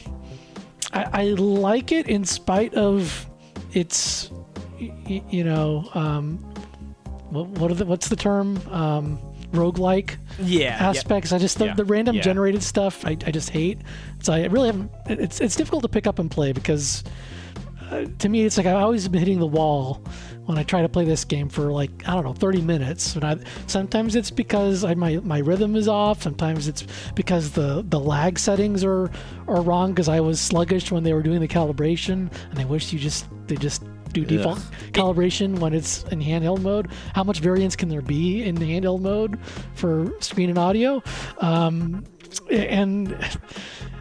I, 0.92 1.04
I 1.12 1.24
like 1.34 1.92
it 1.92 2.08
in 2.08 2.24
spite 2.24 2.74
of 2.74 3.26
its, 3.72 4.30
y- 4.80 4.92
y- 5.08 5.24
you 5.30 5.44
know, 5.44 5.88
um, 5.94 6.49
what, 7.30 7.46
what 7.48 7.70
are 7.70 7.74
the, 7.74 7.84
what's 7.86 8.08
the 8.08 8.16
term? 8.16 8.60
Um, 8.70 9.18
roguelike 9.52 10.16
Yeah. 10.38 10.60
yeah. 10.60 10.88
aspects. 10.88 11.32
I 11.32 11.38
just 11.38 11.58
the, 11.58 11.66
Yeah. 11.66 11.74
the 11.74 11.84
random 11.84 12.16
Yeah. 12.16 12.22
generated 12.22 12.62
stuff. 12.62 13.04
I, 13.04 13.10
I 13.26 13.30
just 13.30 13.50
hate. 13.50 13.78
So 14.20 14.32
I 14.32 14.44
really 14.46 14.68
haven't. 14.68 14.90
It's 15.06 15.40
it's 15.40 15.56
difficult 15.56 15.82
to 15.82 15.88
pick 15.88 16.06
up 16.06 16.18
and 16.18 16.30
play 16.30 16.52
because 16.52 17.02
uh, 17.90 18.04
to 18.18 18.28
me 18.28 18.44
it's 18.44 18.56
like 18.56 18.66
I've 18.66 18.76
always 18.76 19.08
been 19.08 19.18
hitting 19.18 19.40
the 19.40 19.46
wall 19.46 20.02
when 20.46 20.56
I 20.58 20.62
try 20.62 20.82
to 20.82 20.88
play 20.88 21.04
this 21.04 21.24
game 21.24 21.48
for 21.48 21.72
like 21.72 21.90
I 22.08 22.14
don't 22.14 22.24
know 22.24 22.32
30 22.32 22.62
minutes. 22.62 23.16
And 23.16 23.24
I 23.24 23.36
sometimes 23.66 24.14
it's 24.14 24.30
because 24.30 24.84
I, 24.84 24.94
my 24.94 25.16
my 25.24 25.38
rhythm 25.38 25.74
is 25.74 25.88
off. 25.88 26.22
Sometimes 26.22 26.68
it's 26.68 26.84
because 27.16 27.50
the 27.50 27.84
the 27.88 27.98
lag 27.98 28.38
settings 28.38 28.84
are 28.84 29.10
are 29.48 29.62
wrong 29.62 29.90
because 29.92 30.08
I 30.08 30.20
was 30.20 30.40
sluggish 30.40 30.92
when 30.92 31.02
they 31.02 31.12
were 31.12 31.22
doing 31.22 31.40
the 31.40 31.48
calibration, 31.48 32.30
and 32.50 32.58
I 32.58 32.64
wish 32.66 32.92
you 32.92 32.98
just 33.00 33.26
they 33.48 33.56
just 33.56 33.82
do 34.12 34.24
default 34.24 34.58
calibration 34.92 35.58
when 35.58 35.72
it's 35.72 36.04
in 36.04 36.20
handheld 36.20 36.60
mode. 36.60 36.88
How 37.14 37.24
much 37.24 37.40
variance 37.40 37.76
can 37.76 37.88
there 37.88 38.02
be 38.02 38.42
in 38.42 38.54
the 38.54 38.66
handheld 38.66 39.00
mode 39.00 39.38
for 39.74 40.12
screen 40.20 40.48
and 40.50 40.58
audio? 40.58 41.02
Um, 41.38 42.04
and 42.50 43.16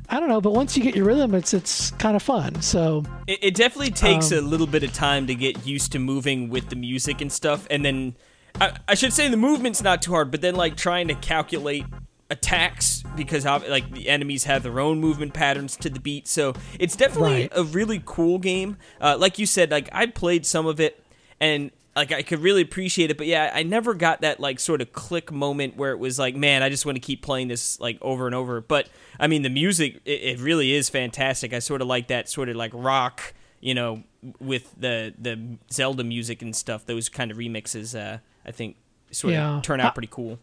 I 0.10 0.20
don't 0.20 0.30
know, 0.30 0.42
but 0.42 0.54
once 0.54 0.76
you 0.76 0.84
get 0.84 0.96
your 0.96 1.06
rhythm, 1.06 1.36
it's 1.36 1.54
it's 1.54 1.92
kind 1.92 2.16
of 2.16 2.24
fun. 2.24 2.62
So 2.62 3.04
It, 3.28 3.40
it 3.42 3.56
definitely 3.56 3.92
takes 3.92 4.32
Um, 4.32 4.40
a 4.40 4.42
little 4.42 4.68
bit 4.68 4.84
of 4.84 4.94
time 4.94 5.28
to 5.28 5.36
get 5.36 5.66
used 5.66 5.92
to 5.94 6.00
moving 6.00 6.50
with 6.50 6.70
the 6.70 6.76
music 6.76 7.22
and 7.22 7.32
stuff, 7.32 7.68
and 7.70 7.86
then 7.86 8.16
I, 8.60 8.74
I 8.88 8.96
should 8.96 9.14
say 9.14 9.28
the 9.30 9.38
movement's 9.38 9.82
not 9.84 10.02
too 10.02 10.12
hard, 10.12 10.32
but 10.32 10.42
then 10.42 10.56
like 10.56 10.76
trying 10.76 11.08
to 11.10 11.16
calculate 11.16 11.86
attacks 12.30 13.04
because 13.16 13.46
like 13.46 13.92
the 13.92 14.08
enemies 14.10 14.44
have 14.46 14.64
their 14.64 14.80
own 14.80 15.00
movement 15.00 15.34
patterns 15.34 15.76
to 15.78 15.90
the 15.90 16.00
beat, 16.00 16.28
so 16.28 16.54
it's 16.80 16.96
definitely 16.96 17.42
Right. 17.44 17.52
a 17.56 17.64
really 17.64 18.02
cool 18.06 18.38
game. 18.40 18.78
Uh, 19.02 19.18
like 19.20 19.40
you 19.40 19.46
said, 19.46 19.72
like 19.72 19.90
I 19.92 20.06
played 20.08 20.46
some 20.46 20.66
of 20.66 20.80
it 20.80 21.04
and. 21.40 21.72
Like 21.96 22.14
I 22.14 22.22
could 22.22 22.40
really 22.40 22.62
appreciate 22.62 23.12
it, 23.12 23.18
but 23.18 23.28
yeah, 23.28 23.52
I 23.54 23.64
never 23.64 23.94
got 23.94 24.22
that 24.22 24.40
like 24.40 24.62
sort 24.62 24.80
of 24.80 24.94
click 24.94 25.34
moment 25.34 25.76
where 25.76 25.92
it 25.92 25.98
was 26.00 26.18
like, 26.18 26.34
man, 26.34 26.64
I 26.64 26.70
just 26.70 26.86
want 26.86 26.96
to 26.96 27.02
keep 27.02 27.22
playing 27.22 27.50
this 27.50 27.78
like 27.82 27.98
over 28.02 28.26
and 28.26 28.34
over. 28.34 28.62
But 28.62 28.88
I 29.20 29.28
mean, 29.28 29.42
the 29.42 29.50
music, 29.50 30.00
it, 30.06 30.22
it 30.22 30.40
really 30.40 30.72
is 30.72 30.88
fantastic. 30.88 31.52
I 31.52 31.60
sort 31.60 31.82
of 31.82 31.88
like 31.88 32.08
that 32.08 32.30
sort 32.30 32.48
of 32.48 32.56
like 32.56 32.72
rock, 32.74 33.34
you 33.60 33.74
know, 33.74 34.04
with 34.40 34.74
the 34.80 35.14
the 35.20 35.58
Zelda 35.74 36.06
music 36.06 36.42
and 36.42 36.56
stuff. 36.56 36.86
Those 36.86 37.10
kind 37.10 37.32
of 37.32 37.38
remixes, 37.38 38.00
uh, 38.00 38.20
I 38.46 38.52
think, 38.52 38.78
sort 39.12 39.34
Yeah. 39.34 39.58
of 39.58 39.64
turn 39.64 39.82
out 39.82 39.88
I- 39.88 39.94
pretty 39.94 40.10
cool. 40.12 40.40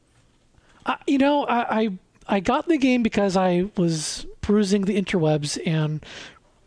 I, 0.87 0.97
you 1.07 1.19
know, 1.19 1.45
I, 1.45 1.81
I 1.81 1.99
I 2.29 2.41
got 2.41 2.67
the 2.67 2.79
game 2.79 3.03
because 3.03 3.37
I 3.37 3.71
was 3.77 4.27
perusing 4.41 4.83
the 4.83 5.01
interwebs 5.01 5.61
and 5.67 6.05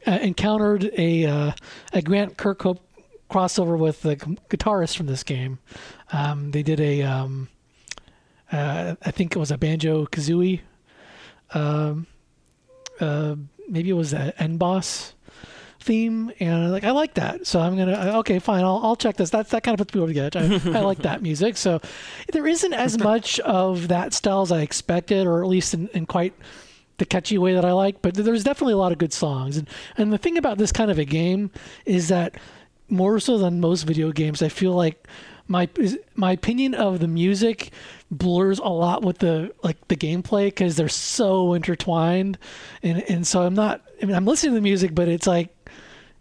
uh, 0.06 0.20
encountered 0.22 0.92
a 0.98 1.26
uh, 1.26 1.52
a 1.94 2.02
Grant 2.02 2.38
Kirkhope 2.38 2.80
crossover 3.30 3.78
with 3.78 4.02
the 4.02 4.16
guitarist 4.16 4.98
from 4.98 5.08
this 5.08 5.24
game. 5.24 5.60
Um, 6.12 6.52
they 6.52 6.64
did 6.64 6.80
a 6.80 7.02
um, 7.04 7.50
uh, 8.52 8.96
I 9.02 9.12
think 9.12 9.36
it 9.36 9.40
was 9.40 9.52
a 9.52 9.58
Banjo-Kazooie. 9.58 10.62
Um, 11.54 12.08
uh, 13.00 13.36
maybe 13.68 13.90
it 13.90 13.94
was 13.94 14.14
an 14.14 14.34
N 14.38 14.58
boss 14.58 15.14
theme, 15.80 16.32
and 16.40 16.72
like 16.72 16.84
I 16.84 16.92
like 16.92 17.16
that, 17.16 17.48
so 17.48 17.60
I'm 17.60 17.78
gonna 17.78 18.18
okay, 18.20 18.40
fine, 18.40 18.64
I'll, 18.64 18.80
I'll 18.84 18.96
check 18.96 19.18
this. 19.18 19.30
That's 19.30 19.52
that 19.52 19.64
kind 19.64 19.80
of 19.80 19.86
puts 19.86 19.96
me 19.96 20.02
over 20.02 20.12
the 20.12 20.20
edge. 20.20 20.36
I, 20.36 20.44
I 20.78 20.82
like 20.82 21.00
that 21.00 21.22
music, 21.22 21.58
so 21.58 21.80
there 22.32 22.48
isn't 22.48 22.74
as 22.74 22.98
much 23.04 23.40
of 23.42 23.88
that 23.88 24.14
style 24.14 24.42
as 24.42 24.52
I 24.52 24.62
expected, 24.62 25.26
or 25.26 25.42
at 25.42 25.48
least 25.50 25.74
in, 25.74 25.88
in 25.90 26.06
quite 26.06 26.34
the 26.98 27.06
catchy 27.06 27.38
way 27.38 27.54
that 27.54 27.66
I 27.66 27.72
like. 27.72 28.02
But 28.02 28.16
there's 28.16 28.44
definitely 28.44 28.74
a 28.74 28.78
lot 28.78 28.92
of 28.92 28.98
good 28.98 29.14
songs, 29.14 29.58
and 29.58 29.70
and 29.98 30.14
the 30.14 30.18
thing 30.18 30.38
about 30.38 30.58
this 30.58 30.72
kind 30.72 30.92
of 30.92 31.00
a 31.00 31.06
game 31.06 31.52
is 31.86 32.10
that 32.10 32.36
more 32.90 33.20
so 33.20 33.38
than 33.38 33.60
most 33.60 33.84
video 33.84 34.12
games, 34.12 34.42
I 34.42 34.50
feel 34.50 34.74
like 34.74 35.08
my 35.50 35.68
my 36.16 36.32
opinion 36.32 36.76
of 36.76 37.00
the 37.00 37.08
music 37.08 37.72
blurs 38.12 38.60
a 38.60 38.70
lot 38.70 39.04
with 39.04 39.18
the 39.18 39.54
like 39.64 39.88
the 39.88 39.96
gameplay 39.96 40.46
because 40.46 40.76
they're 40.76 40.88
so 40.88 41.54
intertwined, 41.54 42.38
and 42.84 43.02
and 43.10 43.26
so 43.28 43.42
I'm 43.42 43.56
not. 43.56 43.82
I 44.02 44.06
mean, 44.06 44.16
I'm 44.16 44.26
listening 44.26 44.52
to 44.52 44.56
the 44.56 44.62
music, 44.62 44.94
but 44.94 45.08
it's 45.08 45.28
like 45.28 45.50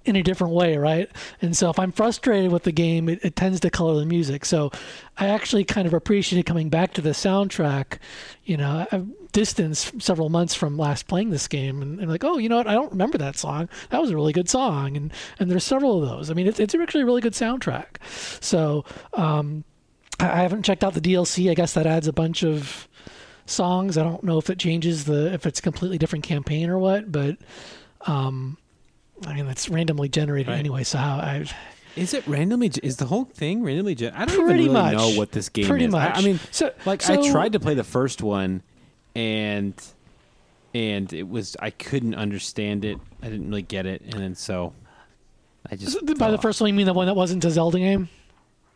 in 0.05 0.17
a 0.17 0.23
different 0.23 0.55
way, 0.55 0.77
right? 0.77 1.11
And 1.43 1.57
so 1.57 1.69
if 1.71 1.79
I'm 1.79 1.93
frustrated 1.93 2.51
with 2.51 2.63
the 2.63 2.73
game, 2.73 3.09
it, 3.09 3.21
it 3.23 3.37
tends 3.37 3.61
to 3.61 3.71
color 3.71 3.99
the 3.99 4.07
music. 4.07 4.45
So 4.45 4.71
I 5.19 5.29
actually 5.29 5.65
kind 5.65 5.87
of 5.87 5.93
appreciated 5.93 6.47
coming 6.47 6.69
back 6.69 6.95
to 6.95 7.03
the 7.03 7.11
soundtrack. 7.11 7.99
You 8.45 8.57
know, 8.57 8.87
I've 8.91 9.07
distanced 9.33 10.01
several 10.01 10.31
months 10.31 10.55
from 10.55 10.79
last 10.79 11.09
playing 11.09 11.31
this 11.31 11.47
game, 11.49 11.83
and, 11.83 12.01
and 12.01 12.11
like, 12.11 12.25
oh, 12.25 12.39
you 12.39 12.49
know 12.49 12.57
what? 12.57 12.67
I 12.67 12.73
don't 12.73 12.91
remember 12.91 13.19
that 13.19 13.37
song. 13.37 13.69
That 13.91 14.01
was 14.01 14.11
a 14.11 14.17
really 14.17 14.33
good 14.33 14.49
song, 14.49 14.97
and 14.97 15.13
and 15.39 15.51
there's 15.51 15.65
several 15.65 16.03
of 16.03 16.09
those. 16.09 16.31
I 16.31 16.35
mean, 16.35 16.47
it's 16.47 16.59
it's 16.59 16.75
actually 16.75 17.03
a 17.03 17.07
really 17.07 17.21
good 17.21 17.35
soundtrack. 17.35 18.03
So 18.43 18.85
um, 19.13 19.65
I, 20.19 20.27
I 20.27 20.37
haven't 20.43 20.63
checked 20.63 20.85
out 20.85 20.95
the 20.95 21.01
DLC. 21.01 21.51
I 21.51 21.55
guess 21.55 21.75
that 21.75 21.87
adds 21.87 22.09
a 22.09 22.13
bunch 22.13 22.43
of 22.43 22.89
songs. 23.47 23.99
I 23.99 24.05
don't 24.05 24.25
know 24.25 24.39
if 24.39 24.49
it 24.49 24.59
changes 24.59 25.05
the 25.05 25.33
if 25.33 25.45
it's 25.45 25.59
a 25.59 25.63
completely 25.63 25.99
different 25.99 26.25
campaign 26.25 26.71
or 26.71 26.79
what, 26.79 27.11
but 27.13 27.37
um, 28.03 28.57
I 29.27 29.35
mean, 29.35 29.47
it's 29.49 29.69
randomly 29.69 30.09
generated 30.09 30.49
Right. 30.49 30.59
anyway. 30.59 30.85
So 30.85 30.99
how 30.99 31.17
I 31.17 31.45
Is 31.97 32.15
it 32.15 32.27
randomly? 32.27 32.71
Is 32.83 32.97
the 32.99 33.07
whole 33.07 33.25
thing 33.25 33.63
randomly? 33.63 33.95
Gen- 33.95 34.13
I 34.15 34.25
don't 34.25 34.35
even 34.35 34.47
really 34.47 34.69
much. 34.69 34.95
know 34.95 35.11
what 35.11 35.33
this 35.33 35.49
game 35.49 35.65
is. 35.65 35.69
Pretty 35.69 35.85
is. 35.87 35.95
I- 35.95 36.11
I, 36.11 36.21
mean, 36.23 36.39
So- 36.51 36.73
like 36.87 37.03
so- 37.03 37.15
I 37.15 37.31
tried 37.31 37.53
to 37.55 37.61
play 37.61 37.75
the 37.75 37.85
first 37.85 38.23
one, 38.23 38.63
and 39.17 39.75
and 40.75 41.13
it 41.13 41.29
was 41.29 41.57
I 41.61 41.71
couldn't 41.71 42.15
understand 42.15 42.85
it. 42.85 42.99
I 43.23 43.29
didn't 43.29 43.49
really 43.49 43.63
get 43.63 43.87
it, 43.87 44.03
and 44.03 44.13
then 44.15 44.35
so 44.35 44.75
I 45.71 45.77
just 45.77 45.99
by 46.19 46.31
the 46.31 46.39
first 46.39 46.61
one, 46.61 46.69
you 46.69 46.75
mean 46.75 46.87
the 46.87 46.93
one 46.95 47.07
that 47.07 47.17
wasn't 47.17 47.45
a 47.45 47.51
Zelda 47.51 47.79
game? 47.79 48.09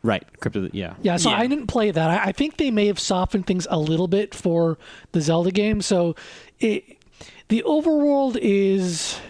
right 0.04 0.24
crypto. 0.40 0.68
Yeah, 0.72 0.94
Yeah, 1.02 1.16
so 1.16 1.30
Yeah. 1.30 1.36
I 1.38 1.46
didn't 1.46 1.68
play 1.68 1.92
that. 1.92 2.10
I, 2.10 2.30
I 2.30 2.32
think 2.32 2.56
they 2.56 2.72
may 2.72 2.88
have 2.88 2.98
softened 2.98 3.46
things 3.46 3.68
a 3.70 3.78
little 3.78 4.08
bit 4.08 4.34
for 4.34 4.76
the 5.12 5.20
Zelda 5.20 5.52
game. 5.52 5.80
So 5.80 6.16
it, 6.58 6.98
the 7.46 7.62
overworld 7.64 8.36
is, 8.42 9.16
I- 9.16 9.20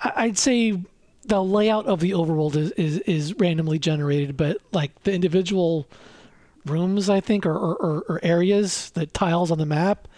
I'd 0.00 0.38
say 0.38 0.80
the 1.24 1.42
layout 1.42 1.86
of 1.86 2.00
the 2.00 2.12
overworld 2.12 2.56
is, 2.56 2.70
is, 2.72 2.98
is 3.00 3.34
randomly 3.34 3.78
generated, 3.78 4.36
but 4.36 4.58
like 4.72 5.02
the 5.02 5.12
individual 5.12 5.86
rooms, 6.64 7.10
I 7.10 7.20
think, 7.20 7.46
or, 7.46 7.54
or, 7.56 8.04
or, 8.08 8.20
areas, 8.22 8.90
the 8.90 9.06
tiles 9.06 9.50
on 9.50 9.58
the 9.58 9.66
map 9.66 10.08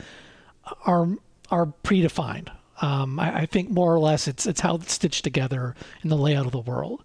are 0.87 1.09
are 1.51 1.66
predefined. 1.85 2.49
Um, 2.81 3.18
I, 3.18 3.41
I 3.41 3.47
think 3.47 3.70
more 3.70 3.93
or 3.93 3.99
less 3.99 4.28
it's 4.28 4.47
it's 4.47 4.61
how 4.61 4.76
it's 4.76 4.93
stitched 4.93 5.24
together 5.24 5.74
in 6.03 6.11
the 6.11 6.16
layout 6.16 6.47
of 6.47 6.53
the 6.53 6.61
world. 6.61 7.05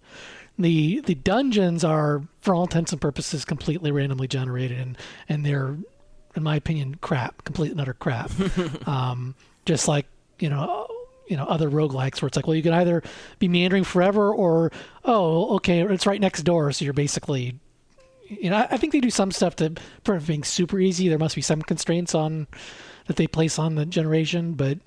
The 0.58 1.00
the 1.00 1.14
dungeons 1.14 1.84
are, 1.84 2.22
for 2.40 2.54
all 2.54 2.62
intents 2.62 2.92
and 2.92 3.00
purposes, 3.00 3.44
completely 3.44 3.90
randomly 3.90 4.28
generated, 4.28 4.78
and 4.78 4.98
and 5.28 5.44
they're, 5.44 5.76
in 6.34 6.42
my 6.42 6.56
opinion, 6.56 6.96
crap, 7.00 7.44
complete 7.44 7.72
and 7.72 7.80
utter 7.80 7.94
crap. 7.94 8.30
um, 8.88 9.34
just 9.64 9.88
like 9.88 10.06
you 10.38 10.48
know. 10.48 10.86
You 11.28 11.36
know, 11.36 11.44
other 11.44 11.68
roguelikes 11.68 12.22
where 12.22 12.28
it's 12.28 12.36
like, 12.36 12.46
well, 12.46 12.56
you 12.56 12.62
can 12.62 12.72
either 12.72 13.02
be 13.38 13.48
meandering 13.48 13.84
forever, 13.84 14.32
or 14.32 14.70
oh, 15.04 15.56
okay, 15.56 15.80
it's 15.82 16.06
right 16.06 16.20
next 16.20 16.42
door, 16.42 16.70
so 16.72 16.84
you're 16.84 16.94
basically 16.94 17.58
you 18.28 18.50
know, 18.50 18.66
I 18.70 18.76
think 18.76 18.92
they 18.92 19.00
do 19.00 19.10
some 19.10 19.30
stuff 19.30 19.56
to 19.56 19.74
prevent 20.04 20.26
being 20.26 20.44
super 20.44 20.78
easy. 20.80 21.08
There 21.08 21.18
must 21.18 21.36
be 21.36 21.42
some 21.42 21.62
constraints 21.62 22.14
on 22.14 22.46
that 23.06 23.16
they 23.16 23.26
place 23.26 23.58
on 23.58 23.76
the 23.76 23.86
generation, 23.86 24.54
but 24.54 24.78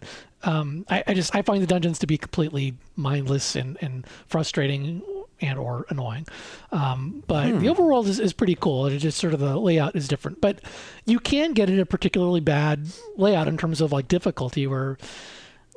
um, 0.43 0.85
I, 0.89 1.03
I 1.07 1.13
just 1.13 1.35
I 1.35 1.41
find 1.41 1.61
the 1.61 1.67
dungeons 1.67 1.99
to 1.99 2.07
be 2.07 2.17
completely 2.17 2.75
mindless 2.95 3.55
and, 3.55 3.77
and 3.81 4.05
frustrating 4.27 5.01
and 5.41 5.57
or 5.57 5.85
annoying. 5.89 6.27
Um, 6.71 7.23
but 7.27 7.59
the 7.59 7.67
overworld 7.67 8.07
is, 8.07 8.19
is 8.19 8.33
pretty 8.33 8.55
cool. 8.55 8.87
It 8.87 8.97
just 8.97 9.17
sort 9.17 9.33
of 9.33 9.39
the 9.39 9.57
layout 9.57 9.95
is 9.95 10.07
different, 10.07 10.41
but 10.41 10.59
you 11.05 11.19
can 11.19 11.53
get 11.53 11.69
in 11.69 11.79
a 11.79 11.85
particularly 11.85 12.41
bad 12.41 12.87
layout 13.15 13.47
in 13.47 13.57
terms 13.57 13.79
of 13.79 13.91
like 13.93 14.09
difficulty 14.09 14.67
where 14.67 14.97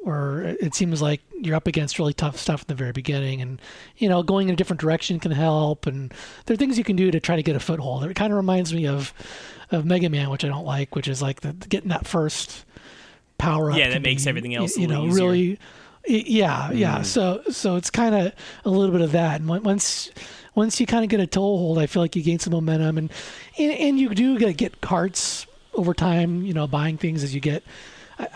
or 0.04 0.42
it 0.42 0.74
seems 0.74 1.00
like 1.00 1.20
you're 1.40 1.54
up 1.56 1.66
against 1.66 1.98
really 1.98 2.12
tough 2.12 2.36
stuff 2.36 2.62
in 2.62 2.66
the 2.68 2.74
very 2.74 2.92
beginning 2.92 3.40
and 3.40 3.60
you 3.98 4.08
know 4.08 4.22
going 4.22 4.48
in 4.48 4.54
a 4.54 4.56
different 4.56 4.80
direction 4.80 5.20
can 5.20 5.30
help 5.32 5.86
and 5.86 6.12
there 6.46 6.54
are 6.54 6.56
things 6.56 6.76
you 6.78 6.84
can 6.84 6.96
do 6.96 7.10
to 7.10 7.20
try 7.20 7.36
to 7.36 7.42
get 7.42 7.54
a 7.56 7.60
foothold. 7.60 8.04
It 8.04 8.14
kind 8.14 8.32
of 8.32 8.36
reminds 8.36 8.72
me 8.74 8.86
of 8.86 9.12
of 9.70 9.86
mega 9.86 10.10
man 10.10 10.28
which 10.28 10.44
i 10.44 10.48
don't 10.48 10.66
like 10.66 10.94
which 10.94 11.08
is 11.08 11.22
like 11.22 11.40
the, 11.40 11.52
getting 11.54 11.88
that 11.88 12.06
first 12.06 12.64
power 13.38 13.70
up 13.70 13.78
Yeah, 13.78 13.88
that 13.90 14.02
makes 14.02 14.24
be, 14.24 14.28
everything 14.28 14.54
else 14.54 14.76
a 14.76 14.80
you 14.82 14.86
know 14.86 15.06
easier. 15.06 15.24
really 15.24 15.58
y- 16.08 16.24
yeah 16.26 16.70
yeah. 16.72 16.98
Mm. 16.98 17.04
So 17.06 17.42
so 17.50 17.76
it's 17.76 17.88
kind 17.90 18.14
of 18.14 18.32
a 18.64 18.70
little 18.70 18.92
bit 18.92 19.00
of 19.00 19.12
that 19.12 19.40
and 19.40 19.48
once 19.48 20.10
once 20.54 20.78
you 20.80 20.86
kind 20.86 21.04
of 21.04 21.10
get 21.10 21.20
a 21.20 21.26
toehold 21.26 21.78
i 21.78 21.86
feel 21.86 22.02
like 22.02 22.14
you 22.16 22.22
gain 22.22 22.38
some 22.38 22.52
momentum 22.52 22.98
and 22.98 23.10
and, 23.58 23.72
and 23.72 23.98
you 23.98 24.10
do 24.14 24.38
get 24.38 24.56
get 24.58 24.80
carts 24.82 25.46
over 25.74 25.94
time 25.94 26.42
you 26.44 26.52
know 26.52 26.66
buying 26.66 26.98
things 26.98 27.22
as 27.24 27.34
you 27.34 27.40
get 27.40 27.62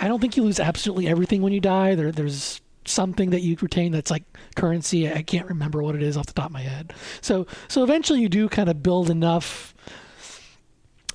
I- 0.00 0.08
don't 0.08 0.20
think 0.20 0.36
you 0.36 0.42
lose 0.42 0.60
absolutely 0.60 1.08
everything 1.08 1.42
when 1.42 1.52
you 1.52 1.60
die. 1.60 1.94
There, 1.94 2.12
there's 2.12 2.60
something 2.84 3.30
that 3.30 3.40
you 3.40 3.56
retain 3.60 3.92
that's 3.92 4.10
like 4.10 4.24
currency. 4.54 5.10
I 5.12 5.22
can't 5.22 5.48
remember 5.48 5.82
what 5.82 5.94
it 5.94 6.02
is 6.02 6.16
off 6.16 6.26
the 6.26 6.32
top 6.32 6.46
of 6.46 6.52
my 6.52 6.62
head. 6.62 6.92
So, 7.20 7.46
so 7.68 7.82
eventually 7.82 8.20
you 8.20 8.28
do 8.28 8.48
kind 8.48 8.68
of 8.68 8.82
build 8.82 9.10
enough 9.10 9.74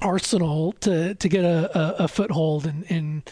arsenal 0.01 0.73
to 0.73 1.13
to 1.15 1.29
get 1.29 1.45
a, 1.45 1.77
a, 1.77 2.03
a 2.03 2.07
foothold, 2.07 2.65
and 2.65 2.85
and 2.89 3.29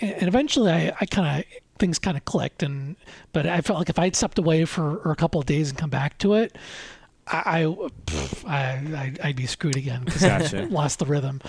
and 0.00 0.28
eventually 0.28 0.70
I, 0.70 0.92
I 1.00 1.06
kind 1.06 1.40
of 1.40 1.44
things 1.78 1.98
kind 1.98 2.16
of 2.16 2.24
clicked, 2.24 2.62
and 2.62 2.96
but 3.32 3.46
I 3.46 3.60
felt 3.60 3.78
like 3.78 3.88
if 3.88 3.98
I'd 3.98 4.14
stepped 4.16 4.38
away 4.38 4.64
for, 4.64 5.10
a 5.10 5.16
couple 5.16 5.40
of 5.40 5.46
days 5.46 5.70
and 5.70 5.78
come 5.78 5.90
back 5.90 6.18
to 6.18 6.34
it. 6.34 6.56
I, 7.26 7.60
I, 7.60 7.62
pff, 7.64 8.48
I, 8.48 9.12
I'd 9.22 9.36
be 9.36 9.46
screwed 9.46 9.76
again 9.76 10.02
because 10.04 10.22
Gotcha. 10.22 10.62
I 10.62 10.64
lost 10.68 10.98
the 10.98 11.06
rhythm. 11.06 11.40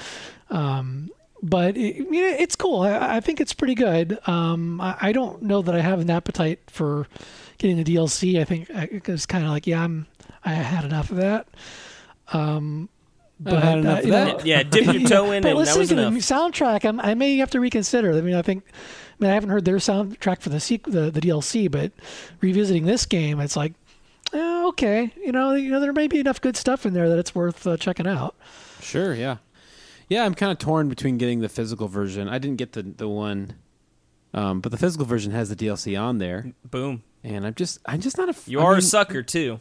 Um, 0.51 1.09
but 1.41 1.77
it, 1.77 1.95
you 1.95 2.21
know, 2.21 2.35
it's 2.37 2.55
cool. 2.55 2.81
I, 2.81 3.17
I 3.17 3.19
think 3.19 3.41
it's 3.41 3.53
pretty 3.53 3.75
good. 3.75 4.19
Um, 4.27 4.79
I, 4.79 4.95
I 5.01 5.11
don't 5.11 5.41
know 5.43 5.61
that 5.61 5.75
I 5.75 5.81
have 5.81 5.99
an 5.99 6.09
appetite 6.09 6.59
for 6.67 7.07
getting 7.57 7.81
the 7.81 7.95
DLC. 7.95 8.39
I 8.39 8.43
think 8.43 8.69
it's 8.69 9.25
kind 9.25 9.43
of 9.43 9.49
like, 9.51 9.67
yeah, 9.67 9.83
I'm. 9.83 10.07
I 10.43 10.53
had 10.53 10.85
enough 10.85 11.11
of 11.11 11.17
that. 11.17 11.47
Um, 12.33 12.89
but 13.41 13.63
had 13.63 13.79
enough 13.79 13.99
uh, 13.99 14.03
of 14.03 14.09
that. 14.09 14.37
know, 14.37 14.43
Yeah, 14.43 14.63
dip 14.63 14.85
your 14.85 15.07
toe 15.07 15.31
in, 15.31 15.41
but 15.43 15.49
and 15.49 15.57
listening 15.57 15.79
was 15.79 15.89
to 15.89 15.95
the 15.95 16.35
soundtrack, 16.35 16.85
I'm, 16.85 16.99
I 16.99 17.15
may 17.15 17.37
have 17.37 17.51
to 17.51 17.59
reconsider. 17.59 18.13
I 18.13 18.21
mean, 18.21 18.35
I 18.35 18.41
think, 18.41 18.63
I 18.67 18.73
mean, 19.19 19.31
I 19.31 19.33
haven't 19.33 19.49
heard 19.49 19.65
their 19.65 19.77
soundtrack 19.77 20.41
for 20.41 20.49
the 20.49 20.57
sequ- 20.57 20.91
the, 20.91 21.09
the 21.09 21.21
DLC, 21.21 21.69
but 21.69 21.91
revisiting 22.39 22.85
this 22.85 23.05
game, 23.05 23.39
it's 23.39 23.55
like, 23.55 23.73
eh, 24.33 24.65
okay, 24.67 25.11
you 25.17 25.31
know, 25.31 25.53
you 25.53 25.71
know, 25.71 25.79
there 25.79 25.93
may 25.93 26.07
be 26.07 26.19
enough 26.19 26.39
good 26.39 26.55
stuff 26.55 26.85
in 26.85 26.93
there 26.93 27.09
that 27.09 27.17
it's 27.17 27.33
worth 27.33 27.65
uh, 27.65 27.77
checking 27.77 28.07
out. 28.07 28.35
Sure, 28.79 29.13
yeah, 29.15 29.37
yeah. 30.11 30.25
I'm 30.25 30.35
kind 30.35 30.51
of 30.51 30.57
torn 30.59 30.89
between 30.89 31.17
getting 31.17 31.39
the 31.39 31.49
physical 31.49 31.87
version. 31.87 32.27
I 32.27 32.37
didn't 32.37 32.57
get 32.57 32.73
the 32.73 32.83
the 32.83 33.07
one, 33.07 33.55
um, 34.33 34.59
but 34.61 34.71
the 34.71 34.77
physical 34.77 35.05
version 35.05 35.31
has 35.31 35.49
the 35.49 35.55
DLC 35.55 35.99
on 35.99 36.17
there, 36.19 36.51
Boom. 36.69 37.01
and 37.23 37.45
I'm 37.47 37.55
just 37.55 37.79
I'm 37.85 38.01
just 38.01 38.17
not 38.17 38.27
a. 38.27 38.31
f- 38.31 38.47
You 38.47 38.59
I 38.59 38.63
are 38.65 38.75
a 38.75 38.81
sucker 38.81 39.23
too. 39.23 39.59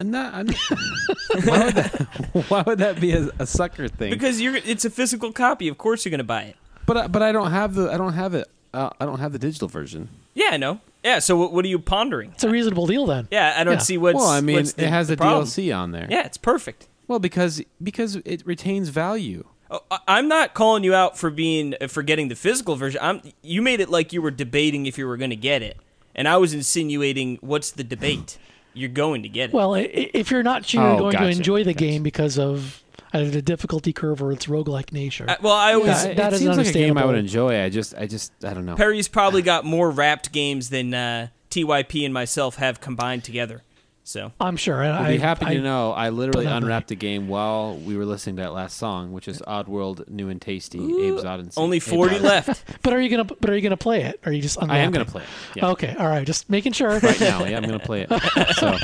I'm 0.00 0.10
not. 0.10 0.34
I'm, 0.34 0.46
why 1.44 1.64
would 1.64 1.74
that? 1.76 2.08
Why 2.48 2.62
would 2.66 2.78
that 2.78 3.00
be 3.00 3.12
a, 3.12 3.28
a 3.38 3.46
sucker 3.46 3.86
thing? 3.88 4.10
Because 4.10 4.40
you're 4.40 4.56
it's 4.56 4.84
a 4.84 4.90
physical 4.90 5.32
copy. 5.32 5.68
Of 5.68 5.78
course 5.78 6.04
you're 6.04 6.10
gonna 6.10 6.24
buy 6.24 6.42
it. 6.44 6.56
but 6.86 6.96
I, 6.96 7.06
but 7.06 7.22
I 7.22 7.30
don't 7.32 7.50
have 7.52 7.74
the 7.74 7.90
I 7.92 7.96
don't 7.96 8.14
have 8.14 8.34
it. 8.34 8.48
Uh, 8.74 8.90
I 9.00 9.04
don't 9.06 9.20
have 9.20 9.32
the 9.32 9.38
digital 9.38 9.68
version. 9.68 10.08
Yeah, 10.34 10.48
I 10.52 10.56
know. 10.56 10.80
Yeah. 11.04 11.18
So 11.20 11.36
what, 11.36 11.52
what 11.52 11.64
are 11.64 11.68
you 11.68 11.78
pondering? 11.78 12.30
It's 12.32 12.42
a 12.42 12.48
reasonable 12.48 12.86
deal 12.86 13.06
then. 13.06 13.28
Yeah, 13.30 13.54
I 13.56 13.64
don't 13.64 13.74
Yeah. 13.74 13.78
see 13.80 13.98
what's. 13.98 14.16
well, 14.16 14.26
I 14.28 14.40
mean, 14.40 14.56
what's 14.56 14.72
the, 14.72 14.84
it 14.84 14.88
has 14.88 15.08
the 15.08 15.14
a 15.14 15.16
problem. 15.18 15.44
DLC 15.44 15.76
on 15.76 15.92
there. 15.92 16.06
Yeah, 16.10 16.24
it's 16.26 16.38
perfect. 16.38 16.88
Well, 17.06 17.18
because 17.18 17.62
because 17.82 18.16
it 18.16 18.44
retains 18.46 18.88
value. 18.88 19.44
I- 19.90 19.98
I'm 20.08 20.28
not 20.28 20.54
calling 20.54 20.84
you 20.84 20.94
out 20.94 21.16
for 21.18 21.30
being 21.30 21.74
for 21.88 22.02
getting 22.02 22.28
the 22.28 22.36
physical 22.36 22.76
version. 22.76 23.00
I'm 23.02 23.22
you 23.42 23.62
made 23.62 23.80
it 23.80 23.88
like 23.88 24.12
you 24.12 24.20
were 24.22 24.30
debating 24.30 24.86
if 24.86 24.98
you 24.98 25.06
were 25.06 25.16
going 25.16 25.30
to 25.30 25.36
get 25.36 25.62
it, 25.62 25.76
and 26.14 26.26
I 26.28 26.36
was 26.36 26.52
insinuating 26.54 27.38
what's 27.40 27.70
the 27.70 27.84
debate? 27.84 28.38
You're 28.74 28.88
going 28.88 29.22
to 29.22 29.28
get 29.28 29.50
it. 29.50 29.54
Well, 29.54 29.74
i- 29.74 29.80
i- 29.80 30.10
if 30.14 30.30
you're 30.30 30.42
not 30.42 30.64
sure 30.64 30.82
you're 30.82 30.92
Oh, 30.94 30.98
going 30.98 31.12
gotcha, 31.12 31.24
to 31.26 31.30
enjoy 31.30 31.62
the 31.62 31.74
gotcha. 31.74 31.84
game 31.84 32.02
because 32.02 32.38
of 32.38 32.82
either 33.12 33.28
the 33.28 33.42
difficulty 33.42 33.92
curve 33.92 34.22
or 34.22 34.32
its 34.32 34.46
roguelike 34.46 34.92
nature. 34.92 35.26
I- 35.28 35.36
well, 35.42 35.52
I 35.52 35.74
always 35.74 35.88
Yeah, 36.04 36.10
it 36.12 36.16
that 36.16 36.32
is 36.32 36.38
seems 36.38 36.56
like 36.56 36.66
a 36.68 36.72
game 36.72 36.96
I 36.96 37.04
would 37.04 37.16
enjoy. 37.18 37.62
I 37.62 37.68
just 37.68 37.94
I 37.98 38.06
just 38.06 38.32
I 38.42 38.54
don't 38.54 38.64
know. 38.64 38.74
Perry's 38.76 39.08
probably 39.08 39.42
got 39.52 39.66
more 39.66 39.90
wrapped 39.90 40.32
games 40.32 40.70
than 40.70 40.94
uh, 40.94 41.28
TYP 41.50 42.02
and 42.06 42.14
myself 42.14 42.56
have 42.56 42.80
combined 42.80 43.24
together. 43.24 43.60
So 44.04 44.32
I'm 44.40 44.56
sure. 44.56 44.82
and 44.82 44.98
You'll 45.06 45.16
be 45.16 45.18
happy 45.18 45.46
I- 45.46 45.54
to 45.54 45.60
know 45.60 45.92
I 45.92 46.08
literally 46.08 46.46
unwrapped 46.46 46.88
the 46.88 46.96
game 46.96 47.28
while 47.28 47.76
we 47.76 47.96
were 47.96 48.04
listening 48.04 48.34
to 48.36 48.42
that 48.42 48.52
last 48.52 48.76
song, 48.76 49.12
which 49.12 49.28
is 49.28 49.40
Oddworld 49.42 50.08
New 50.08 50.28
and 50.28 50.42
Tasty, 50.42 50.78
Abe's 50.80 51.24
Odyssey. 51.24 51.52
only 51.56 51.78
40 51.78 52.16
Odyssey. 52.16 52.26
left. 52.28 52.64
But 52.82 52.92
are 52.94 53.00
you 53.00 53.08
gonna? 53.10 53.24
But 53.24 53.50
are 53.50 53.54
you 53.54 53.60
gonna 53.62 53.76
play 53.76 54.02
it? 54.02 54.18
Or 54.26 54.30
are 54.30 54.32
you 54.32 54.42
just? 54.42 54.60
I 54.60 54.78
am 54.78 54.90
going 54.90 55.06
to 55.06 55.10
play 55.10 55.22
it. 55.22 55.28
Yeah. 55.54 55.68
Okay. 55.70 55.94
All 55.96 56.08
right. 56.08 56.26
Just 56.26 56.50
making 56.50 56.72
sure. 56.72 56.98
Right 56.98 57.20
now, 57.20 57.44
yeah, 57.44 57.56
I'm 57.56 57.62
going 57.62 57.78
to 57.78 57.86
play 57.86 58.06
it. 58.08 58.54
So 58.56 58.76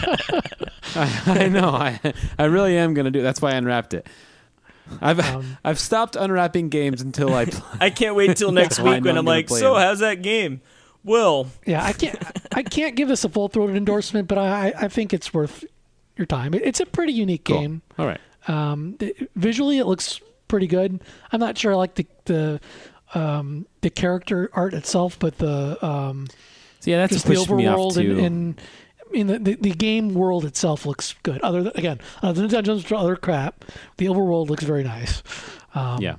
I, 0.95 1.23
I 1.45 1.49
know 1.49 1.71
I 1.71 2.01
I 2.39 2.45
really 2.45 2.77
am 2.77 2.95
going 2.95 3.07
to 3.07 3.11
do. 3.11 3.19
it. 3.19 3.23
That's 3.23 3.43
why 3.43 3.51
I 3.53 3.55
unwrapped 3.57 3.95
it. 3.95 4.07
I've 5.03 5.21
Um, 5.21 5.59
I've 5.65 5.79
stopped 5.81 6.15
unwrapping 6.17 6.69
games 6.71 7.03
until 7.03 7.35
I 7.35 7.45
play. 7.47 7.61
I 7.81 7.91
can't 7.91 8.15
wait 8.15 8.37
till 8.37 8.53
next 8.53 8.77
That's 8.77 8.81
why 8.81 8.93
I 8.93 8.95
week 8.97 9.05
when 9.05 9.15
I'm 9.17 9.21
I'm 9.21 9.25
like, 9.27 9.49
so 9.49 9.75
them." 9.75 9.83
how's 9.83 9.99
that 9.99 10.23
game? 10.23 10.61
Well, 11.05 11.49
Yeah, 11.67 11.83
I 11.85 11.93
can't. 11.93 12.19
I 12.53 12.63
can't 12.63 12.97
give 12.97 13.09
this 13.09 13.25
a 13.25 13.29
full 13.29 13.49
throated 13.49 13.77
endorsement, 13.77 14.29
but 14.29 14.39
I, 14.39 14.73
I 14.77 14.89
think 14.89 15.13
it's 15.15 15.33
worth 15.33 15.65
your 16.17 16.27
time. 16.27 16.55
It's 16.55 16.81
a 16.81 16.87
pretty 16.87 17.13
unique 17.13 17.45
Cool. 17.45 17.61
game. 17.61 17.83
All 17.99 18.07
right. 18.07 18.21
Um, 18.49 18.97
it- 19.01 19.31
visually, 19.37 19.79
it 19.79 19.87
looks 19.87 20.21
pretty 20.49 20.67
good. 20.67 21.01
I'm 21.33 21.41
not 21.41 21.57
sure 21.57 21.73
I 21.73 21.77
like 21.77 21.95
the 21.95 22.07
the 22.25 22.61
um, 23.15 23.67
the 23.81 23.91
character 23.91 24.51
art 24.53 24.75
itself, 24.75 25.19
but 25.19 25.39
the 25.39 25.79
um, 25.87 26.27
So 26.81 26.91
yeah, 26.91 26.99
that's 26.99 27.13
just 27.13 27.27
the 27.27 27.35
pushed 27.35 27.51
me 27.51 27.67
off 27.67 27.79
overworld 27.79 27.95
too. 27.95 28.11
and, 28.19 28.21
and 28.21 28.61
mean, 29.13 29.27
the, 29.29 29.39
the, 29.39 29.55
the 29.55 29.71
game 29.71 30.13
world 30.15 30.45
itself 30.45 30.85
looks 30.85 31.15
good. 31.23 31.41
Other 31.41 31.63
than, 31.63 31.73
again, 31.77 32.01
other 32.23 32.43
than 32.43 32.51
dungeons 32.51 32.91
or 32.93 32.97
other 32.97 33.17
crap, 33.17 33.65
the 33.97 34.07
overworld 34.07 34.51
looks 34.51 34.65
very 34.65 34.85
nice. 34.85 35.23
Um, 35.75 36.03
yeah. 36.03 36.17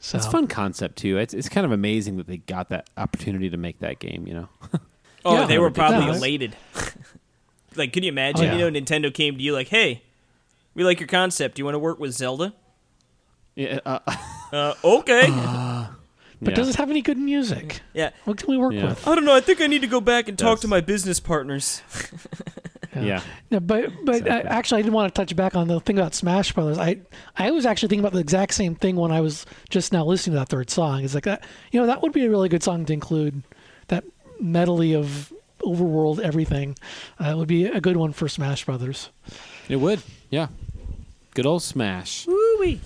So 0.00 0.18
It's 0.18 0.26
a 0.26 0.30
fun 0.30 0.46
concept 0.46 0.96
too. 0.96 1.18
It's 1.18 1.34
it's 1.34 1.48
kind 1.48 1.64
of 1.64 1.72
amazing 1.72 2.16
that 2.18 2.26
they 2.26 2.36
got 2.38 2.68
that 2.68 2.88
opportunity 2.96 3.50
to 3.50 3.56
make 3.56 3.78
that 3.80 3.98
game. 3.98 4.26
You 4.26 4.34
know. 4.34 4.48
Oh, 5.28 5.40
Yeah. 5.40 5.46
they 5.46 5.58
were 5.58 5.72
probably 5.72 6.06
Yeah. 6.06 6.14
elated. 6.14 6.56
like, 7.74 7.92
could 7.92 8.04
you 8.04 8.08
imagine? 8.10 8.44
Oh, 8.44 8.52
yeah. 8.52 8.58
You 8.64 8.70
know, 8.70 8.80
Nintendo 8.80 9.12
came 9.12 9.36
to 9.36 9.42
you 9.42 9.52
like, 9.52 9.66
"Hey, 9.66 10.02
we 10.74 10.84
like 10.84 11.00
your 11.00 11.08
concept. 11.08 11.56
Do 11.56 11.60
you 11.60 11.64
want 11.64 11.74
to 11.74 11.80
work 11.80 11.98
with 11.98 12.12
Zelda?" 12.12 12.54
yeah. 13.56 13.80
Uh, 13.84 13.98
Uh, 14.52 14.74
okay. 14.84 15.26
but 15.26 16.50
yeah. 16.50 16.54
does 16.54 16.68
it 16.68 16.76
have 16.76 16.88
any 16.90 17.02
good 17.02 17.18
music? 17.18 17.80
yeah. 17.92 18.10
What 18.24 18.36
can 18.36 18.48
we 18.52 18.56
work 18.56 18.72
Yeah. 18.74 18.90
with? 18.90 19.08
I 19.08 19.16
don't 19.16 19.24
know. 19.24 19.34
I 19.34 19.40
think 19.40 19.60
I 19.60 19.66
need 19.66 19.80
to 19.80 19.88
go 19.88 20.00
back 20.00 20.28
and 20.28 20.38
talk 20.38 20.58
Does. 20.58 20.60
to 20.60 20.68
my 20.68 20.80
business 20.80 21.18
partners. 21.18 21.82
Yeah. 23.04 23.20
No, 23.50 23.60
but 23.60 23.90
but 24.04 24.14
uh, 24.14 24.18
Exactly. 24.18 24.50
actually, 24.50 24.78
I 24.78 24.82
didn't 24.82 24.94
want 24.94 25.14
to 25.14 25.20
touch 25.20 25.34
back 25.36 25.54
on 25.56 25.68
the 25.68 25.80
thing 25.80 25.98
about 25.98 26.14
Smash 26.14 26.52
Brothers. 26.52 26.78
I 26.78 26.98
I 27.36 27.50
was 27.50 27.66
actually 27.66 27.88
thinking 27.88 28.04
about 28.04 28.12
the 28.12 28.20
exact 28.20 28.54
same 28.54 28.74
thing 28.74 28.96
when 28.96 29.10
I 29.12 29.20
was 29.20 29.44
just 29.70 29.92
now 29.92 30.04
listening 30.04 30.34
to 30.34 30.40
that 30.40 30.48
third 30.48 30.70
song. 30.70 31.04
It's 31.04 31.14
like 31.14 31.24
that. 31.24 31.44
You 31.72 31.80
know, 31.80 31.86
that 31.86 32.02
would 32.02 32.12
be 32.12 32.24
a 32.24 32.30
really 32.30 32.48
good 32.48 32.62
song 32.62 32.84
to 32.86 32.92
include. 32.92 33.42
That 33.88 34.04
medley 34.40 34.94
of 34.94 35.32
overworld 35.62 36.18
everything 36.20 36.76
uh, 37.18 37.34
would 37.36 37.48
be 37.48 37.64
a 37.66 37.80
good 37.80 37.96
one 37.96 38.12
for 38.12 38.28
Smash 38.28 38.64
Brothers. 38.66 39.10
It 39.68 39.76
would. 39.76 40.02
Yeah. 40.30 40.48
Good 41.34 41.46
old 41.46 41.62
Smash. 41.62 42.26
Woo-wee. 42.26 42.80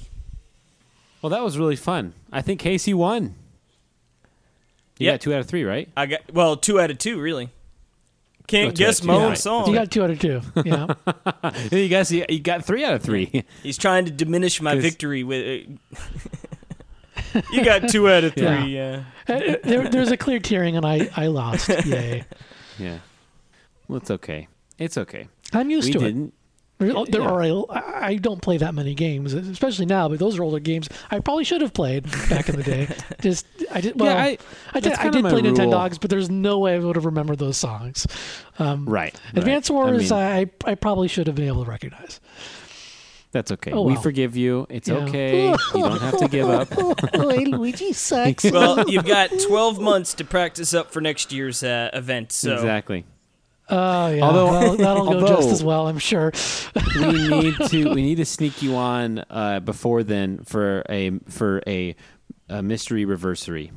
Well, 1.23 1.31
that 1.31 1.43
was 1.43 1.57
really 1.59 1.77
fun. 1.77 2.13
I 2.33 2.43
think 2.43 2.61
Casey 2.61 2.93
won. 2.95 3.35
You 4.99 5.07
Yep. 5.07 5.15
got 5.15 5.21
two 5.23 5.35
out 5.35 5.41
of 5.41 5.47
three, 5.47 5.65
right? 5.65 5.89
I 5.97 6.07
got 6.07 6.21
well 6.33 6.57
two 6.57 6.79
out 6.81 6.91
of 6.91 6.99
two 6.99 7.19
really. 7.21 7.49
Can't 8.47 8.77
two 8.77 8.85
out 8.85 8.89
guess 8.89 8.99
of 8.99 9.03
two, 9.03 9.07
my 9.09 9.17
yeah. 9.17 9.25
own 9.27 9.37
song. 9.37 9.69
You 9.69 9.75
got 9.75 9.91
two 9.91 10.03
out 10.03 10.11
of 10.11 10.19
two. 10.19 10.41
Yeah. 10.65 10.95
you 11.73 11.89
guys, 11.89 12.11
you 12.11 12.25
you 12.29 12.41
got 12.41 12.65
three 12.65 12.85
out 12.85 12.95
of 12.95 13.03
three. 13.03 13.45
He's 13.63 13.79
trying 13.79 14.05
to 14.07 14.11
diminish 14.11 14.61
my 14.61 14.75
victory 14.75 15.23
with. 15.23 15.67
Uh, 17.35 17.43
you 17.53 17.65
got 17.65 17.89
two 17.89 18.09
out 18.09 18.25
of 18.25 18.35
three. 18.35 18.45
Yeah. 18.45 19.05
Yeah. 19.29 19.35
Uh, 19.35 19.57
there, 19.63 19.89
there's 19.89 20.11
a 20.11 20.17
clear 20.17 20.41
tearing, 20.41 20.77
and 20.77 20.85
I 20.85 21.09
I 21.17 21.27
lost. 21.29 21.69
Yay. 21.85 22.25
yeah. 22.79 22.99
Well, 23.89 23.99
it's 23.99 24.11
okay. 24.11 24.49
It's 24.79 24.97
okay. 24.99 25.29
I'm 25.53 25.71
used 25.71 25.89
we 25.89 25.93
to 25.93 25.99
it. 25.99 26.03
didn't. 26.03 26.35
There, 26.81 26.93
there 27.07 27.21
Yeah. 27.21 27.29
are 27.31 27.43
a, 27.43 27.63
I 27.71 28.07
I 28.11 28.15
don't 28.17 28.41
play 28.43 28.57
that 28.57 28.75
many 28.75 28.95
games, 28.95 29.35
especially 29.35 29.87
now. 29.87 30.09
But 30.09 30.19
those 30.19 30.39
are 30.39 30.43
older 30.43 30.59
games 30.59 30.89
I 31.11 31.21
probably 31.21 31.45
should 31.45 31.61
have 31.61 31.73
played 31.75 32.11
back 32.29 32.49
in 32.49 32.57
the 32.57 32.63
day. 32.63 32.89
Just 33.21 33.47
I 33.71 33.81
did. 33.81 34.01
Well, 34.01 34.11
yeah, 34.15 34.23
I, 34.23 34.39
I, 34.75 34.81
did. 34.81 34.95
I 34.95 35.09
did 35.11 35.23
play 35.25 35.43
rule. 35.43 35.53
Nintendogs, 35.53 36.01
but 36.01 36.11
there's 36.11 36.31
no 36.31 36.59
way 36.59 36.75
I 36.75 36.79
would 36.79 36.97
have 36.97 37.05
remembered 37.05 37.39
those 37.39 37.57
songs. 37.59 38.07
Um, 38.59 38.87
right. 38.89 39.15
Advance 39.35 39.71
right. 39.71 39.75
Wars, 39.77 40.11
I 40.11 40.39
mean, 40.41 40.51
I, 40.67 40.71
I 40.71 40.75
probably 40.75 41.09
should 41.09 41.27
have 41.27 41.37
been 41.37 41.47
able 41.49 41.65
to 41.65 41.71
recognize. 41.71 42.21
that's 43.33 43.53
okay. 43.53 43.71
Oh, 43.73 43.83
We 43.83 43.93
well. 43.93 44.03
forgive 44.03 44.37
you. 44.37 44.67
It's 44.71 44.89
Yeah. 44.89 44.97
okay. 45.05 45.51
you 45.51 45.57
don't 45.75 46.01
have 46.01 46.19
to 46.19 46.29
give 46.29 46.49
up. 46.49 46.69
Luigi 47.15 47.93
sucks. 47.93 48.45
Well, 48.51 48.89
you've 48.91 49.07
got 49.07 49.31
12 49.47 49.81
months 49.81 50.15
to 50.15 50.25
practice 50.25 50.75
up 50.75 50.91
for 50.93 51.01
next 51.01 51.31
year's 51.33 51.63
uh, 51.63 51.91
event. 51.93 52.33
So 52.33 52.55
Exactly. 52.55 53.05
Oh 53.71 54.09
yeah, 54.09 54.23
Although- 54.23 54.77
that'll, 54.77 54.77
that'll 55.07 55.21
go 55.21 55.27
just 55.29 55.49
as 55.51 55.63
well, 55.65 55.87
I'm 55.89 55.99
sure. 55.99 56.33
we 56.97 57.29
need 57.29 57.55
to 57.69 57.91
we 57.95 58.03
need 58.03 58.17
to 58.17 58.25
sneak 58.25 58.63
you 58.63 58.75
on 58.77 59.25
uh, 59.31 59.61
before 59.61 60.03
then 60.03 60.39
for 60.45 60.83
a 60.89 61.11
for 61.29 61.63
a, 61.67 61.95
a 62.49 62.63
mystery 62.63 63.05
reversery. 63.07 63.71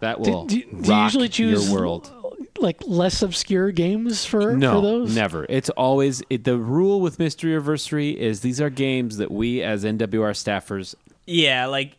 That 0.00 0.20
will 0.20 0.46
do, 0.46 0.60
do 0.62 0.68
you 0.68 0.78
rock 0.82 1.04
usually 1.12 1.28
choose 1.28 1.68
your 1.70 1.80
world. 1.80 2.10
like 2.58 2.76
less 2.86 3.20
obscure 3.22 3.72
games 3.72 4.24
for 4.24 4.54
No, 4.56 4.74
for 4.76 4.80
those? 4.82 5.14
never. 5.14 5.44
It's 5.48 5.70
always 5.70 6.22
it, 6.30 6.44
the 6.44 6.56
rule 6.56 7.00
with 7.00 7.18
mystery 7.18 7.52
reversery 7.60 8.14
is 8.14 8.40
these 8.40 8.60
are 8.60 8.70
games 8.70 9.16
that 9.16 9.30
we 9.30 9.62
as 9.62 9.84
NWR 9.84 10.32
staffers 10.34 10.94
yeah, 11.26 11.66
like 11.66 11.92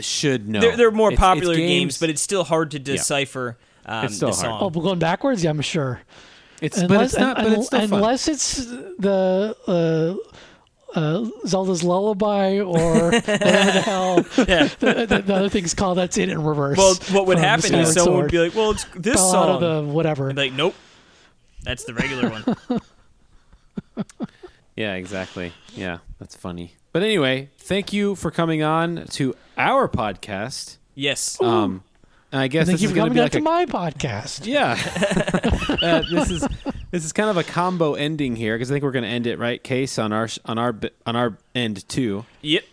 should 0.00 0.48
know. 0.48 0.60
they're, 0.60 0.76
they're 0.76 0.90
more 0.90 1.12
It's- 1.12 1.18
it's 1.18 1.26
popular 1.26 1.54
games, 1.54 1.98
but 1.98 2.10
it's 2.10 2.20
still 2.22 2.42
hard 2.44 2.70
to 2.72 2.78
Yeah. 2.78 2.84
decipher 2.96 3.56
um, 3.86 4.06
It's 4.06 4.16
still 4.16 4.30
the 4.30 4.34
hard. 4.36 4.44
song. 4.46 4.58
Oh, 4.62 4.70
but 4.70 4.80
going 4.80 4.98
backwards, 4.98 5.44
yeah, 5.44 5.50
I'm 5.50 5.60
sure. 5.60 6.00
It's 6.62 6.82
but 6.84 7.02
it's 7.04 7.18
not. 7.18 7.36
un- 7.38 7.44
but 7.44 7.52
it's 7.58 7.66
still 7.66 7.80
fun. 7.88 7.92
unless 7.98 8.28
it's 8.28 8.56
the 8.64 9.54
uh, 9.66 10.98
uh, 10.98 11.28
Zelda's 11.46 11.82
Lullaby 11.84 12.58
or 12.60 13.10
whatever 13.10 13.20
the 13.20 13.82
hell 13.84 14.16
Yeah. 14.46 14.68
the, 14.78 15.06
the, 15.08 15.22
the 15.26 15.34
other 15.34 15.48
thing's 15.48 15.74
called. 15.74 15.98
That's 15.98 16.16
it 16.18 16.28
in 16.30 16.42
reverse. 16.42 16.78
Well, 16.78 16.94
what 17.10 17.26
would 17.26 17.38
happen 17.38 17.62
Skyward 17.64 17.86
is 17.88 17.94
someone 17.94 18.12
Sword. 18.12 18.22
would 18.24 18.30
be 18.32 18.38
like, 18.38 18.54
"Well, 18.54 18.70
it's 18.72 18.84
this 18.96 19.14
Fell 19.16 19.34
out 19.34 19.48
of 19.50 19.60
song." 19.60 19.86
the 19.88 19.92
whatever. 19.92 20.30
I'd 20.30 20.36
like, 20.36 20.52
"Nope, 20.52 20.74
that's 21.62 21.84
the 21.84 21.94
regular 21.94 22.30
one." 22.30 22.80
Yeah, 24.74 24.94
exactly. 24.94 25.52
Yeah, 25.74 25.98
that's 26.18 26.34
funny. 26.34 26.76
But 26.92 27.02
anyway, 27.02 27.50
thank 27.58 27.92
you 27.92 28.14
for 28.14 28.30
coming 28.30 28.62
on 28.62 29.04
to 29.12 29.34
our 29.58 29.86
podcast. 29.86 30.78
yes. 30.94 31.38
Um, 31.42 31.82
and 32.32 32.40
I 32.40 32.48
guess 32.48 32.66
Thank 32.66 32.76
this 32.76 32.82
you 32.82 32.88
is 32.88 32.92
for 32.92 32.96
going 32.96 33.12
to 33.12 33.14
coming 33.14 33.14
be 33.14 33.20
out 33.20 33.24
like 33.24 33.66
to 33.66 33.74
a 33.74 33.74
my 33.78 33.98
podcast. 34.00 34.46
Yeah. 34.46 34.72
uh, 35.82 36.02
this 36.10 36.30
is 36.30 36.48
this 36.90 37.04
is 37.04 37.12
kind 37.12 37.28
of 37.30 37.36
a 37.36 37.44
combo 37.44 37.94
ending 37.94 38.34
here 38.36 38.56
because 38.56 38.70
I 38.70 38.74
think 38.74 38.84
we're 38.84 38.90
going 38.92 39.04
to 39.04 39.08
end 39.10 39.26
it 39.26 39.38
right, 39.38 39.62
Case, 39.62 39.98
on 39.98 40.12
our 40.12 40.28
on 40.46 40.58
our 40.58 40.72
bi- 40.72 40.90
on 41.06 41.14
our 41.14 41.36
end 41.54 41.86
too. 41.88 42.24
yep. 42.40 42.64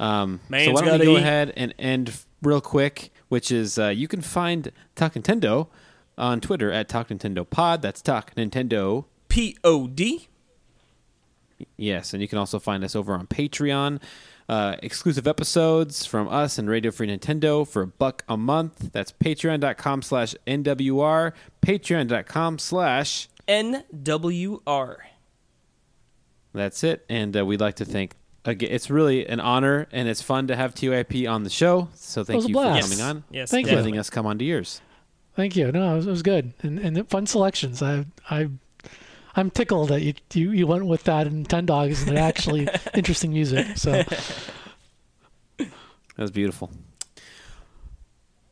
Um, 0.00 0.38
so 0.48 0.52
why 0.52 0.64
don't 0.64 0.74
we 0.74 0.80
gotta 0.90 1.04
go 1.04 1.16
eat. 1.16 1.22
ahead 1.22 1.52
and 1.56 1.74
end 1.76 2.16
real 2.40 2.60
quick, 2.60 3.10
which 3.28 3.50
is 3.50 3.78
uh, 3.78 3.88
you 3.88 4.06
can 4.06 4.20
find 4.20 4.70
Talk 4.94 5.14
Nintendo 5.14 5.66
on 6.16 6.40
Twitter 6.40 6.70
at 6.70 6.88
Talk 6.88 7.08
Nintendo 7.08 7.48
Pod. 7.48 7.82
That's 7.82 8.00
Talk 8.00 8.32
Nintendo. 8.36 9.06
P 9.28 9.56
O 9.64 9.88
D. 9.88 10.28
Yes, 11.76 12.12
and 12.12 12.22
you 12.22 12.28
can 12.28 12.38
also 12.38 12.60
find 12.60 12.84
us 12.84 12.94
over 12.94 13.14
on 13.14 13.26
Patreon. 13.26 14.00
Uh, 14.48 14.76
exclusive 14.82 15.26
episodes 15.28 16.06
from 16.06 16.26
us 16.28 16.56
and 16.56 16.70
Radio 16.70 16.90
Free 16.90 17.06
Nintendo 17.06 17.68
for 17.68 17.82
a 17.82 17.86
buck 17.86 18.24
a 18.28 18.36
month. 18.38 18.92
That's 18.92 19.12
patreon.com 19.12 20.00
slash 20.00 20.34
NWR. 20.46 21.32
Patreon.com 21.60 22.58
slash 22.58 23.28
N 23.46 23.84
W 24.02 24.62
R. 24.66 25.06
That's 26.54 26.82
it. 26.82 27.04
And 27.10 27.36
uh, 27.36 27.44
we'd 27.44 27.60
like 27.60 27.76
to 27.76 27.84
thank. 27.84 28.14
Again, 28.44 28.70
it's 28.72 28.88
really 28.88 29.26
an 29.26 29.40
honor 29.40 29.86
and 29.92 30.08
it's 30.08 30.22
fun 30.22 30.46
to 30.46 30.56
have 30.56 30.74
TYP 30.74 31.30
on 31.30 31.42
the 31.44 31.50
show. 31.50 31.88
So 31.94 32.24
thank 32.24 32.42
you 32.44 32.48
for 32.48 32.52
blast. 32.52 32.88
coming 32.88 33.04
on. 33.04 33.24
Yes. 33.30 33.50
Thank 33.50 33.66
you. 33.66 33.72
definitely. 33.72 33.90
letting 33.90 34.00
us 34.00 34.08
come 34.08 34.24
onto 34.24 34.46
yours. 34.46 34.80
Thank 35.36 35.56
you. 35.56 35.70
No, 35.70 35.92
it 35.92 35.96
was, 35.96 36.06
it 36.06 36.10
was 36.10 36.22
good 36.22 36.54
and 36.62 36.78
and 36.78 37.08
fun 37.10 37.26
selections. 37.26 37.82
I 37.82 38.06
I 38.30 38.48
I'm 39.38 39.50
tickled 39.50 39.88
that 39.90 40.02
you 40.02 40.14
you, 40.34 40.50
you 40.50 40.66
went 40.66 40.86
with 40.86 41.04
that 41.04 41.26
Nintendogs 41.28 42.06
and 42.08 42.18
actually 42.18 42.68
interesting 42.94 43.32
music. 43.32 43.76
So 43.76 44.02
That 45.56 45.68
was 46.16 46.30
beautiful. 46.32 46.72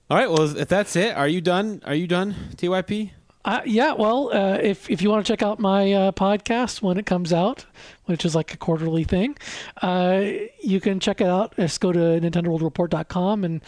All 0.09 0.16
right. 0.16 0.30
Well, 0.30 0.57
if 0.57 0.68
that's 0.68 0.95
it, 0.95 1.16
are 1.16 1.26
you 1.26 1.41
done? 1.41 1.82
Are 1.84 1.95
you 1.95 2.07
done, 2.07 2.37
TYP? 2.55 3.11
Uh, 3.45 3.61
yeah, 3.64 3.93
well, 3.93 4.32
uh, 4.32 4.59
if 4.62 4.89
if 4.89 5.03
you 5.03 5.11
want 5.11 5.26
to 5.26 5.32
check 5.32 5.43
out 5.43 5.59
my 5.59 5.93
uh, 5.93 6.12
podcast 6.12 6.82
when 6.82 6.97
it 6.97 7.07
comes 7.07 7.32
out, 7.32 7.66
which 8.05 8.24
is 8.24 8.34
like 8.34 8.55
a 8.55 8.57
quarterly 8.57 9.03
thing, 9.03 9.37
uh, 9.82 10.24
you 10.61 10.80
can 10.80 11.01
check 11.01 11.20
it 11.20 11.26
out. 11.26 11.57
Just 11.57 11.80
go 11.80 11.93
to 11.93 11.99
NintendoWorldReport.com 11.99 13.45
and 13.45 13.61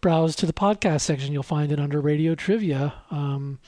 browse 0.00 0.34
to 0.36 0.46
the 0.46 0.52
podcast 0.52 1.02
section. 1.02 1.32
You'll 1.32 1.44
find 1.44 1.70
it 1.70 1.78
under 1.78 2.00
Radio 2.00 2.34
Trivia. 2.34 2.94
Um, 3.10 3.58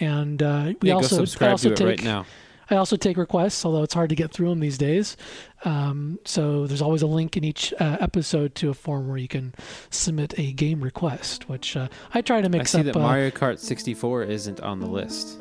and 0.00 0.42
uh, 0.42 0.72
we 0.80 0.88
yeah, 0.88 0.94
also 0.94 1.24
go 1.24 1.46
I 1.46 1.50
also 1.50 1.68
to 1.68 1.72
it 1.72 1.76
take 1.76 1.86
right 1.86 2.02
now. 2.04 2.26
I 2.70 2.76
also 2.76 2.96
take 2.96 3.18
requests, 3.18 3.62
although 3.66 3.82
it's 3.82 3.92
hard 3.92 4.08
to 4.08 4.14
get 4.16 4.32
through 4.32 4.48
them 4.48 4.60
these 4.60 4.78
days. 4.78 5.18
Um, 5.66 6.18
so 6.24 6.66
there's 6.66 6.80
always 6.80 7.02
a 7.02 7.06
link 7.06 7.36
in 7.36 7.44
each 7.44 7.74
uh, 7.78 7.98
episode 8.00 8.54
to 8.56 8.70
a 8.70 8.74
form 8.74 9.06
where 9.06 9.18
you 9.18 9.28
can 9.28 9.54
submit 9.90 10.38
a 10.38 10.50
game 10.52 10.82
request, 10.82 11.46
which 11.48 11.76
uh, 11.76 11.88
I 12.14 12.22
try 12.22 12.40
to 12.40 12.48
mix 12.48 12.54
I 12.54 12.58
mix 12.58 12.70
see 12.72 12.78
up. 12.80 12.94
that 12.94 12.96
uh, 12.96 13.02
Mario 13.02 13.30
Kart 13.30 13.58
64 13.58 14.22
isn't 14.24 14.60
on 14.60 14.80
the 14.80 14.86
list. 14.86 15.38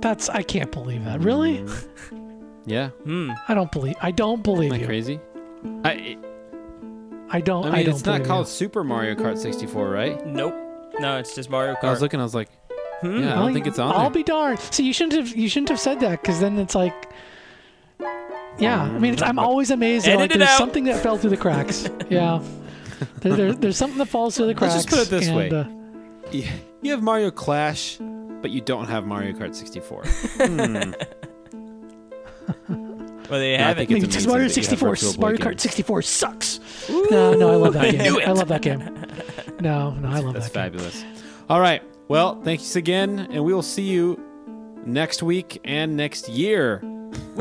That's 0.00 0.28
I 0.30 0.42
can't 0.42 0.72
believe 0.72 1.04
that. 1.04 1.20
Really? 1.22 1.64
Yeah, 2.66 2.88
Hmm. 3.04 3.30
I 3.48 3.54
don't 3.54 3.70
believe. 3.70 3.94
I 4.02 4.10
don't 4.10 4.42
believe 4.42 4.72
am 4.72 4.76
I 4.78 4.80
you. 4.80 4.86
crazy? 4.86 5.20
I, 5.84 6.16
I 7.30 7.40
don't. 7.40 7.66
I 7.66 7.78
I, 7.78 7.82
don't 7.84 7.94
it's 7.94 8.04
not 8.04 8.24
called 8.24 8.46
you. 8.46 8.52
Super 8.52 8.82
Mario 8.84 9.14
Kart 9.14 9.38
64, 9.38 9.90
right? 9.90 10.26
Nope. 10.26 10.54
No, 11.00 11.18
it's 11.18 11.34
just 11.34 11.50
Mario 11.50 11.74
Kart. 11.74 11.84
I 11.84 11.90
was 11.90 12.02
looking. 12.02 12.20
I 12.20 12.24
was 12.24 12.34
like, 12.34 12.50
Hmm. 13.02 13.18
yeah, 13.20 13.32
I 13.32 13.34
don't 13.34 13.38
I'll- 13.48 13.52
think 13.54 13.66
it's 13.66 13.78
on 13.78 13.92
I'll 13.92 14.00
there. 14.02 14.10
be 14.10 14.22
darned. 14.22 14.58
See, 14.60 14.84
you 14.84 14.92
shouldn't 14.92 15.14
have. 15.28 15.36
You 15.36 15.48
shouldn't 15.48 15.68
have 15.70 15.80
said 15.80 16.00
that 16.00 16.22
because 16.22 16.40
then 16.40 16.58
it's 16.58 16.74
like. 16.74 17.10
Yeah, 18.58 18.82
I 18.82 18.98
mean, 18.98 19.14
it's, 19.14 19.22
I'm 19.22 19.38
always 19.38 19.70
amazed. 19.70 20.04
That, 20.06 20.10
Edit 20.12 20.20
like, 20.20 20.34
it 20.34 20.38
there's 20.38 20.50
out. 20.50 20.58
something 20.58 20.84
that 20.84 21.02
fell 21.02 21.16
through 21.18 21.30
the 21.30 21.36
cracks. 21.36 21.88
Yeah, 22.10 22.42
there, 23.20 23.34
there, 23.34 23.52
there's 23.54 23.76
something 23.78 23.98
that 23.98 24.06
falls 24.08 24.36
through 24.36 24.46
the 24.48 24.54
cracks. 24.54 24.74
Let's 24.74 24.84
just 24.86 24.96
put 24.96 25.06
it 25.06 25.10
this 25.10 25.26
and, 25.28 25.36
way. 25.36 25.50
uh, 25.50 25.64
You 26.30 26.44
you 26.82 26.90
have 26.92 27.02
Mario 27.02 27.30
Clash, 27.30 27.96
but 28.42 28.50
you 28.50 28.60
don't 28.60 28.86
have 28.86 29.06
Mario 29.06 29.32
Kart 29.32 29.54
64. 29.54 30.04
Hmm. 32.66 32.76
Well, 33.30 33.40
they 33.40 33.56
No, 33.56 33.64
I 33.64 33.68
have 33.68 33.76
think 33.78 33.90
it. 33.90 33.96
it's 33.98 34.06
because 34.06 34.26
Mario 34.26 34.48
that 34.48 34.56
you 34.56 34.62
have 34.62 34.78
64, 34.98 35.20
Mario 35.20 35.38
Kart 35.38 35.58
64 35.60 36.02
sucks. 36.02 36.60
No, 36.90 37.32
no, 37.34 37.50
I 37.50 37.54
love 37.56 37.72
that 37.74 37.90
game. 37.92 38.02
knew. 38.02 38.20
I 38.20 38.32
love 38.32 38.48
that 38.48 38.60
game. 38.62 38.78
No, 39.60 39.90
no, 39.92 40.08
I 40.08 40.18
love 40.18 40.34
That's 40.34 40.50
that 40.50 40.72
game. 40.72 40.80
fabulous. 40.80 41.04
All 41.48 41.60
right. 41.60 41.82
Well, 42.12 42.38
thanks 42.42 42.76
again, 42.76 43.20
and 43.30 43.42
we 43.42 43.54
will 43.54 43.62
see 43.62 43.84
you 43.84 44.22
next 44.84 45.22
week 45.22 45.58
and 45.64 45.96
next 45.96 46.28
year. 46.28 46.78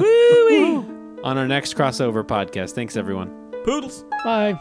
On 1.25 1.37
our 1.37 1.45
next 1.45 1.75
crossover 1.75 2.23
podcast. 2.23 2.71
Thanks, 2.71 2.95
everyone. 2.95 3.51
Poodles. 3.65 4.05
Bye. 4.23 4.57